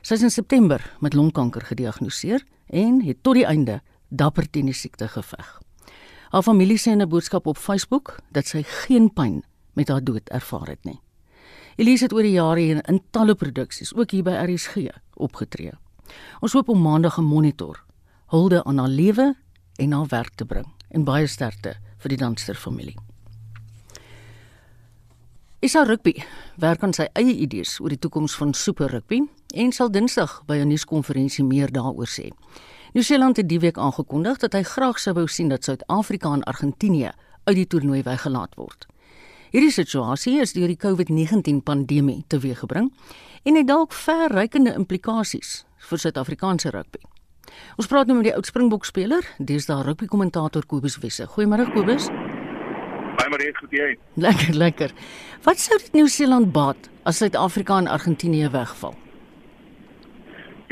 Sy 0.00 0.16
is 0.16 0.24
in 0.24 0.32
September 0.32 0.80
met 1.04 1.12
longkanker 1.12 1.68
gediagnoseer 1.68 2.46
en 2.72 3.02
het 3.04 3.20
tot 3.20 3.36
die 3.36 3.44
einde 3.44 3.82
dapper 4.08 4.48
teen 4.48 4.72
die 4.72 4.76
siekte 4.76 5.10
geveg. 5.12 5.52
Haar 6.32 6.48
familie 6.48 6.80
sê 6.80 6.96
in 6.96 7.02
'n 7.02 7.08
boodskap 7.08 7.46
op 7.46 7.60
Facebook 7.60 8.16
dat 8.32 8.46
sy 8.46 8.62
geen 8.62 9.12
pyn 9.12 9.44
met 9.74 9.88
haar 9.88 10.04
dood 10.04 10.28
ervaar 10.30 10.68
het 10.68 10.84
nie. 10.84 11.00
Elise 11.76 12.04
het 12.04 12.12
oor 12.12 12.22
die 12.22 12.40
jare 12.40 12.60
heen 12.60 12.80
in 12.80 13.02
talle 13.10 13.34
produksies, 13.34 13.94
ook 13.94 14.10
hier 14.10 14.22
by 14.22 14.32
RSG, 14.32 14.88
opgetree. 15.14 15.72
Ons 16.40 16.52
hoop 16.52 16.68
om 16.68 16.80
maandag 16.80 17.18
'n 17.18 17.24
monitor 17.24 17.84
hulde 18.26 18.64
aan 18.64 18.78
haar 18.78 18.88
lewe 18.88 19.34
en 19.76 19.92
haar 19.92 20.06
werk 20.08 20.34
te 20.34 20.44
bring 20.44 20.66
en 20.88 21.04
baie 21.04 21.26
sterkte 21.26 21.76
vir 21.98 22.14
die 22.14 22.20
Dunster 22.20 22.54
familie. 22.54 22.96
Isa 25.64 25.82
Rugby 25.88 26.12
werk 26.60 26.82
aan 26.84 26.92
sy 26.92 27.06
eie 27.16 27.32
idees 27.40 27.78
oor 27.80 27.88
die 27.88 27.98
toekoms 27.98 28.34
van 28.36 28.52
Super 28.52 28.90
Rugby 28.92 29.22
en 29.54 29.72
sal 29.72 29.88
Dinsdag 29.90 30.42
by 30.46 30.58
'n 30.60 30.68
nuuskonferensie 30.68 31.44
meer 31.44 31.72
daaroor 31.72 32.08
sê. 32.08 32.28
Nieu-Seeland 32.92 33.36
het 33.36 33.48
die 33.48 33.58
week 33.58 33.78
aangekondig 33.78 34.38
dat 34.38 34.52
hy 34.52 34.62
graag 34.62 34.98
sou 34.98 35.14
wou 35.14 35.26
sien 35.28 35.48
dat 35.48 35.64
Suid-Afrika 35.64 36.32
en 36.32 36.42
Argentinië 36.42 37.12
uit 37.44 37.56
die 37.56 37.66
toernooi 37.66 38.02
weggelaat 38.02 38.54
word. 38.54 38.86
Hierdie 39.50 39.72
situasie 39.72 40.40
is 40.40 40.52
deur 40.52 40.66
die 40.66 40.76
COVID-19 40.76 41.62
pandemie 41.62 42.24
teweeggebring 42.26 42.92
en 43.42 43.56
het 43.56 43.66
dalk 43.66 43.92
verrykende 43.92 44.74
implikasies 44.74 45.64
vir 45.78 45.98
Suid-Afrikaanse 45.98 46.70
rugby. 46.70 47.13
Ons 47.76 47.88
praat 47.90 48.06
nou 48.06 48.16
met 48.16 48.28
die 48.28 48.34
oud 48.34 48.46
Springbok 48.46 48.84
speler, 48.84 49.26
dis 49.38 49.66
daar 49.66 49.84
rugby 49.84 50.06
kommentator 50.06 50.66
Kobus 50.66 50.98
Wisse. 51.02 51.26
Goeiemôre 51.26 51.66
Kobus. 51.74 52.08
Hi 53.20 53.28
Marie, 53.30 53.52
goed 53.56 53.70
jy? 53.72 53.94
Lekker, 54.20 54.54
lekker. 54.54 54.94
Wat 55.44 55.58
sou 55.58 55.78
dit 55.78 55.92
Nieu-Seeland 55.94 56.52
baat 56.52 56.90
as 57.04 57.20
Suid-Afrika 57.22 57.78
en 57.78 57.88
Argentinië 57.88 58.50
wegval? 58.52 58.96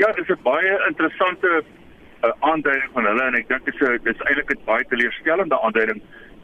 Ja, 0.01 0.11
dit 0.11 0.23
is 0.23 0.35
'n 0.35 0.43
baie 0.43 0.73
interessante 0.87 1.63
uh, 2.23 2.31
aanduiding 2.39 2.89
van 2.93 3.05
hulle 3.05 3.23
en 3.23 3.35
ek 3.35 3.47
dink 3.47 3.65
dit 3.65 3.73
is 3.73 4.01
dit 4.03 4.15
is 4.15 4.21
eintlik 4.27 4.51
'n 4.51 4.65
baie 4.65 4.85
teleurstellende 4.89 5.59
aanduiding 5.61 6.01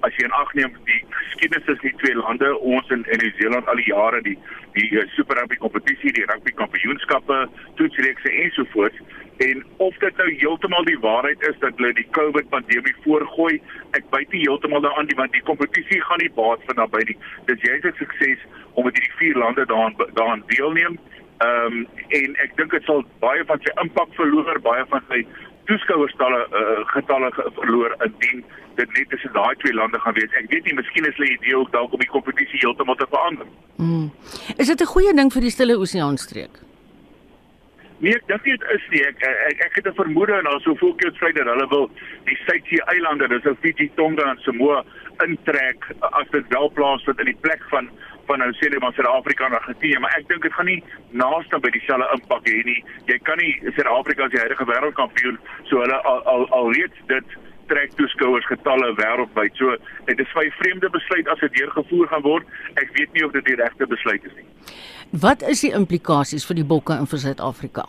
as 0.08 0.16
jy 0.16 0.26
in 0.26 0.36
ag 0.38 0.54
neem 0.56 0.76
die 0.88 1.02
geskiedenis 1.10 1.66
tussen 1.66 1.90
die 1.90 1.98
twee 2.02 2.16
lande, 2.16 2.52
ons 2.58 2.88
en, 2.94 3.04
en 3.12 3.20
Nieu-Seeland 3.20 3.68
al 3.68 3.82
die 3.82 3.90
jare 3.92 4.22
die 4.22 4.38
die 4.78 4.88
uh, 4.96 5.04
Super 5.16 5.36
Rugby 5.40 5.56
kompetisie, 5.56 6.14
die 6.16 6.26
rugby 6.30 6.52
kampioenskappe, 6.52 7.40
toetsreekse 7.76 8.32
ensovoorts 8.44 9.02
en 9.48 9.66
of 9.78 9.98
dit 10.04 10.18
nou 10.18 10.30
heeltemal 10.42 10.84
die 10.84 11.00
waarheid 11.00 11.42
is 11.50 11.60
dat 11.60 11.78
hulle 11.80 11.94
die 11.94 12.08
COVID 12.18 12.50
pandemie 12.52 12.96
voorgooi, 13.04 13.62
ek 13.98 14.10
byt 14.12 14.34
nie 14.36 14.42
heeltemal 14.44 14.84
daaraan 14.84 15.08
nie 15.08 15.16
want 15.20 15.36
die 15.36 15.46
kompetisie 15.48 16.02
gaan 16.08 16.20
nie 16.24 16.32
baat 16.36 16.66
van 16.68 16.82
naby 16.82 17.06
nie. 17.12 17.18
Dis 17.48 17.64
jy 17.64 17.78
se 17.80 17.94
sukses 18.02 18.44
om 18.74 18.88
met 18.88 19.00
hierdie 19.00 19.16
vier 19.22 19.40
lande 19.40 19.66
daaraan 19.72 19.96
daaraan 20.20 20.44
deelneem. 20.52 21.00
Ehm 21.46 21.80
um, 21.80 21.88
en 22.20 22.36
ek 22.44 22.58
dink 22.60 22.76
dit 22.76 22.90
sal 22.92 23.06
baie 23.24 23.46
van 23.48 23.64
sy 23.64 23.76
impak 23.86 24.12
verloor, 24.20 24.60
baie 24.66 24.86
van 24.92 25.08
sy 25.08 25.24
toeskouerstalle 25.72 26.42
uh, 26.60 26.80
getalle 26.92 27.32
verloor 27.62 27.96
indien 28.04 28.44
dit 28.76 28.96
net 28.98 29.10
tussen 29.10 29.34
daai 29.34 29.56
twee 29.64 29.74
lande 29.74 30.00
gaan 30.04 30.18
wees. 30.20 30.36
Ek 30.40 30.52
weet 30.52 30.68
nie, 30.68 30.76
miskien 30.80 31.08
is 31.08 31.16
hulle 31.20 31.36
idee 31.36 31.56
ook 31.58 31.72
dalk 31.72 31.94
om 31.96 32.04
die 32.04 32.12
kompetisie 32.12 32.60
heeltemal 32.64 32.98
te 33.00 33.08
verander. 33.12 33.48
Mm. 33.78 34.10
Is 34.58 34.68
dit 34.68 34.82
'n 34.82 34.94
goeie 34.96 35.14
ding 35.14 35.32
vir 35.34 35.42
die 35.48 35.56
Stille 35.56 35.78
Oseaan 35.78 36.18
streek? 36.18 36.60
Nee, 38.00 38.16
ek 38.16 38.28
dink 38.32 38.46
dit 38.48 38.62
is 38.72 38.84
nie. 38.94 39.02
Ek 39.04 39.24
ek, 39.28 39.64
ek 39.66 39.74
het 39.76 39.88
'n 39.88 39.96
vermoede 39.98 40.34
en 40.34 40.46
daar's 40.48 40.64
soveel 40.64 40.94
keutsvry 41.02 41.32
dat 41.36 41.50
hulle 41.52 41.68
wil 41.68 41.90
die 42.26 42.38
Suidsee 42.46 42.84
eilande, 42.94 43.28
dis 43.28 43.46
ou 43.46 43.56
Fiji, 43.60 43.92
Tonga 43.96 44.30
en 44.32 44.40
Samoa 44.46 44.84
intrek 45.26 45.84
as 46.00 46.30
dit 46.32 46.48
wel 46.48 46.70
plaasvind 46.70 47.20
in 47.20 47.26
die 47.26 47.42
plek 47.42 47.64
van 47.70 47.90
van 48.28 48.40
nou 48.40 48.52
sê 48.54 48.70
net 48.70 48.80
maar 48.80 48.94
Suid-Afrika 48.94 49.46
en 49.46 49.58
Argentinië, 49.58 50.00
maar 50.00 50.16
ek 50.18 50.28
dink 50.30 50.42
dit 50.42 50.54
gaan 50.54 50.66
nie 50.66 50.84
naaste 51.12 51.60
by 51.60 51.70
dieselfde 51.70 52.08
impak 52.14 52.48
hê 52.48 52.64
nie. 52.64 52.84
Jy 53.06 53.18
kan 53.28 53.38
nie 53.38 53.54
Suid-Afrika 53.76 54.24
as 54.24 54.32
die 54.32 54.40
huidige 54.40 54.66
wêreldkampioen 54.72 55.40
so 55.64 55.82
hulle 55.82 55.98
al 56.12 56.24
al, 56.24 56.48
al 56.56 56.72
reeds 56.74 57.06
dit 57.08 57.38
trek 57.68 57.92
toeskouers 57.98 58.48
getalle 58.50 58.94
wêreldwyd. 59.02 59.56
So 59.56 59.76
dit 60.06 60.20
is 60.20 60.36
'n 60.36 60.52
vreemde 60.62 60.90
besluit 60.90 61.28
as 61.28 61.40
dit 61.40 61.54
deurgevoer 61.54 62.08
gaan 62.08 62.22
word. 62.22 62.46
Ek 62.76 62.90
weet 62.94 63.14
nie 63.14 63.26
of 63.26 63.32
dit 63.32 63.46
die 63.46 63.56
regte 63.56 63.88
besluit 63.88 64.24
is 64.24 64.36
nie. 64.36 64.48
Wat 65.10 65.42
is 65.42 65.64
die 65.66 65.72
implikasies 65.74 66.44
vir 66.46 66.60
die 66.60 66.68
bokke 66.70 66.94
en 66.94 67.08
vir 67.10 67.18
Suid-Afrika? 67.18 67.88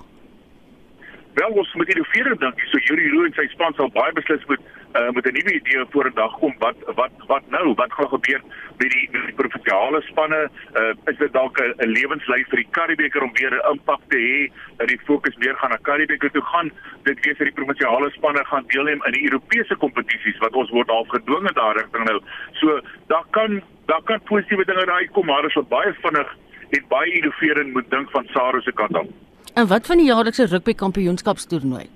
Wel 1.36 1.52
ons 1.52 1.72
moet 1.76 1.90
innoveer 1.92 2.32
dink. 2.40 2.62
So 2.72 2.80
Yuri 2.88 3.10
Roux 3.12 3.28
en 3.28 3.34
sy 3.36 3.44
span 3.52 3.76
sal 3.76 3.90
baie 3.92 4.14
beslis 4.16 4.46
moet 4.48 4.62
uh, 4.96 5.10
met 5.12 5.28
'n 5.28 5.36
nuwe 5.36 5.52
idee 5.52 5.84
voor 5.90 6.08
'n 6.08 6.14
dag 6.14 6.32
kom 6.38 6.54
wat 6.58 6.76
wat 6.96 7.12
wat 7.26 7.42
nou 7.50 7.74
wat 7.74 7.92
gaan 7.92 8.08
gebeur 8.08 8.40
met 8.78 8.90
die, 8.90 9.08
met 9.12 9.26
die 9.26 9.34
provinsiale 9.34 10.00
spanne 10.00 10.50
uh, 10.74 11.12
is 11.12 11.16
dit 11.18 11.32
dalk 11.32 11.60
'n 11.60 11.92
lewenslyn 11.92 12.44
vir 12.48 12.56
die 12.56 12.70
Karibeker 12.70 13.22
om 13.22 13.32
weer 13.32 13.52
'n 13.52 13.70
impak 13.72 14.00
te 14.08 14.16
hê 14.16 14.52
dat 14.76 14.88
die 14.88 15.00
fokus 15.04 15.36
meer 15.36 15.56
gaan 15.56 15.70
na 15.70 15.78
Karibeker 15.82 16.30
toe 16.30 16.42
gaan 16.42 16.72
dit 17.02 17.24
wees 17.24 17.38
dat 17.38 17.46
die 17.46 17.58
provinsiale 17.60 18.10
spanne 18.10 18.44
gaan 18.44 18.64
deelneem 18.66 19.04
in 19.06 19.12
die 19.12 19.24
Europese 19.28 19.76
kompetisies 19.76 20.38
wat 20.38 20.52
ons 20.52 20.70
word 20.70 20.90
afgedwing 20.90 21.48
in 21.48 21.54
daardie 21.54 21.82
rigting 21.82 22.04
nou 22.04 22.20
so 22.52 22.80
daar 23.06 23.24
kan 23.30 23.62
daar 23.86 24.02
kan 24.02 24.20
positiewe 24.22 24.64
dinge 24.64 24.92
uitkom 24.92 25.26
maar 25.26 25.44
is 25.44 25.54
wat 25.54 25.68
baie 25.68 25.94
vinnig 26.02 26.36
en 26.76 26.84
baie 26.88 27.12
innoverend 27.12 27.72
moet 27.72 27.90
dink 27.90 28.10
van 28.10 28.26
Saro 28.34 28.60
se 28.60 28.72
kant 28.72 28.96
af 28.96 29.06
En 29.54 29.66
wat 29.66 29.86
van 29.86 29.98
die 29.98 30.06
jaarlikse 30.06 30.46
rugby 30.46 30.74
kampioenskapstoernooi? 30.74 31.88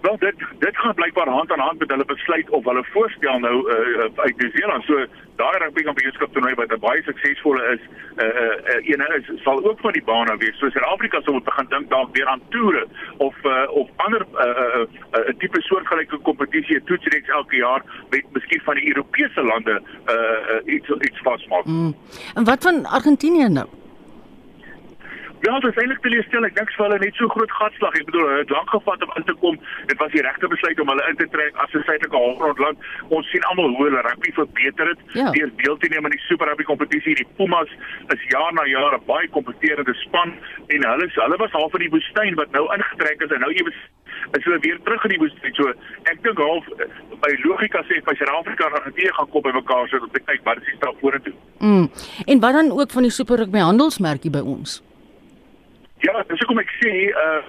Wel 0.00 0.18
dit 0.18 0.34
dit 0.58 0.76
gaan 0.76 0.94
blykbaar 0.94 1.28
hand 1.28 1.52
aan 1.52 1.58
hand 1.58 1.78
met 1.78 1.90
hulle 1.90 2.04
besluit 2.04 2.50
of 2.50 2.64
hulle 2.64 2.84
voorstel 2.92 3.38
nou 3.38 3.56
uh, 3.72 4.04
uit 4.14 4.36
Nieu-Seeland. 4.36 4.84
So 4.84 5.04
daai 5.36 5.58
rugby 5.58 5.82
kampioenskap 5.82 6.32
toernooi 6.32 6.54
wat 6.54 6.72
'n 6.72 6.80
baie 6.80 7.02
suksesvolle 7.02 7.62
is, 7.74 7.82
'n 8.16 8.24
uh, 8.24 8.26
uh, 8.74 8.90
ene 8.90 9.06
is 9.18 9.42
sal 9.42 9.64
ook 9.64 9.80
van 9.80 9.92
die 9.92 10.04
baan 10.04 10.28
af 10.28 10.38
wees. 10.38 10.58
So 10.58 10.70
Suid-Afrika 10.70 11.20
sou 11.20 11.32
moet 11.32 11.44
begin 11.44 11.66
dink 11.68 11.90
dalk 11.90 12.16
weer 12.16 12.26
aan 12.26 12.42
toere 12.48 12.86
of 13.16 13.34
uh, 13.44 13.66
of 13.70 13.88
ander 13.96 14.20
'n 14.20 14.34
uh, 14.34 14.46
uh, 14.46 14.86
uh, 15.18 15.34
tipe 15.38 15.60
soortgelyke 15.60 16.18
kompetisie, 16.18 16.82
toetsreeks 16.84 17.28
elke 17.28 17.56
jaar 17.56 17.82
met 18.10 18.24
miskien 18.32 18.60
van 18.60 18.74
die 18.74 18.86
Europese 18.86 19.42
lande 19.42 19.82
uh, 20.08 20.14
uh, 20.14 20.74
iets 20.74 20.88
iets 20.88 21.20
vasmaak. 21.22 21.64
Mm. 21.64 21.94
En 22.34 22.44
wat 22.44 22.62
van 22.62 22.86
Argentinië 22.86 23.48
nou? 23.48 23.66
Ja, 25.40 25.54
dit 25.60 25.70
is 25.70 25.78
eintlik 25.80 26.02
teleurstellend. 26.04 26.50
Ek 26.52 26.56
dink 26.58 26.72
vir 26.76 26.84
hulle 26.84 26.98
net 27.00 27.14
so 27.16 27.28
groot 27.32 27.52
gatslag. 27.56 27.94
Ek 27.96 28.04
bedoel, 28.10 28.26
dit 28.28 28.38
het 28.42 28.50
lank 28.52 28.70
gevat 28.74 29.04
om 29.06 29.12
in 29.16 29.24
te 29.24 29.34
kom. 29.40 29.56
Dit 29.88 29.98
was 30.02 30.12
die 30.12 30.20
regte 30.26 30.48
besluit 30.52 30.80
om 30.84 30.90
hulle 30.92 31.06
in 31.08 31.16
te 31.16 31.28
trek 31.32 31.56
as 31.64 31.72
'n 31.72 31.84
suidelike 31.88 32.16
halfgrondland. 32.16 32.78
Ons 33.08 33.30
sien 33.30 33.42
almal 33.48 33.72
hoe 33.76 33.86
hulle 33.88 34.02
rugby 34.04 34.32
verbeter 34.32 34.86
het 34.92 35.00
Ja. 35.16 35.30
deur 35.30 35.50
deel 35.56 35.76
te 35.78 35.88
neem 35.88 36.04
aan 36.04 36.10
die 36.10 36.24
Super 36.28 36.46
Rugby 36.46 36.64
kompetisie. 36.64 37.14
Die 37.14 37.26
Pumas 37.36 37.70
is 38.14 38.22
jaar 38.28 38.52
na 38.52 38.64
jaar 38.66 38.94
'n 38.98 39.04
baie 39.06 39.28
kompeterende 39.28 39.94
span 39.94 40.34
en 40.68 40.84
hulle 40.92 41.08
hulle 41.14 41.36
was 41.36 41.50
half 41.52 41.72
in 41.74 41.80
die 41.80 41.90
woestyn 41.96 42.34
wat 42.34 42.50
nou 42.52 42.64
ingetrek 42.74 43.22
is 43.22 43.30
en 43.30 43.40
nou 43.40 43.52
ewe 43.52 43.72
is 44.36 44.44
hulle 44.44 44.58
weer 44.60 44.78
terug 44.84 45.04
in 45.04 45.10
die 45.10 45.18
woestyn. 45.18 45.54
So 45.54 45.68
ek 46.04 46.22
dink 46.22 46.38
half 46.38 46.68
eh, 46.78 46.84
by 47.20 47.32
logika 47.44 47.82
sê 47.88 48.02
by 48.04 48.14
Suid-Afrika 48.14 48.66
en 48.66 48.72
Argentinië 48.72 49.12
gaan 49.12 49.28
kom 49.30 49.42
by 49.42 49.52
mekaar 49.56 49.88
sodat 49.88 50.02
om 50.08 50.12
te 50.12 50.20
kyk 50.20 50.44
wat 50.44 50.56
is 50.58 50.64
die 50.64 50.76
stap 50.76 51.00
vorentoe. 51.00 51.32
Mm. 51.60 51.88
En 52.26 52.40
wat 52.40 52.52
dan 52.52 52.70
ook 52.70 52.90
van 52.90 53.02
die 53.02 53.10
Super 53.10 53.36
Rugby 53.36 53.58
handelsmerkie 53.58 54.30
by 54.30 54.44
ons? 54.44 54.82
Ja, 56.06 56.22
dis 56.28 56.38
hoekom 56.40 56.58
ek 56.62 56.70
sê 56.82 56.92
uh 57.12 57.42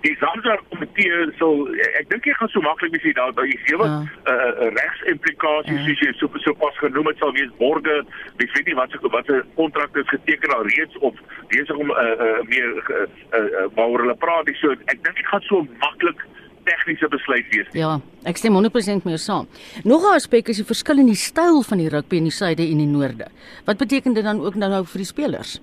die 0.00 0.14
Zamsa 0.16 0.54
komitee 0.72 1.26
sal 1.36 1.58
ek 2.00 2.06
dink 2.08 2.24
jy 2.24 2.32
gaan 2.38 2.48
so 2.48 2.60
maklik 2.64 2.94
wees 2.96 3.14
daar 3.18 3.34
daar 3.36 3.44
is 3.44 3.60
sewe 3.68 3.84
Ja. 3.84 3.98
uh 4.32 4.70
regsimplikasies 4.78 5.76
Ja. 5.76 5.84
soos 5.86 6.00
jy 6.06 6.12
so 6.20 6.26
so 6.44 6.54
pas 6.54 6.78
genoem 6.80 7.06
het 7.10 7.18
sal 7.20 7.32
wees 7.36 7.50
borge 7.58 7.96
ek 8.40 8.54
weet 8.56 8.66
nie 8.70 8.74
wat 8.78 8.90
se 8.90 8.98
wat 9.16 9.26
se 9.28 9.42
kontrak 9.58 9.96
is 10.00 10.08
geteken 10.08 10.54
al 10.56 10.64
reeds 10.72 10.96
of 11.04 11.14
besig 11.52 11.76
om 11.76 11.90
uh, 11.90 11.96
uh 12.26 12.40
meer 12.48 12.70
uh, 12.80 13.06
uh 13.38 13.66
waaroor 13.76 14.00
hulle 14.06 14.16
praat 14.24 14.46
dis 14.48 14.56
so 14.64 14.72
ek 14.72 15.04
dink 15.04 15.16
dit 15.20 15.26
gaan 15.26 15.44
so 15.50 15.66
maklik 15.84 16.24
tegniese 16.64 17.08
besluit 17.12 17.46
wees 17.52 17.68
Ja, 17.76 18.00
ek 18.24 18.36
stem 18.40 18.56
100% 18.56 19.04
mee 19.04 19.16
saam. 19.18 19.46
Nog 19.84 20.02
'n 20.04 20.14
aspek 20.16 20.48
is 20.48 20.56
die 20.56 20.64
verskil 20.64 20.98
in 20.98 21.06
die 21.12 21.14
styl 21.28 21.62
van 21.62 21.78
die 21.78 21.88
rugby 21.88 22.16
in 22.16 22.24
die 22.28 22.32
suide 22.40 22.62
en 22.62 22.78
die 22.78 22.86
noorde. 22.86 23.28
Wat 23.66 23.76
beteken 23.76 24.14
dit 24.14 24.24
dan 24.24 24.40
ook 24.40 24.54
nou 24.54 24.70
nou 24.70 24.84
vir 24.84 24.98
die 25.04 25.06
spelers? 25.12 25.60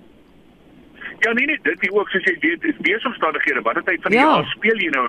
Ja 1.20 1.32
nee 1.32 1.46
nee, 1.46 1.58
dit 1.62 1.82
is 1.82 1.90
ook 1.90 2.08
soos 2.08 2.24
jy 2.24 2.36
weet, 2.40 2.64
is 2.64 2.74
weeromstandighede. 2.78 3.60
Watter 3.62 3.82
tyd 3.84 4.02
van 4.02 4.10
die 4.10 4.20
Ja. 4.20 4.34
jaar 4.34 4.44
speel 4.44 4.76
jy 4.78 4.88
nou 4.90 5.08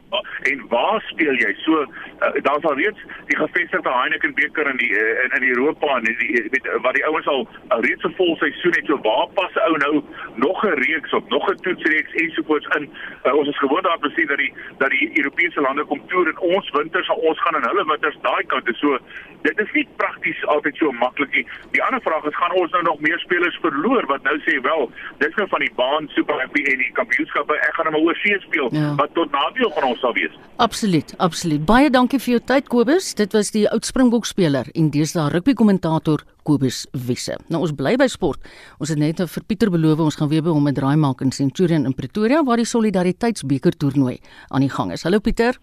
en 0.52 0.64
waar 0.70 1.02
speel 1.12 1.34
jy? 1.34 1.54
So 1.66 1.82
uh, 1.82 2.34
daar's 2.42 2.64
al 2.64 2.76
reeds 2.76 3.00
die 3.28 3.38
gevestigde 3.38 3.92
Heineken 3.94 4.34
beker 4.34 4.70
in 4.70 4.78
die 4.78 4.90
uh, 4.90 5.24
in, 5.24 5.32
in 5.42 5.48
Europa 5.50 5.96
en 5.98 6.04
die, 6.04 6.16
die 6.18 6.48
weet 6.50 6.70
wat 6.82 6.94
die 6.94 7.06
ouens 7.06 7.28
al 7.28 7.48
uh, 7.48 7.78
reeds 7.86 8.04
'n 8.04 8.14
vol 8.18 8.36
seisoen 8.38 8.74
het. 8.78 8.86
So 8.86 8.98
waar 9.02 9.28
pas 9.34 9.54
'n 9.54 9.60
ou 9.70 9.78
nou 9.78 10.04
nog 10.36 10.64
'n 10.66 10.80
reeks 10.82 11.14
op, 11.14 11.30
nog 11.30 11.50
'n 11.52 11.56
toetsreeks 11.62 12.14
ensovoorts 12.14 12.68
in? 12.78 12.90
Uh, 13.26 13.34
ons 13.36 13.48
is 13.50 13.58
gewoond 13.58 13.84
daarop 13.84 14.04
te 14.04 14.12
sien 14.16 14.28
dat 14.28 14.38
die 14.38 14.54
dat 14.78 14.90
die 14.90 15.12
Europese 15.18 15.62
lande 15.62 15.84
kom 15.86 16.02
toer 16.08 16.28
en 16.28 16.40
ons 16.40 16.70
winters 16.72 17.08
en 17.08 17.16
ons 17.16 17.42
gaan 17.42 17.56
in 17.62 17.68
hulle 17.70 17.86
winters 17.86 18.18
daai 18.22 18.44
kant 18.46 18.66
toe. 18.66 18.76
So 18.76 18.98
dit 19.42 19.60
is 19.60 19.72
nie 19.74 19.88
prakties 19.96 20.46
altyd 20.46 20.76
so 20.76 20.92
maklik 20.92 21.32
nie. 21.36 21.48
Die 21.72 21.84
ander 21.84 22.02
vraag 22.02 22.24
is 22.26 22.36
gaan 22.36 22.52
ons 22.52 22.72
nou 22.72 22.84
nog 22.84 23.00
meer 23.00 23.20
spelers 23.20 23.58
verloor 23.62 24.06
wat 24.06 24.24
nou 24.24 24.38
sê 24.40 24.62
wel, 24.62 24.92
dis 25.18 25.36
nou 25.36 25.48
van 25.48 25.60
die 25.60 25.74
baan 25.76 25.99
Super 26.10 26.36
Rugby 26.40 26.62
en 26.72 26.78
die 26.78 26.92
kampioenskappe. 26.94 27.54
Ek 27.54 27.74
gaan 27.76 27.94
hom 27.94 28.06
oor 28.06 28.16
see 28.24 28.38
speel 28.40 28.70
Ja. 28.72 28.96
wat 28.96 29.14
tot 29.14 29.32
nadeel 29.32 29.72
van 29.72 29.84
ons 29.84 30.00
sal 30.00 30.14
wees. 30.14 30.32
Absoluut, 30.58 31.14
absoluut. 31.18 31.66
Baie 31.66 31.90
dankie 31.90 32.20
vir 32.20 32.32
jou 32.38 32.40
tyd 32.46 32.68
Kobus. 32.70 33.14
Dit 33.16 33.34
was 33.34 33.52
die 33.52 33.68
oud 33.70 33.86
Springbok 33.86 34.26
speler 34.26 34.66
en 34.76 34.90
deesdae 34.92 35.30
rugby 35.32 35.54
kommentator 35.54 36.24
Kobus 36.44 36.88
Wisse. 36.94 37.36
Nou 37.50 37.62
ons 37.62 37.72
bly 37.76 37.96
by 37.98 38.08
sport. 38.08 38.40
Ons 38.80 38.90
het 38.90 38.98
net 38.98 39.18
nou 39.18 39.28
vir 39.28 39.44
Pieter 39.44 39.70
beloof 39.70 40.00
ons 40.00 40.16
gaan 40.16 40.30
weer 40.30 40.42
by 40.42 40.50
hom 40.50 40.68
'n 40.68 40.74
draai 40.74 40.96
maak 40.98 41.22
in 41.22 41.32
Centurion 41.32 41.86
in 41.86 41.94
Pretoria 41.94 42.44
waar 42.44 42.58
die 42.58 42.66
Solidariteitsbeker 42.66 43.72
toernooi 43.78 44.20
aan 44.52 44.62
die 44.62 44.70
gang 44.70 44.92
is. 44.92 45.04
Hallo 45.04 45.20
Pieter. 45.20 45.58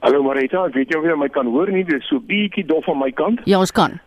Hallo 0.00 0.22
Marita, 0.22 0.64
ek 0.66 0.74
weet 0.74 0.92
jy 0.92 0.98
of 0.98 1.04
jy 1.04 1.16
my 1.16 1.28
kan 1.28 1.46
hoor 1.46 1.66
nie, 1.74 1.82
dit 1.84 1.98
is 2.00 2.06
so 2.08 2.20
bietjie 2.20 2.64
dof 2.66 2.84
van 2.84 2.98
my 2.98 3.10
kant. 3.10 3.40
Ja, 3.50 3.58
ons 3.58 3.72
kan. 3.72 4.00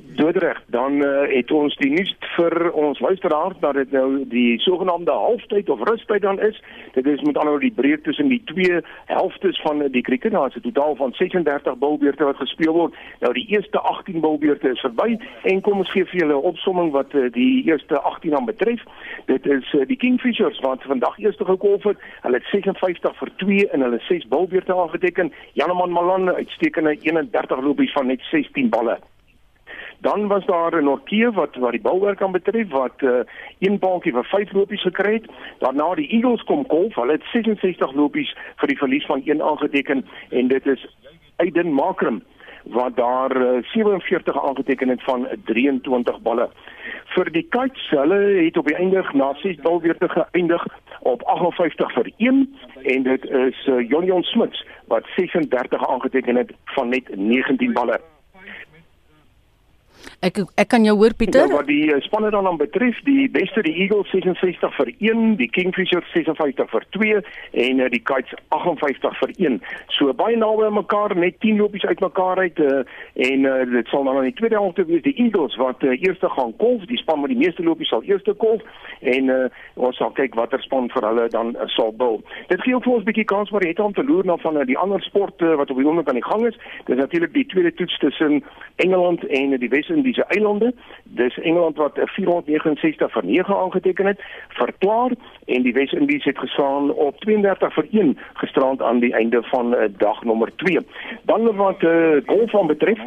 Doodreg, 0.00 0.62
dan 0.66 0.92
uh, 0.92 1.22
het 1.28 1.50
ons 1.50 1.74
die 1.76 1.90
nuus 1.90 2.14
vir 2.36 2.70
ons 2.72 3.00
luisteraars 3.00 3.58
dat 3.60 3.74
dit 3.74 3.90
nou 3.92 4.24
die 4.28 4.60
sogenaamde 4.64 5.12
halftyd 5.12 5.68
of 5.68 5.82
rustyd 5.88 6.22
dan 6.22 6.40
is. 6.40 6.62
Dit 6.94 7.06
is 7.06 7.20
met 7.20 7.36
ander 7.36 7.52
woorde 7.52 7.68
die 7.68 7.80
breek 7.80 8.04
tussen 8.04 8.28
die 8.28 8.42
twee 8.44 8.80
helftes 9.04 9.60
van 9.60 9.84
die 9.92 10.02
krieket. 10.02 10.32
Daar 10.32 10.48
is 10.48 10.56
'n 10.56 10.64
totaal 10.72 10.96
van 10.96 11.12
36 11.12 11.78
bilbeurte 11.78 12.24
wat 12.24 12.36
gespeel 12.36 12.72
word. 12.72 12.94
Nou 13.20 13.32
die 13.32 13.46
eerste 13.48 13.78
18 13.80 14.20
bilbeurte 14.20 14.70
is 14.70 14.80
verby 14.80 15.18
en 15.42 15.60
kom 15.60 15.78
ons 15.78 15.90
gee 15.90 16.04
vir 16.04 16.20
julle 16.20 16.34
'n 16.34 16.48
opsomming 16.52 16.90
wat 16.90 17.12
uh, 17.14 17.30
die 17.32 17.64
eerste 17.64 18.00
18 18.00 18.30
dan 18.30 18.44
betref. 18.44 18.82
Dit 19.26 19.46
is 19.46 19.72
uh, 19.72 19.86
die 19.86 19.96
Kingfishers 19.96 20.60
wat 20.60 20.82
vandag 20.82 21.18
eers 21.18 21.36
gekolf 21.36 21.82
het. 21.82 21.98
Hulle 22.20 22.36
het 22.36 22.46
56 22.46 23.16
vir 23.16 23.30
2 23.36 23.68
in 23.72 23.80
hulle 23.82 23.98
6 24.08 24.28
bilbeurte 24.28 24.74
aangeteken. 24.74 25.32
Janeman 25.52 25.90
Malan 25.90 26.34
uitstekende 26.34 26.96
31 27.00 27.60
lopies 27.60 27.92
van 27.92 28.06
net 28.06 28.20
16 28.20 28.68
balle. 28.68 28.98
Dan 30.02 30.26
was 30.28 30.44
daar 30.46 30.74
'n 30.76 30.84
Norkee 30.84 31.30
wat 31.30 31.56
wat 31.56 31.70
die 31.70 31.80
bouwerk 31.80 32.22
aan 32.22 32.32
betref 32.32 32.68
wat 32.68 32.98
uh, 32.98 33.10
een 33.58 33.78
paadjie 33.78 34.12
vir 34.12 34.24
5 34.24 34.52
lopies 34.52 34.82
gekry 34.82 35.12
het. 35.12 35.26
Daarna 35.58 35.94
die 35.94 36.08
Eagles 36.08 36.42
kom 36.42 36.66
kolf. 36.66 36.94
Hulle 36.94 37.12
het 37.12 37.24
66 37.32 37.92
lopies 37.92 38.34
vir 38.56 38.68
die 38.68 38.78
verlies 38.78 39.06
van 39.06 39.22
1 39.24 39.42
aangeteken 39.42 40.06
en 40.28 40.48
dit 40.48 40.66
is 40.66 40.86
Aiden 41.36 41.72
Makram 41.72 42.22
wat 42.62 42.96
daar 42.96 43.36
uh, 43.36 43.62
47 43.62 44.44
aangeteken 44.44 44.88
het 44.88 45.02
van 45.02 45.28
23 45.44 46.20
balle. 46.20 46.48
Vir 47.04 47.30
die 47.32 47.46
Kites, 47.48 47.90
hulle 47.90 48.44
het 48.44 48.56
op 48.56 48.66
die 48.66 48.76
einde 48.76 49.04
na 49.12 49.34
6 49.34 49.56
balbeurte 49.56 50.08
geëindig 50.08 50.66
op 51.00 51.22
58 51.22 51.92
vir 51.92 52.12
1 52.16 52.56
en 52.82 53.02
dit 53.02 53.24
is 53.24 53.66
uh, 53.66 53.88
Jonion 53.88 54.22
Smits 54.22 54.66
wat 54.86 55.04
36 55.16 55.88
aangeteken 55.88 56.36
het 56.36 56.52
van 56.64 56.88
net 56.88 57.16
19 57.16 57.72
balle. 57.72 58.00
Ek 60.22 60.36
ek 60.54 60.68
kan 60.70 60.84
jou 60.86 60.92
hoor 61.00 61.10
Pieter. 61.18 61.48
Ja, 61.50 61.56
wat 61.56 61.66
die 61.66 61.88
uh, 61.90 61.96
spanne 62.06 62.28
dan 62.30 62.44
dan 62.46 62.56
betref, 62.60 62.98
die 63.02 63.26
beste 63.30 63.64
die 63.66 63.72
Eagles 63.82 64.06
66 64.14 64.70
vir 64.76 64.90
1, 65.02 65.22
die 65.40 65.48
Kingfishers 65.50 66.06
56 66.14 66.68
vir 66.70 66.84
2 66.94 67.16
en 67.64 67.80
uh, 67.82 67.88
die 67.90 67.98
Kites 68.06 68.30
58 68.54 69.18
vir 69.18 69.32
1. 69.34 69.56
So 69.96 70.14
baie 70.14 70.38
naby 70.38 70.68
aan 70.68 70.76
mekaar, 70.78 71.16
net 71.18 71.40
10 71.42 71.58
lopies 71.58 71.82
uit 71.90 72.04
mekaar 72.04 72.38
uit 72.38 72.62
uh, 72.62 72.84
en 73.26 73.48
uh, 73.50 73.56
dit 73.72 73.90
sal 73.90 74.06
dan 74.06 74.20
in 74.20 74.28
die 74.28 74.36
tweede 74.38 74.60
helfte 74.60 74.84
wees 74.86 75.02
die 75.02 75.16
Eagles 75.24 75.58
wat 75.58 75.82
uh, 75.82 75.96
eerste 75.98 76.30
gaan 76.36 76.54
kolf, 76.62 76.86
die 76.86 77.00
span 77.02 77.24
met 77.24 77.34
die 77.34 77.40
meeste 77.42 77.66
lopies 77.66 77.90
sal 77.90 78.06
eerste 78.06 78.36
kolf 78.38 78.62
en 79.02 79.34
uh, 79.34 79.40
ons 79.74 79.98
sal 79.98 80.14
kyk 80.14 80.38
watter 80.38 80.62
span 80.62 80.86
vir 80.94 81.08
hulle 81.08 81.26
dan 81.34 81.50
uh, 81.56 81.66
sal 81.74 81.90
bil. 81.98 82.20
Dit 82.52 82.62
gee 82.62 82.78
ook 82.78 82.86
vir 82.86 82.94
ons 82.94 83.02
'n 83.02 83.10
bietjie 83.10 83.26
kans 83.34 83.50
maar 83.50 83.66
het 83.66 83.82
om 83.82 83.98
te 83.98 84.06
loer 84.06 84.30
na 84.30 84.38
van 84.46 84.62
uh, 84.62 84.66
die 84.70 84.78
ander 84.78 85.02
sporte 85.02 85.50
uh, 85.50 85.58
wat 85.58 85.74
op 85.74 85.82
die 85.82 85.86
oomblik 85.90 86.06
aan 86.06 86.22
die 86.22 86.30
gang 86.30 86.46
is. 86.46 86.62
Dis 86.86 87.02
natuurlik 87.02 87.34
die 87.34 87.46
tweede 87.50 87.74
toets 87.74 87.98
tussen 87.98 88.44
Engeland 88.86 89.26
en 89.26 89.58
uh, 89.58 89.58
die 89.58 89.72
Wes 89.74 89.90
Wes-Indiese 90.12 90.24
eilande. 90.24 90.74
Dis 91.04 91.38
Engeland 91.38 91.76
wat 91.76 91.98
469 92.04 93.12
vir 93.12 93.24
9 93.24 93.56
aangeteken 93.56 94.06
het, 94.06 94.20
verklaar 94.48 95.10
en 95.46 95.62
die 95.62 95.72
Wes-Indies 95.72 96.24
het 96.24 96.38
gestaan 96.38 96.90
op 96.92 97.20
32 97.20 97.74
vir 97.74 97.86
1 97.90 98.18
gisterand 98.32 98.82
aan 98.82 98.98
die 99.00 99.14
einde 99.14 99.42
van 99.42 99.74
uh, 99.74 99.88
dag 99.96 100.22
nommer 100.24 100.50
2. 100.56 100.78
Dan 101.22 101.56
wat 101.56 101.82
uh, 101.82 102.16
golf 102.26 102.54
aan 102.54 102.66
betref, 102.66 102.98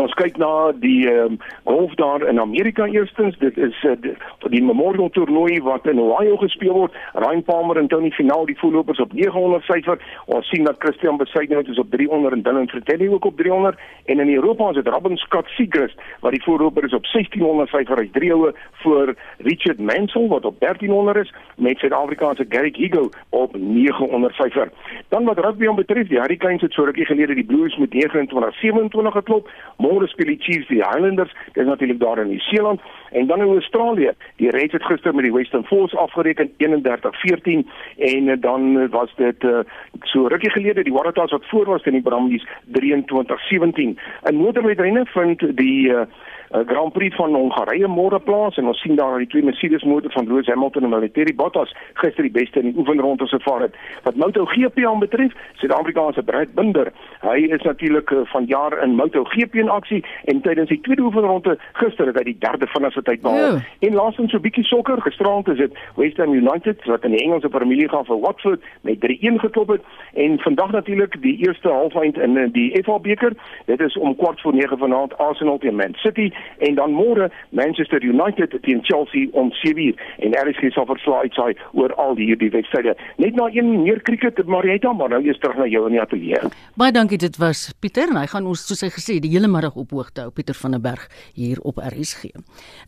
Ons 0.00 0.14
kyk 0.16 0.38
na 0.40 0.72
die 0.80 1.04
um, 1.10 1.38
golf 1.68 1.94
daar 2.00 2.24
in 2.28 2.40
Amerika 2.40 2.86
eerstens. 2.86 3.36
Dit 3.38 3.58
is 3.60 3.76
uh, 3.84 3.92
die, 4.00 4.14
die 4.54 4.62
Memorial 4.64 5.10
toernooi 5.12 5.60
wat 5.66 5.86
in 5.90 6.00
Ohio 6.00 6.36
gespeel 6.40 6.72
word. 6.72 6.96
Ryan 7.12 7.42
Palmer 7.44 7.80
en 7.80 7.90
Tony 7.92 8.10
Finau 8.16 8.46
die 8.48 8.58
voorlopers 8.58 9.00
op 9.04 9.12
900 9.12 9.64
syfer. 9.68 10.00
Ons 10.26 10.48
sien 10.48 10.64
dat 10.64 10.80
Christian 10.80 11.20
Besaidnout 11.20 11.68
is 11.68 11.80
op 11.82 11.90
300 11.90 12.38
en 12.38 12.42
Dylan 12.46 12.68
Fratelli 12.68 13.08
ook 13.12 13.24
op 13.24 13.36
300 13.36 13.78
en 14.04 14.20
in 14.20 14.34
Europa 14.34 14.68
is 14.68 14.80
dit 14.80 14.88
Robin 14.88 15.16
Scott 15.16 15.48
Siegrist 15.56 16.00
wat 16.20 16.32
die 16.32 16.42
voorloper 16.42 16.84
is 16.84 16.96
op 16.96 17.04
1600 17.12 17.68
syfer. 17.68 18.00
Hy's 18.00 18.14
drie 18.16 18.32
houe 18.32 18.54
voor 18.84 19.14
Richard 19.38 19.78
Mansell 19.78 20.28
wat 20.28 20.44
op 20.44 20.60
1300 20.60 21.26
is 21.26 21.34
met 21.56 21.78
Suid-Afrikaanse 21.78 22.46
Garrick 22.48 22.76
Higo 22.76 23.08
op 23.28 23.56
900 23.56 24.34
syfer. 24.34 24.72
Dan 25.08 25.24
wat 25.24 25.38
rugby 25.38 25.68
betref, 25.74 26.08
die 26.08 26.20
Hurricanes 26.20 26.60
het 26.60 26.72
so 26.72 26.84
rukkie 26.84 27.04
gelede 27.04 27.34
die 27.34 27.44
Blues 27.44 27.76
met 27.76 27.94
29-27 27.94 29.12
geklop. 29.12 29.50
Môre 29.82 30.06
speel 30.08 30.26
die 30.32 30.38
Chiefs 30.40 30.68
die 30.68 30.82
Highlanders. 30.82 31.32
Dit 31.52 31.64
is 31.64 31.68
natuurlik 31.68 32.00
daar 32.00 32.18
in 32.18 32.28
Nieu-Seeland 32.28 32.80
en 33.10 33.26
dan 33.26 33.40
in 33.40 33.48
Australië. 33.48 34.12
Die 34.36 34.50
Reds 34.50 34.72
het 34.72 34.84
gister 34.84 35.14
met 35.14 35.24
die 35.24 35.32
Western 35.32 35.64
Force 35.64 35.96
afgereken 35.96 36.52
31-14 36.56 37.66
en 37.98 38.26
uh, 38.26 38.36
dan 38.40 38.88
was 38.88 39.14
dit 39.16 39.42
uh, 39.42 39.58
so 40.00 40.26
rukkie 40.26 40.50
gelede 40.50 40.82
die 40.82 40.92
Waratahs 40.92 41.30
wat 41.30 41.48
voor 41.48 41.64
was 41.64 41.82
teen 41.82 41.98
die 41.98 42.02
Brumbies 42.02 42.46
23-17. 42.78 43.98
In 44.30 44.34
motorwedrenne 44.34 45.06
vind 45.06 45.56
die 45.56 45.88
uh, 45.88 46.06
uh, 46.52 46.60
Grand 46.66 46.92
Prix 46.92 47.16
van 47.16 47.34
Hongarye 47.34 47.88
môre 47.88 48.20
plaas 48.20 48.56
en 48.56 48.66
ons 48.66 48.80
sien 48.80 48.96
daar 48.96 49.18
die 49.18 49.26
twee 49.26 49.44
Mercedes 49.44 49.84
motors 49.84 50.14
van 50.14 50.28
Lewis 50.28 50.46
Hamilton 50.46 50.84
en 50.84 50.94
Valtteri 50.96 51.34
Bottas 51.34 51.74
gister 52.00 52.22
die 52.22 52.34
beste 52.34 52.60
in 52.60 52.70
die 52.70 52.78
oefenronde 52.78 53.26
se 53.26 53.40
vaar 53.40 53.66
het. 53.66 53.76
Wat 54.02 54.16
MotoGP 54.16 54.84
aanbetref, 54.86 55.32
Suid-Afrikaanse 55.60 56.22
Brad 56.22 56.54
Binder, 56.54 56.92
hy 57.20 57.38
is 57.54 57.62
natuurlik 57.62 58.10
uh, 58.10 58.24
van 58.32 58.46
jaar 58.50 58.76
in 58.82 58.96
MotoGP 58.96 59.54
in 59.54 59.72
aksie 59.72 60.02
en 60.24 60.40
tydens 60.40 60.68
die 60.68 60.80
tweede 60.80 61.02
oefenronde 61.02 61.58
gister 61.80 62.10
het 62.10 62.20
hy 62.20 62.26
die 62.32 62.38
derde 62.38 62.68
vinnigste 62.74 63.02
tyd 63.02 63.22
behaal. 63.22 63.58
Ja. 63.58 63.88
En 63.88 63.98
laasens 63.98 64.30
so 64.30 64.38
'n 64.38 64.46
bietjie 64.46 64.64
sokker, 64.64 65.00
gisterand 65.02 65.48
is 65.48 65.56
dit 65.58 65.72
West 65.96 66.16
Ham 66.16 66.34
United 66.34 66.84
wat 66.84 67.04
in 67.04 67.10
die 67.16 67.24
Engelse 67.24 67.48
Premier 67.48 67.76
League 67.76 67.96
gaan 67.96 68.04
vir 68.04 68.20
Watford 68.20 68.62
met 68.80 69.00
3-1 69.00 69.40
geklop 69.40 69.68
het 69.68 69.82
en 70.14 70.38
vandag 70.38 70.70
natuurlik 70.70 71.22
die 71.22 71.36
eerste 71.46 71.68
halfeind 71.68 72.18
in 72.18 72.36
eh, 72.36 72.48
die 72.52 72.82
FA 72.84 72.98
beker. 72.98 73.32
Dit 73.66 73.80
is 73.80 73.96
om 73.96 74.16
kwart 74.16 74.40
voor 74.40 74.54
9 74.54 74.78
vanaand 74.78 75.18
Arsenal 75.18 75.58
teen 75.58 75.76
Man 75.76 75.94
City 75.94 76.32
en 76.58 76.74
dan 76.74 76.92
môre 76.92 77.30
Manchester 77.50 78.02
United 78.04 78.54
teen 78.62 78.84
Chelsea 78.84 79.28
om 79.32 79.52
7:00 79.52 79.96
en 80.18 80.32
RSG 80.32 80.72
sal 80.72 80.86
verslaai 80.86 81.22
uitsaai 81.22 81.56
oor 81.72 81.94
al 81.94 82.14
die 82.14 82.26
hierdie 82.30 82.50
wedstryde. 82.50 82.96
Net 83.16 83.34
na 83.34 83.48
een 83.52 83.82
meer 83.82 84.02
krieket 84.02 84.46
Marieta, 84.46 84.92
maar 84.92 85.08
nou 85.08 85.22
eers 85.24 85.38
terug 85.38 85.56
na 85.56 85.66
jou 85.66 85.86
in 85.86 85.96
die 85.96 86.00
ateljee. 86.00 86.40
Baie 86.76 86.92
dankie, 86.92 87.18
dit 87.18 87.36
was 87.36 87.72
Pieter 87.80 88.08
en 88.08 88.20
hy 88.20 88.26
gaan 88.26 88.46
ons 88.46 88.66
soos 88.66 88.80
hy 88.84 88.90
gesê 88.94 89.18
die 89.20 89.32
hele 89.34 89.48
middag 89.48 89.76
op 89.76 89.90
hoogte 89.90 90.26
hou 90.26 90.30
Pieter 90.30 90.54
van 90.54 90.76
der 90.76 90.80
Berg 90.80 91.08
hier 91.34 91.60
op 91.62 91.78
RSG. 91.82 92.32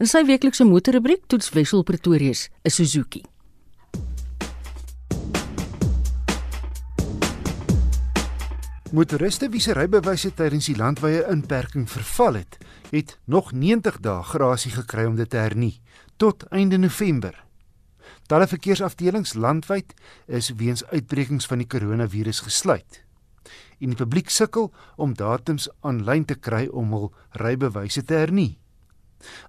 In 0.00 0.10
sy 0.10 0.24
weeklikse 0.24 0.64
motorrubriek 0.64 1.26
toets 1.26 1.52
Wessel 1.54 1.84
Pretoria 1.84 2.32
'n 2.64 2.70
Suzuki. 2.70 3.33
Motoriste 8.94 9.48
wie 9.50 9.58
se 9.58 9.74
rybewyse 9.74 10.28
tydens 10.38 10.68
die 10.68 10.76
landwyse 10.78 11.24
inperking 11.26 11.88
verval 11.90 12.36
het, 12.38 12.60
het 12.92 13.16
nog 13.26 13.48
90 13.50 13.96
dae 14.04 14.22
grasie 14.22 14.70
gekry 14.70 15.08
om 15.08 15.16
dit 15.18 15.26
te 15.32 15.40
hernie 15.42 15.80
tot 16.22 16.44
einde 16.54 16.78
November. 16.78 17.34
Talle 18.30 18.46
verkeersafdelings 18.46 19.32
landwyd 19.34 19.96
is 20.30 20.52
weens 20.60 20.84
uitbrekings 20.92 21.50
van 21.50 21.64
die 21.64 21.66
koronavirus 21.66 22.44
gesluit. 22.46 23.00
En 23.82 23.90
die 23.90 23.98
publiek 23.98 24.30
sukkel 24.30 24.70
om 24.94 25.16
datums 25.18 25.66
aanlyn 25.82 26.22
te 26.30 26.38
kry 26.38 26.68
om 26.70 26.94
hul 26.94 27.10
rybewyse 27.42 28.04
te 28.06 28.20
hernie. 28.22 28.60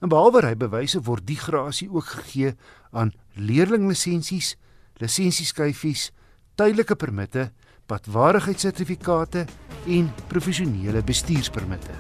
En 0.02 0.10
behalwe 0.10 0.41
rybewyse 0.48 1.04
word 1.06 1.28
die 1.30 1.38
grasie 1.38 1.91
ook 1.93 2.16
gegee 2.16 2.56
aan 2.89 3.14
leerlinglisensies, 3.38 4.56
lisensieskyfies, 4.98 6.10
tydelike 6.58 6.98
permitte 6.98 7.52
padwaardigheidssertifikate 7.86 9.46
en 9.86 10.12
professionele 10.28 11.04
bestuurspermitte. 11.04 11.94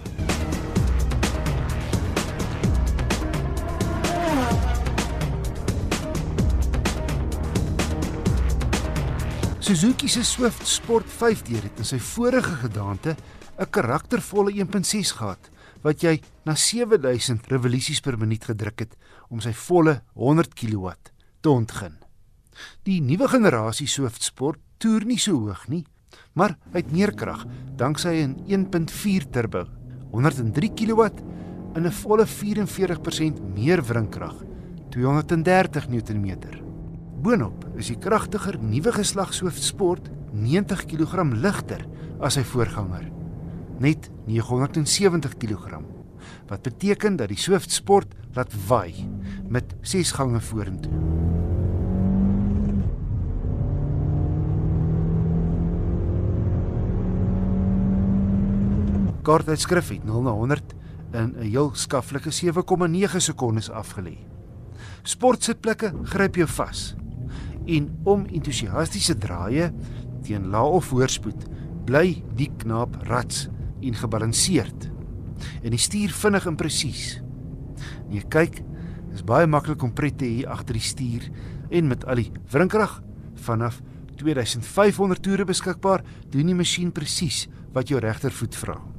Suzuki 9.59 10.07
se 10.07 10.23
Swift 10.23 10.67
Sport 10.67 11.09
5 11.09 11.41
deur 11.41 11.63
het 11.65 11.79
in 11.81 11.87
sy 11.89 11.97
vorige 11.97 12.53
gedaante 12.61 13.15
'n 13.57 13.69
karaktervolle 13.69 14.51
1.6 14.53 15.11
gehad 15.17 15.49
wat 15.81 16.01
jy 16.01 16.21
na 16.45 16.55
7000 16.55 17.47
revolusies 17.47 17.99
per 17.99 18.17
minuut 18.17 18.45
gedruk 18.45 18.79
het 18.79 18.97
om 19.29 19.41
sy 19.41 19.53
volle 19.53 20.03
100 20.13 20.53
kW 20.53 20.93
te 21.41 21.49
ontgin. 21.49 21.97
Die 22.83 23.01
nuwe 23.01 23.27
generasie 23.27 23.87
Swift 23.87 24.23
Sport 24.23 24.59
toer 24.77 25.05
nie 25.05 25.19
so 25.19 25.37
hoog 25.45 25.67
nie, 25.71 25.83
maar 26.33 26.57
hy 26.71 26.81
het 26.83 26.91
meer 26.91 27.13
krag 27.15 27.45
danksy 27.77 28.23
'n 28.23 28.35
1.4 28.47 29.29
turbo, 29.31 29.65
103 30.11 30.69
kW 30.73 31.01
en 31.75 31.85
'n 31.85 31.91
volle 31.91 32.25
44% 32.25 33.41
meer 33.55 33.81
wringkrag, 33.83 34.35
230 34.89 35.89
Nm. 35.89 36.37
Boonop 37.21 37.65
is 37.75 37.87
die 37.87 37.97
kragtiger 37.97 38.57
nuwe 38.61 38.91
geslag 38.91 39.33
Swift 39.33 39.63
Sport 39.63 40.09
90 40.31 40.85
kg 40.85 41.23
ligter 41.33 41.85
as 42.19 42.33
sy 42.33 42.43
voorganger, 42.43 43.11
net 43.79 44.09
970 44.27 45.37
kg. 45.37 45.81
Wat 46.47 46.61
beteken 46.61 47.15
dat 47.15 47.29
die 47.29 47.37
Swift 47.37 47.71
Sport 47.71 48.13
laat 48.35 48.53
waai 48.67 49.07
met 49.49 49.75
6 49.81 50.11
gange 50.11 50.41
vorentoe. 50.41 51.34
Kaartuitskrif 59.25 59.89
het 59.89 60.03
0 60.05 60.21
na 60.21 60.31
100 60.37 60.75
in 61.13 61.33
'n 61.37 61.41
heel 61.41 61.71
skaflike 61.73 62.31
7,9 62.31 63.21
sekondes 63.21 63.69
afgelê. 63.69 64.17
Sportsitplekke 65.03 65.93
gryp 66.03 66.35
jou 66.35 66.47
vas. 66.47 66.95
En 67.65 67.97
om 68.03 68.25
entoesiastiese 68.25 69.17
draaie 69.17 69.73
teen 70.21 70.47
lae 70.47 70.69
of 70.69 70.85
voorspoed 70.85 71.45
bly 71.85 72.23
die 72.35 72.51
knaap 72.57 72.95
rats 73.03 73.47
en 73.81 73.93
gebalanseerd. 73.93 74.91
En 75.63 75.69
die 75.69 75.79
stuur 75.79 76.09
vinnig 76.09 76.45
en 76.45 76.55
presies. 76.55 77.21
Nee, 78.09 78.23
kyk, 78.29 78.63
dis 79.11 79.23
baie 79.23 79.47
maklik 79.47 79.83
om 79.83 79.93
pret 79.93 80.17
te 80.17 80.25
hê 80.25 80.45
agter 80.45 80.73
die 80.73 80.81
stuur 80.81 81.31
en 81.69 81.87
met 81.87 82.05
al 82.05 82.15
die 82.15 82.31
wrinkrag 82.51 83.01
vanaf 83.33 83.81
2500 84.15 85.21
toere 85.21 85.45
beskikbaar, 85.45 86.03
doen 86.29 86.45
die 86.45 86.55
masjien 86.55 86.91
presies 86.91 87.47
wat 87.73 87.87
jou 87.87 87.99
regtervoet 87.99 88.55
vra. 88.55 88.94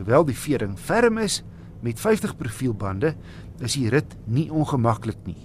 Hoewel 0.00 0.24
die 0.24 0.36
vering 0.36 0.78
ferm 0.80 1.18
is 1.20 1.42
met 1.84 2.00
50 2.00 2.32
profielbande, 2.38 3.12
is 3.60 3.76
die 3.76 3.90
rit 3.92 4.14
nie 4.24 4.46
ongemaklik 4.48 5.20
nie. 5.26 5.36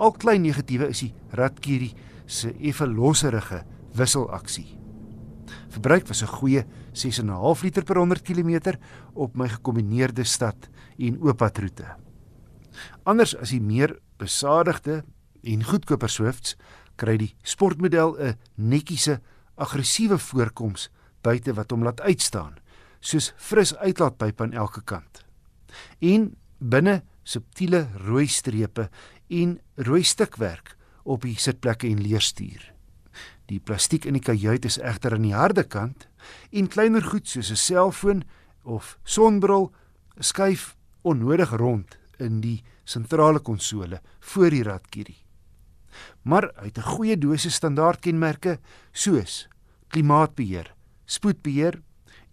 Al 0.00 0.14
klein 0.16 0.44
negatiewe 0.46 0.88
is 0.88 1.02
die 1.04 1.12
Ratkiri 1.36 1.90
se 2.24 2.54
effe 2.64 2.86
losserige 2.88 3.60
wisselaksie. 3.96 4.78
Verbruik 5.68 6.08
was 6.08 6.22
'n 6.22 6.32
goeie 6.32 6.64
6.5 6.92 7.62
liter 7.62 7.84
per 7.84 7.96
100 7.96 8.22
km 8.22 8.78
op 9.14 9.36
my 9.36 9.48
gekombineerde 9.48 10.24
stad 10.24 10.68
en 10.98 11.20
ooppadroete. 11.20 11.96
Anders 13.04 13.36
as 13.36 13.50
die 13.50 13.60
meer 13.60 13.98
besadigde 14.16 15.04
en 15.42 15.64
goedkoper 15.64 16.08
Swifts, 16.08 16.56
kry 16.96 17.16
die 17.16 17.34
sportmodel 17.42 18.16
'n 18.18 18.38
netjiese 18.54 19.20
aggressiewe 19.56 20.18
voorkoms 20.18 20.90
buite 21.20 21.52
wat 21.52 21.70
hom 21.70 21.82
laat 21.82 22.00
uitstaan 22.00 22.63
soos 23.04 23.32
fris 23.36 23.74
uitlaatpyp 23.76 24.40
aan 24.40 24.56
elke 24.56 24.82
kant. 24.84 25.24
En 26.00 26.32
binne 26.58 27.02
subtiele 27.24 27.88
rooi 28.06 28.26
strepe 28.30 28.88
en 29.28 29.58
rooi 29.76 30.02
stukwerk 30.04 30.76
op 31.04 31.26
die 31.26 31.36
sitplekke 31.40 31.88
en 31.88 32.00
leerstuur. 32.04 32.70
Die 33.50 33.60
plastiek 33.60 34.06
in 34.08 34.16
die 34.16 34.24
kajuit 34.24 34.64
is 34.64 34.80
egter 34.80 35.16
aan 35.16 35.26
die 35.26 35.36
harde 35.36 35.66
kant 35.68 36.08
en 36.50 36.70
kleiner 36.72 37.04
goed 37.04 37.28
soos 37.28 37.50
'n 37.50 37.60
selfoon 37.60 38.24
of 38.64 38.98
sonbril 39.04 39.72
skuif 40.18 40.76
onnodig 41.02 41.50
rond 41.50 41.98
in 42.18 42.40
die 42.40 42.62
sentrale 42.84 43.40
konsole 43.40 44.00
voor 44.20 44.50
die 44.50 44.62
radkierie. 44.62 45.20
Maar 46.22 46.52
uit 46.54 46.78
'n 46.78 46.88
goeie 46.96 47.18
dosis 47.18 47.54
standaardkenmerke 47.54 48.58
soos 48.92 49.48
klimaatbeheer, 49.88 50.74
spoedbeheer 51.04 51.82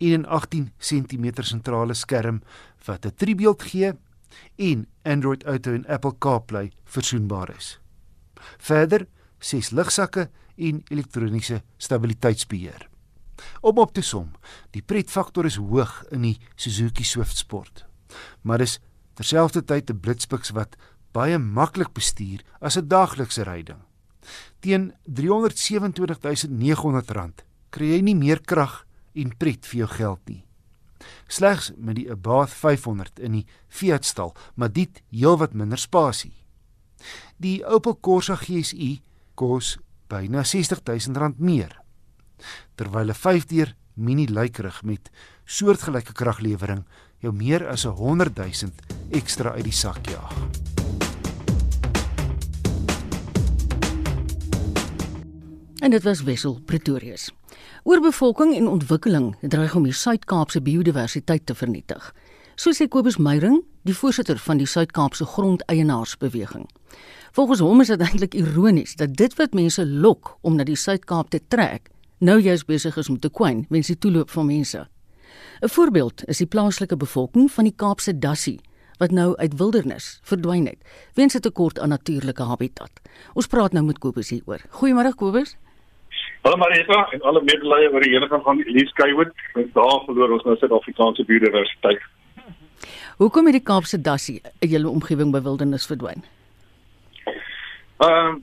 en 0.01 0.21
'n 0.21 0.25
18 0.25 0.73
cm 0.77 1.43
sentrale 1.43 1.93
skerm 1.93 2.41
wat 2.85 3.05
'n 3.05 3.13
driebeeld 3.15 3.63
gee 3.63 3.93
en 4.55 4.87
Android 5.03 5.43
Auto 5.43 5.73
en 5.73 5.87
Apple 5.87 6.17
CarPlay 6.17 6.71
versoenbaar 6.83 7.55
is. 7.55 7.79
Verder 8.57 9.07
ses 9.39 9.69
lugsakke 9.69 10.29
en 10.55 10.83
elektroniese 10.87 11.61
stabiliteitsbeheer. 11.77 12.89
Om 13.61 13.77
op 13.77 13.93
te 13.93 14.01
som, 14.01 14.31
die 14.69 14.81
pretfaktor 14.81 15.45
is 15.45 15.55
hoog 15.55 16.05
in 16.11 16.21
die 16.21 16.39
Suzuki 16.55 17.03
Swift 17.03 17.37
Sport. 17.37 17.85
Maar 18.41 18.57
dis 18.57 18.79
terselfdertyd 19.13 19.89
'n 19.89 19.99
blitspiks 19.99 20.49
wat 20.49 20.75
baie 21.11 21.37
maklik 21.37 21.93
bestuur 21.93 22.41
as 22.59 22.77
'n 22.77 22.87
daaglikse 22.87 23.43
ryding. 23.43 23.79
Teen 24.59 24.93
R327.900 25.09 27.43
kry 27.69 27.85
jy 27.85 28.01
nie 28.01 28.15
meer 28.15 28.41
krag 28.41 28.85
en 29.13 29.37
pret 29.37 29.65
vir 29.65 29.83
jou 29.83 29.87
geld 29.87 30.19
nie. 30.29 30.43
Slegs 31.27 31.71
met 31.77 31.95
die 31.95 32.09
Abarth 32.11 32.53
500 32.53 33.19
in 33.19 33.39
die 33.39 33.45
Fiat 33.67 34.05
stal, 34.05 34.35
maar 34.55 34.71
dit 34.71 35.01
heelwat 35.09 35.53
minder 35.53 35.79
spasie. 35.79 36.33
Die 37.41 37.65
Opel 37.65 37.97
Corsa 37.99 38.35
GSI 38.35 39.01
kos 39.35 39.77
byna 40.11 40.43
R60000 40.43 41.39
meer. 41.39 41.79
Terwyl 42.75 43.09
'n 43.09 43.15
5-deur 43.15 43.75
mini 43.95 44.27
lykrig 44.27 44.83
met 44.83 45.09
soortgelyke 45.45 46.13
kraglewering 46.13 46.85
jou 47.19 47.33
meer 47.33 47.67
as 47.67 47.85
'n 47.85 47.95
100000 47.95 48.73
ekstra 49.11 49.51
uit 49.51 49.63
die 49.63 49.73
sak 49.73 50.05
jaag. 50.09 50.33
En 55.81 55.89
dit 55.89 56.03
was 56.03 56.21
Wessel 56.21 56.59
Pretorius. 56.65 57.31
Oorbevolking 57.83 58.55
en 58.55 58.67
ontwikkeling 58.67 59.35
dreig 59.41 59.75
om 59.75 59.87
die 59.87 59.93
Suid-Kaapse 59.93 60.59
biodiversiteit 60.61 61.45
te 61.49 61.55
vernietig. 61.57 62.11
So 62.55 62.75
sê 62.77 62.85
Kobus 62.85 63.15
Meyring, 63.17 63.63
die 63.89 63.95
voorsitter 63.97 64.37
van 64.37 64.59
die 64.61 64.67
Suid-Kaapse 64.69 65.25
Grondeienaarsbeweging. 65.25 66.67
Volgens 67.33 67.63
hom 67.65 67.81
is 67.81 67.89
dit 67.89 68.03
eintlik 68.05 68.37
ironies 68.37 68.93
dat 68.99 69.15
dit 69.17 69.33
wat 69.39 69.57
mense 69.57 69.85
lok 69.85 70.35
om 70.45 70.59
na 70.59 70.67
die 70.67 70.77
Suid-Kaap 70.77 71.31
te 71.33 71.39
trek, 71.47 71.89
nou 72.19 72.37
juis 72.37 72.65
besig 72.69 72.99
is 73.01 73.09
om 73.09 73.17
te 73.17 73.33
kwyn 73.33 73.65
weens 73.73 73.89
die 73.89 73.97
toeloop 73.97 74.29
van 74.29 74.45
mense. 74.45 74.85
'n 75.61 75.69
Voorbeeld 75.69 76.21
is 76.27 76.37
die 76.37 76.47
plaaslike 76.53 76.97
bevolking 76.97 77.51
van 77.51 77.63
die 77.63 77.75
Kaapse 77.75 78.13
Dassie 78.13 78.59
wat 78.99 79.11
nou 79.11 79.35
uit 79.37 79.57
wildernis 79.57 80.19
verdwyn 80.21 80.67
het 80.67 80.85
weens 81.13 81.33
'n 81.33 81.41
tekort 81.41 81.79
aan 81.79 81.89
natuurlike 81.89 82.43
habitat. 82.43 82.91
Ons 83.33 83.47
praat 83.47 83.73
nou 83.73 83.85
met 83.85 83.97
Kobus 83.97 84.29
hieroor. 84.29 84.61
Goeiemôre 84.69 85.15
Kobus. 85.15 85.57
Hallo 86.41 86.57
Marita 86.57 87.07
en 87.11 87.21
alle 87.21 87.41
medelee 87.43 87.89
oor 87.93 88.01
die 88.01 88.13
hele 88.15 88.27
van 88.27 88.61
Elise 88.65 88.89
Skyward. 88.95 89.33
Ons 89.53 89.73
daar 89.75 89.99
verloor 90.05 90.31
ons 90.37 90.45
nou 90.47 90.55
Suid-Afrikaanse 90.57 91.25
biodiversiteit. 91.29 92.01
Hoekom 93.21 93.45
het 93.45 93.59
die 93.59 93.67
Kaapse 93.67 93.99
Dassie 94.01 94.39
in 94.65 94.71
julle 94.71 94.89
omgewing 94.89 95.29
by 95.35 95.41
wildernis 95.45 95.85
verdwyn? 95.89 96.25
Ehm 97.25 98.07
uh, 98.07 98.39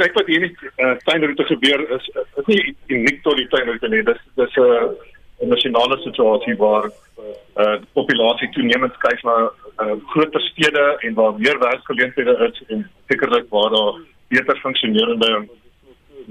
kyk 0.00 0.14
wat 0.16 0.30
hier 0.32 0.42
in 0.42 0.48
die 0.48 0.70
uh, 0.80 0.96
tuinroete 1.04 1.44
gebeur 1.44 1.82
is 1.98 2.06
is 2.40 2.46
nie 2.48 2.60
uniek 2.96 3.22
tot 3.22 3.38
die 3.38 3.46
tuinroete 3.52 3.90
nie. 3.92 4.02
Dis 4.10 4.20
dis 4.40 4.58
'n 4.58 4.66
uh, 4.66 5.48
nasionale 5.54 6.00
situasie 6.02 6.56
waar 6.56 6.90
uh 6.90 7.76
die 7.78 7.90
populasie 7.94 8.50
toenemend 8.56 8.94
skuif 8.98 9.22
na 9.22 9.36
uh, 9.46 9.94
groter 10.14 10.42
stede 10.50 10.86
en 11.06 11.14
waar 11.14 11.38
meer 11.38 11.58
werksgeleenthede 11.62 12.34
is 12.48 12.62
en 12.74 12.90
sekerlik 13.08 13.46
waar 13.54 13.70
daar 13.70 14.02
beter 14.28 14.58
funksionerende 14.66 15.46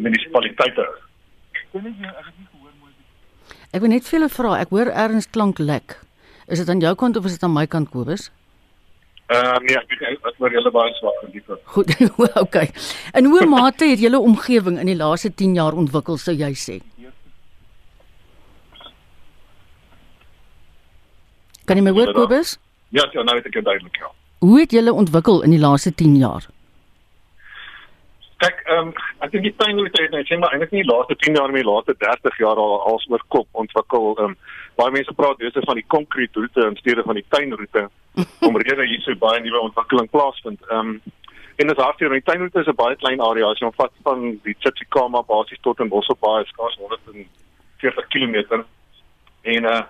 munisipaliteite 0.03 0.85
is. 0.87 1.05
Ek 3.69 3.81
wil 3.83 3.91
net 3.93 4.07
vir 4.07 4.17
julle 4.17 4.29
vra, 4.33 4.57
ek 4.63 4.73
hoor 4.73 4.89
erns 4.89 5.29
klank 5.29 5.59
lek. 5.61 5.99
Is 6.49 6.61
dit 6.61 6.69
aan 6.71 6.81
jou 6.81 6.95
kant 6.97 7.17
of 7.19 7.25
is 7.29 7.37
dit 7.37 7.43
aan 7.45 7.53
my 7.53 7.65
kant 7.69 7.91
Kobus? 7.93 8.29
Ehm 9.29 9.45
uh, 9.45 9.57
nee, 9.61 9.77
ek 9.77 9.99
weet 10.01 10.23
wat 10.25 10.39
maar 10.41 10.53
julle 10.55 10.71
baie 10.73 10.93
swak 10.97 11.19
kant. 11.21 11.59
Goed, 11.75 11.91
okay. 12.45 12.71
En 13.13 13.29
hoe 13.29 13.45
mate 13.45 13.91
het 13.91 14.01
julle 14.01 14.19
omgewing 14.19 14.79
in 14.81 14.89
die 14.89 14.97
laaste 14.97 15.29
10 15.29 15.53
jaar 15.59 15.77
ontwikkel 15.77 16.17
sou 16.17 16.33
jy 16.33 16.49
sê? 16.57 16.79
Kan 21.69 21.77
jy 21.77 21.85
my 21.85 21.93
hoor 21.93 22.15
Kobus? 22.17 22.55
Ja, 22.89 23.05
ja, 23.13 23.21
nou 23.21 23.35
het 23.37 23.45
ek 23.45 23.59
dit 23.59 23.65
duidelik 23.65 23.99
ja. 24.01 24.09
Hoe 24.41 24.55
het 24.63 24.71
julle 24.73 24.93
ontwikkel 24.93 25.43
in 25.45 25.53
die 25.53 25.61
laaste 25.61 25.93
10 25.93 26.15
jaar? 26.17 26.49
Kyk, 28.39 28.61
ehm 28.71 28.89
um, 28.89 28.91
ek 29.25 29.33
dink 29.33 29.43
die 29.43 29.55
tuinroete 29.59 30.03
het 30.03 30.13
net 30.15 30.29
sê 30.29 30.37
maar 30.39 30.53
eintlik 30.55 30.71
nie 30.71 30.83
die 30.85 30.91
laaste 30.91 31.15
10 31.19 31.35
jaar 31.35 31.51
maar 31.51 31.59
die 31.59 31.67
laaste 31.69 31.95
30 32.03 32.37
jaar 32.39 32.61
al 32.63 32.75
als 32.91 33.07
oor 33.11 33.23
kop 33.35 33.47
ontwikkel. 33.63 34.13
Ehm 34.15 34.31
um, 34.31 34.35
baie 34.79 34.93
mense 34.95 35.15
praat 35.17 35.41
dis 35.43 35.67
van 35.69 35.75
die 35.75 35.87
konkrete 35.95 36.39
roete 36.39 36.67
in 36.67 36.77
steede 36.79 37.03
van 37.03 37.19
die 37.19 37.25
tuinroete 37.35 37.89
omrede 38.47 38.85
hier 38.87 39.01
so 39.03 39.15
baie 39.25 39.41
nuwe 39.43 39.65
ontwikkeling 39.67 40.09
plaasvind. 40.15 40.63
Ehm 40.69 40.93
um, 40.93 41.01
en 41.59 41.67
dit 41.67 41.77
is 41.77 41.83
hartseer, 41.83 42.15
die 42.15 42.23
tuinroete 42.23 42.63
is 42.63 42.71
'n 42.71 42.79
baie 42.79 42.95
klein 42.95 43.21
area 43.21 43.51
as 43.51 43.59
jy 43.59 43.67
omvat 43.67 43.91
van 44.07 44.25
die 44.47 44.55
Tsitsikamma 44.59 45.21
basies 45.27 45.59
tot 45.61 45.79
in 45.79 45.91
Bosselbaai 45.91 46.45
skaars 46.47 46.79
140 46.79 48.07
km. 48.07 48.63
En 49.43 49.65
uh 49.75 49.81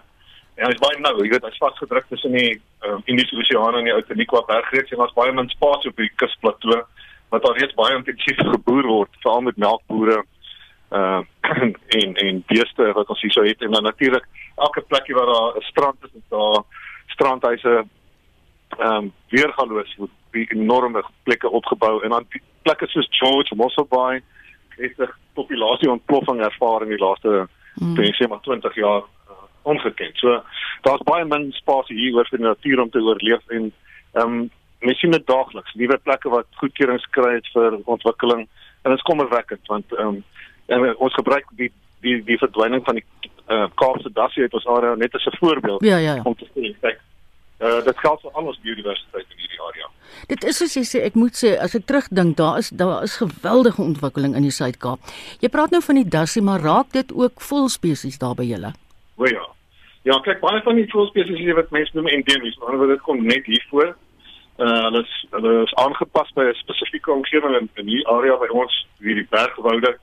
Ja, 0.59 0.67
dit 0.67 0.75
is 0.75 0.81
baie 0.83 0.97
nou, 0.99 1.13
jy 1.23 1.29
weet, 1.31 1.45
hy's 1.47 1.61
vasgedruk 1.61 2.07
tussen 2.09 2.33
die 2.35 2.57
um, 2.83 2.99
Indiese 3.07 3.37
Oseaan 3.39 3.77
en 3.79 3.85
die 3.87 3.93
Outeniqua 3.95 4.41
bergreeks 4.49 4.91
en 4.91 5.05
ons 5.05 5.13
baie 5.15 5.31
min 5.31 5.47
spasie 5.53 5.87
op 5.93 6.01
die 6.01 6.09
kusplateau 6.19 6.81
wat 7.29 7.43
al 7.43 7.57
reeds 7.57 7.73
baie 7.73 7.95
intensief 7.95 8.37
geboer 8.37 8.87
word, 8.87 9.09
veral 9.21 9.41
met 9.41 9.57
melkbore 9.57 10.23
uh 10.89 11.21
en 11.99 12.15
en 12.15 12.43
beeste 12.47 12.91
wat 12.93 13.09
ons 13.09 13.21
hier 13.21 13.31
sou 13.31 13.45
het 13.47 13.61
en 13.61 13.71
dan 13.71 13.83
natuurlik 13.83 14.25
elke 14.55 14.81
plekie 14.81 15.15
waar 15.15 15.25
daar 15.25 15.57
'n 15.57 15.69
strand 15.71 15.97
is, 16.03 16.21
daar 16.29 16.63
strandhuise 17.07 17.85
ehm 18.77 18.95
um, 18.95 19.13
weergaloos 19.29 19.95
word 19.97 20.11
enorme 20.31 21.03
plekke 21.23 21.49
opgebou 21.49 22.03
en 22.03 22.09
dan 22.09 22.27
plekke 22.61 22.87
soos 22.87 23.07
George 23.09 23.55
Mossel 23.55 23.85
Bay 23.89 24.21
het 24.77 24.97
'n 24.97 25.13
populasie 25.33 25.91
ontploffing 25.91 26.41
ervaar 26.41 26.81
in 26.81 26.89
die 26.89 27.05
laaste 27.05 27.47
mm. 27.75 27.95
sê 27.97 28.27
maar 28.27 28.41
20 28.41 28.75
jaar 28.75 29.01
uh, 29.01 29.33
ongeken. 29.61 30.11
So 30.13 30.43
daar's 30.81 31.03
baie 31.03 31.25
min 31.25 31.51
spasie 31.51 31.97
hier 31.97 32.15
oor 32.15 32.27
vir 32.29 32.37
die 32.37 32.47
natuur 32.47 32.81
om 32.81 32.89
te 32.89 32.99
oorleef 32.99 33.43
en 33.47 33.73
ehm 34.13 34.33
um, 34.33 34.49
mens 34.79 34.99
sien 34.99 35.11
dit 35.11 35.27
daagliks 35.27 35.75
nuwe 35.75 35.97
plekke 35.97 36.29
wat 36.29 36.47
goedkeurings 36.61 37.05
kry 37.15 37.39
vir 37.53 37.79
ontwikkeling 37.85 38.47
en 38.83 38.91
dit 38.91 38.97
is 38.99 39.09
kommerwekkend 39.11 39.67
want 39.67 39.97
ehm 39.97 40.21
um, 40.67 40.95
ons 40.97 41.13
gebruik 41.13 41.45
die 41.61 41.71
die 42.05 42.19
die 42.23 42.37
verdwyning 42.37 42.83
van 42.85 42.99
die 42.99 43.05
uh, 43.49 43.65
Kaapse 43.75 44.11
dassie 44.13 44.43
uit 44.43 44.53
ons 44.53 44.67
area 44.77 44.95
net 44.95 45.15
as 45.15 45.25
'n 45.25 45.37
voorbeeld 45.39 45.83
ja, 45.83 45.97
ja, 45.97 46.15
ja. 46.15 46.23
om 46.23 46.35
te 46.35 46.47
sê 46.55 46.73
kyk 46.81 46.99
uh, 47.59 47.83
dit 47.85 47.97
geld 47.99 48.21
vir 48.21 48.31
al 48.31 48.51
ons 48.51 48.59
biodiversiteit 48.63 49.25
in 49.27 49.43
hierdie 49.43 49.61
area. 49.67 49.87
Dit 50.31 50.43
is 50.43 50.59
soos 50.61 50.75
jy 50.77 50.83
sê 50.87 51.03
ek 51.07 51.15
moet 51.19 51.35
sê 51.35 51.53
as 51.59 51.75
ek 51.75 51.85
terugdink 51.89 52.37
daar 52.39 52.59
is 52.61 52.71
daar 52.81 53.03
is 53.03 53.19
geweldige 53.21 53.81
ontwikkeling 53.81 54.35
in 54.35 54.47
die 54.47 54.55
Suid-Kaap. 54.55 54.99
Jy 55.43 55.51
praat 55.53 55.71
nou 55.75 55.81
van 55.85 56.01
die 56.01 56.09
dassie 56.17 56.43
maar 56.45 56.63
raak 56.65 56.91
dit 56.95 57.13
ook 57.13 57.41
vol 57.41 57.69
spesies 57.69 58.19
daar 58.19 58.35
by 58.35 58.47
julle? 58.47 58.73
O 59.17 59.25
ja. 59.29 59.45
Ja, 60.07 60.15
kyk 60.23 60.39
baie 60.39 60.61
van 60.63 60.79
die 60.79 60.87
vol 60.91 61.09
spesies 61.09 61.41
wat 61.57 61.71
mense 61.75 61.91
noem 61.97 62.07
endemies, 62.07 62.55
maar 62.61 62.87
dit 62.87 63.01
kom 63.03 63.19
net 63.25 63.45
hier 63.45 63.65
voor 63.69 63.95
uh, 64.59 64.83
hulle 64.83 65.01
is 65.01 65.25
hulle 65.31 65.63
is 65.63 65.73
aangepas 65.73 66.31
by 66.35 66.43
'n 66.43 66.53
spesifieke 66.53 67.11
omgewing 67.11 67.55
in, 67.59 67.69
in 67.75 67.87
hierdie 67.87 68.07
area 68.07 68.37
by 68.37 68.49
ons 68.61 68.75
hierdie 68.99 69.27
bergwoude 69.29 69.97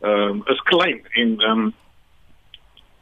ehm 0.00 0.30
um, 0.30 0.42
is 0.46 0.60
klein 0.72 1.00
en 1.12 1.38
ehm 1.40 1.50
um, 1.50 1.74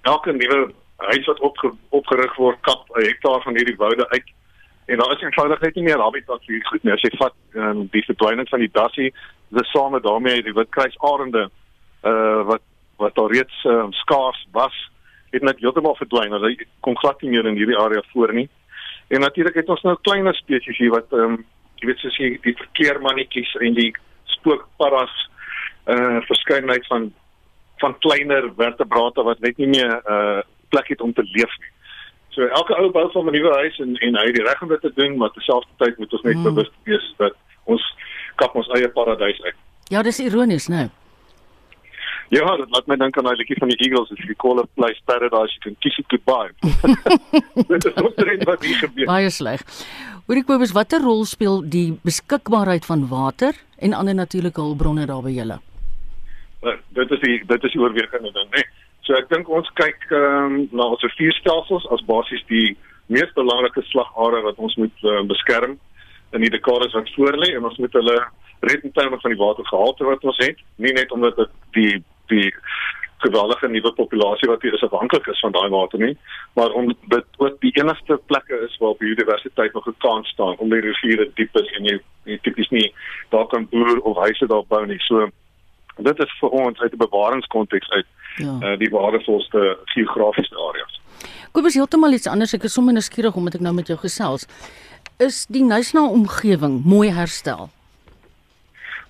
elke 0.03 0.33
nuwe 0.33 0.73
huis 0.97 1.27
wat 1.27 1.41
opge, 1.41 1.73
opgerig 1.89 2.37
word 2.37 2.61
kap 2.61 2.89
'n 2.91 3.07
hektaar 3.07 3.43
van 3.43 3.57
hierdie 3.57 3.77
woude 3.77 4.09
uit 4.09 4.29
en 4.87 4.99
daar 4.99 5.13
is 5.13 5.23
eenvoudig 5.23 5.61
net 5.61 5.75
nie 5.75 5.85
meer 5.85 6.03
habitat 6.03 6.45
vir 6.45 6.65
goed 6.67 6.83
nie. 6.83 6.93
As 6.93 7.03
jy 7.03 7.11
vat 7.17 7.35
um, 7.55 7.87
die 7.93 8.05
verdwyning 8.05 8.49
van 8.49 8.61
die 8.61 8.73
dassie 8.73 9.13
dis 9.49 9.71
same 9.71 10.01
daarmee 10.01 10.43
die 10.43 10.55
witkruisarende 10.55 11.51
uh 12.03 12.43
wat 12.51 12.63
wat 12.97 13.19
al 13.19 13.31
reeds 13.33 13.65
um, 13.65 13.93
skaars 13.93 14.47
was 14.53 14.75
het 15.31 15.43
net 15.43 15.61
heeltemal 15.61 15.95
verdwyn. 15.95 16.33
Hulle 16.33 16.67
kon 16.81 16.99
glad 16.99 17.23
nie 17.23 17.31
meer 17.31 17.47
in 17.47 17.57
hierdie 17.57 17.79
area 17.79 18.03
voor 18.13 18.33
nie 18.35 18.49
En 19.11 19.21
natuurlik 19.21 19.55
het 19.55 19.69
ons 19.69 19.83
nou 19.83 19.97
kleiner 20.07 20.35
spesies 20.39 20.79
hier 20.79 20.93
wat 20.95 21.11
ehm 21.13 21.35
um, 21.35 21.41
jy 21.81 21.89
weet 21.89 22.03
soos 22.03 22.17
die, 22.21 22.37
die 22.45 22.55
verkeermannetjies 22.59 23.55
en 23.67 23.75
die 23.75 23.91
spookparas 24.37 25.15
eh 25.85 25.97
uh, 25.97 26.21
verskeidenheid 26.29 26.87
van 26.87 27.11
van 27.83 27.99
kleiner 27.99 28.51
vertebrate 28.57 29.23
wat 29.23 29.41
net 29.41 29.57
nie 29.57 29.71
meer 29.73 29.95
eh 29.99 30.15
uh, 30.15 30.43
plek 30.69 30.89
het 30.95 31.01
om 31.01 31.13
te 31.13 31.25
leef 31.33 31.59
nie. 31.59 31.73
So 32.29 32.47
elke 32.47 32.77
ou 32.77 32.91
bou 32.91 33.11
van 33.13 33.27
'n 33.27 33.33
nuwe 33.33 33.55
huis 33.55 33.79
en 33.79 33.97
en 33.97 34.17
hy 34.17 34.27
het 34.27 34.35
die 34.35 34.47
reg 34.47 34.63
om 34.63 34.69
dit 34.69 34.81
te 34.81 34.93
doen, 34.95 35.17
maar 35.17 35.31
terselfdertyd 35.31 35.99
moet 35.99 36.13
ons 36.13 36.23
net 36.23 36.37
mm. 36.37 36.43
bewus 36.43 36.71
wees 36.85 37.15
dat 37.17 37.35
ons 37.65 37.95
kap 38.37 38.55
ons 38.55 38.69
eie 38.69 38.89
paradys 38.89 39.43
uit. 39.43 39.57
Ja, 39.89 40.03
dis 40.03 40.21
ironies, 40.21 40.69
né? 40.69 40.77
Nou. 40.77 41.00
Ja, 42.31 42.57
dit 42.57 42.71
laat 42.71 42.87
my 42.87 42.95
dink 42.95 43.17
aan 43.19 43.27
daai 43.27 43.41
liedjie 43.41 43.57
van 43.59 43.73
die 43.73 43.79
Eagles, 43.83 44.11
if 44.15 44.21
you 44.23 44.37
call 44.39 44.61
a 44.63 44.67
place 44.79 45.01
paradise, 45.11 45.51
you 45.57 45.63
can 45.65 45.75
kiss 45.83 45.99
it 45.99 46.07
goodbye. 46.13 46.53
dit 47.73 47.87
is 47.89 47.97
omtrent 47.99 48.45
wat 48.47 48.63
hier 48.63 48.77
gebeur. 48.85 49.09
Baie 49.11 49.33
sleg. 49.35 49.65
Hoorie 50.31 50.45
Kobus, 50.47 50.71
watter 50.77 51.03
rol 51.03 51.25
speel 51.27 51.59
die 51.67 51.89
beskikbaarheid 52.07 52.87
van 52.87 53.09
water 53.11 53.59
en 53.83 53.97
ander 53.99 54.15
natuurlike 54.15 54.63
hulpbronne 54.63 55.09
daar 55.11 55.25
by 55.27 55.33
julle? 55.35 55.57
Uh, 56.63 56.77
dit 56.95 57.17
is 57.17 57.23
die 57.25 57.41
dit 57.51 57.67
is 57.67 57.75
die 57.75 57.83
oorwegende 57.83 58.31
ding, 58.37 58.47
né? 58.55 58.63
Nee. 58.63 58.87
So 59.09 59.19
ek 59.19 59.27
dink 59.33 59.51
ons 59.51 59.67
kyk 59.81 60.07
ehm 60.13 60.55
um, 60.55 60.57
na 60.71 60.87
ons 60.95 61.03
rivierstelsels 61.09 61.89
as 61.97 62.07
basies 62.07 62.47
die 62.53 62.77
mees 63.11 63.35
belangrike 63.35 63.83
slagare 63.89 64.45
wat 64.45 64.61
ons 64.63 64.77
moet 64.79 65.03
uh, 65.03 65.25
beskerm 65.27 65.81
in 66.37 66.47
die 66.47 66.53
dekades 66.55 66.95
wat 66.95 67.11
voorlê 67.17 67.51
en 67.57 67.67
ons 67.67 67.83
moet 67.83 67.99
hulle 67.99 68.19
red 68.71 68.87
in 68.87 68.95
terme 68.95 69.19
van 69.19 69.35
die 69.35 69.41
watergehalte 69.41 70.07
wat 70.07 70.25
ons 70.31 70.39
het, 70.45 70.63
nie 70.77 70.93
net 70.95 71.11
omdat 71.17 71.43
dit 71.43 71.59
die 71.75 71.95
die 72.31 72.55
geweldige 73.21 73.69
nuwe 73.69 73.93
populasie 73.93 74.49
wat 74.49 74.63
hier 74.65 74.75
is 74.75 74.85
afhanklik 74.87 75.27
is 75.29 75.41
van 75.45 75.53
daai 75.53 75.69
water 75.69 76.01
nie, 76.01 76.15
maar 76.57 76.73
om 76.73 76.89
dit 76.89 77.27
ook 77.37 77.59
die 77.61 77.73
enigste 77.83 78.17
plekke 78.33 78.61
is 78.67 78.77
waar 78.81 78.97
biodiversiteit 79.03 79.73
nog 79.73 79.87
'n 79.89 79.99
kans 79.99 80.29
staan 80.29 80.57
om 80.57 80.71
die 80.71 80.81
riviere 80.81 81.31
diep 81.35 81.57
is 81.57 81.69
en 81.77 81.85
jy, 81.85 81.99
jy 82.25 82.39
tipies 82.43 82.71
nie 82.71 82.95
daar 83.29 83.47
kan 83.47 83.69
boer 83.69 84.01
of 84.01 84.17
huise 84.17 84.47
daar 84.47 84.65
bou 84.69 84.87
nie. 84.87 84.99
So 84.99 85.29
dit 85.97 86.19
is 86.19 86.33
vir 86.41 86.49
ons 86.49 86.81
uit 86.81 86.93
'n 86.93 87.05
bewaringskonteks 87.07 87.91
uit 87.91 88.07
ja. 88.37 88.59
uh, 88.63 88.79
die 88.79 88.91
waardevolste 88.91 89.79
geografiese 89.85 90.57
areas. 90.57 91.01
Kobus 91.53 91.75
heeltemal 91.75 92.13
iets 92.13 92.27
anders. 92.27 92.55
Ek 92.55 92.65
is 92.65 92.73
sommer 92.73 92.93
nuuskierig 92.93 93.35
omdat 93.35 93.55
ek 93.55 93.61
nou 93.61 93.75
met 93.75 93.87
jou 93.87 93.99
gesels. 93.99 94.47
Is 95.19 95.47
die 95.47 95.65
Nysna 95.65 96.07
omgewing 96.09 96.85
mooi 96.85 97.11
herstel? 97.11 97.71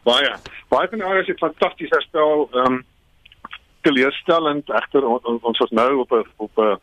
Baie. 0.02 0.32
Baie 0.68 0.88
van 0.88 0.98
die 0.98 1.06
areas 1.06 1.26
het 1.26 1.38
fantasties 1.38 1.90
herstel. 1.90 2.48
Ehm 2.52 2.72
um, 2.72 2.84
teleurstellend 3.80 4.70
egter 4.70 5.06
on, 5.06 5.18
on, 5.22 5.38
ons 5.42 5.58
was 5.58 5.70
nou 5.70 5.98
op 5.98 6.12
'n 6.12 6.24
op 6.36 6.58
'n 6.58 6.78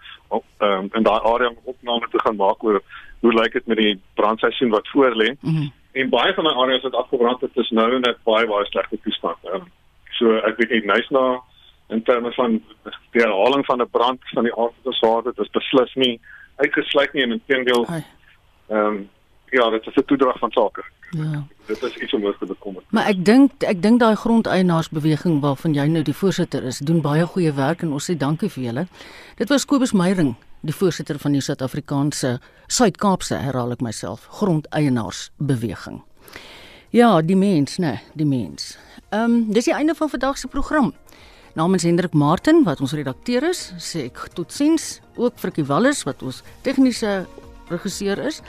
ehm 0.58 0.88
in 0.92 1.04
daai 1.04 1.22
area 1.22 1.48
om 1.48 1.58
opname 1.64 2.08
te 2.12 2.20
gaan 2.20 2.36
maak 2.36 2.64
oor 2.64 2.82
hoe 3.20 3.34
lyk 3.34 3.54
dit 3.54 3.66
met 3.66 3.78
die 3.78 4.02
brandseisoen 4.14 4.70
wat 4.70 4.88
voor 4.88 5.16
lê. 5.16 5.36
Mm 5.40 5.56
-hmm. 5.56 5.72
En 5.92 6.10
baie 6.10 6.34
van 6.34 6.44
die 6.44 6.54
areas 6.54 6.82
wat 6.82 6.94
afgebrand 6.94 7.42
het 7.42 7.56
is 7.58 7.70
nou 7.70 8.00
net 8.00 8.18
baie 8.24 8.48
baie 8.48 8.66
slegte 8.66 9.00
toestand. 9.02 9.38
Ehm 9.44 9.66
so 10.18 10.38
ek 10.38 10.58
weet 10.58 10.70
nie 10.70 10.86
nice 10.86 11.14
na 11.14 11.42
in 11.90 12.04
terme 12.04 12.32
van 12.34 12.62
die 13.12 13.22
herhaling 13.22 13.66
van 13.66 13.82
'n 13.82 13.90
brand 13.90 14.22
van 14.34 14.44
die 14.44 14.56
aard 14.56 14.74
van 14.84 14.94
sade 14.94 15.34
dit 15.34 15.46
is 15.46 15.52
beslis 15.52 15.94
nie 15.94 16.20
uitgesluit 16.56 17.14
nie 17.14 17.24
en 17.24 17.32
intendeel 17.32 17.86
ehm 17.86 18.04
um, 18.70 19.10
ja 19.50 19.70
dit 19.70 19.88
is 19.88 19.96
'n 19.96 20.06
toedrag 20.06 20.40
van 20.40 20.52
sake. 20.52 20.84
Ja. 21.12 21.48
Dit 21.66 21.84
is 21.84 21.96
iets 21.96 22.14
om 22.14 22.24
oor 22.24 22.38
te 22.38 22.46
bekommer. 22.46 22.84
Maar 22.90 23.08
ek 23.12 23.24
dink 23.26 23.64
ek 23.64 23.82
dink 23.82 24.00
daai 24.00 24.16
grondeienaarsbeweging 24.20 25.40
waarvan 25.44 25.76
jy 25.76 25.86
nou 25.92 26.04
die 26.04 26.16
voorsitter 26.16 26.64
is, 26.68 26.82
doen 26.84 27.00
baie 27.02 27.26
goeie 27.26 27.54
werk 27.56 27.86
en 27.86 27.94
ons 27.96 28.10
sê 28.10 28.18
dankie 28.18 28.50
vir 28.52 28.64
julle. 28.64 28.86
Dit 29.40 29.50
was 29.50 29.66
Kobus 29.66 29.94
Meyering, 29.96 30.36
die 30.68 30.76
voorsitter 30.76 31.20
van 31.20 31.38
die 31.38 31.42
Suid-Afrikaanse 31.42 32.38
Suid-Kaapse, 32.68 33.40
herhaal 33.40 33.72
ek 33.78 33.84
myself, 33.86 34.28
grondeienaarsbeweging. 34.40 36.02
Ja, 36.96 37.22
die 37.22 37.36
mens, 37.36 37.78
né, 37.78 37.98
nee, 37.98 38.16
die 38.16 38.28
mens. 38.28 38.78
Ehm, 39.10 39.24
um, 39.24 39.52
dis 39.54 39.68
die 39.68 39.76
einde 39.76 39.96
van 39.96 40.10
vandag 40.10 40.38
se 40.38 40.48
program. 40.48 40.94
Namens 41.56 41.84
Hendrik 41.84 42.14
Martin 42.14 42.64
wat 42.64 42.82
ons 42.82 42.94
redakteur 42.94 43.48
is, 43.50 43.72
sê 43.80 44.06
ek 44.12 44.28
totsiens 44.36 45.00
ook 45.16 45.40
vir 45.42 45.52
Kies 45.52 45.68
Wallis 45.68 46.04
wat 46.06 46.22
ons 46.22 46.44
tegniese 46.62 47.26
regisseur 47.72 48.20
is. 48.28 48.42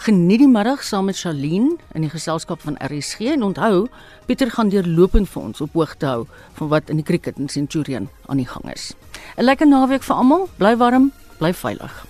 Geniet 0.00 0.40
die 0.40 0.48
middag 0.48 0.80
saam 0.80 1.10
met 1.10 1.18
Charlene 1.20 1.74
in 1.92 2.06
die 2.06 2.08
geselskap 2.08 2.62
van 2.64 2.78
RSG 2.80 3.34
en 3.34 3.42
onthou 3.44 3.82
Pieter 4.24 4.48
gaan 4.54 4.70
deurlopend 4.72 5.28
vir 5.28 5.42
ons 5.42 5.60
op 5.60 5.76
hoogte 5.76 6.08
hou 6.08 6.22
van 6.56 6.70
wat 6.72 6.88
in 6.88 7.02
die 7.02 7.04
cricket 7.04 7.36
in 7.36 7.52
Centurion 7.52 8.08
aan 8.24 8.40
die 8.40 8.48
gang 8.48 8.64
is. 8.72 8.94
'n 9.36 9.44
Lekker 9.44 9.68
naweek 9.68 10.02
vir 10.02 10.16
almal. 10.16 10.48
Bly 10.56 10.76
warm, 10.76 11.12
bly 11.36 11.52
veilig. 11.52 12.09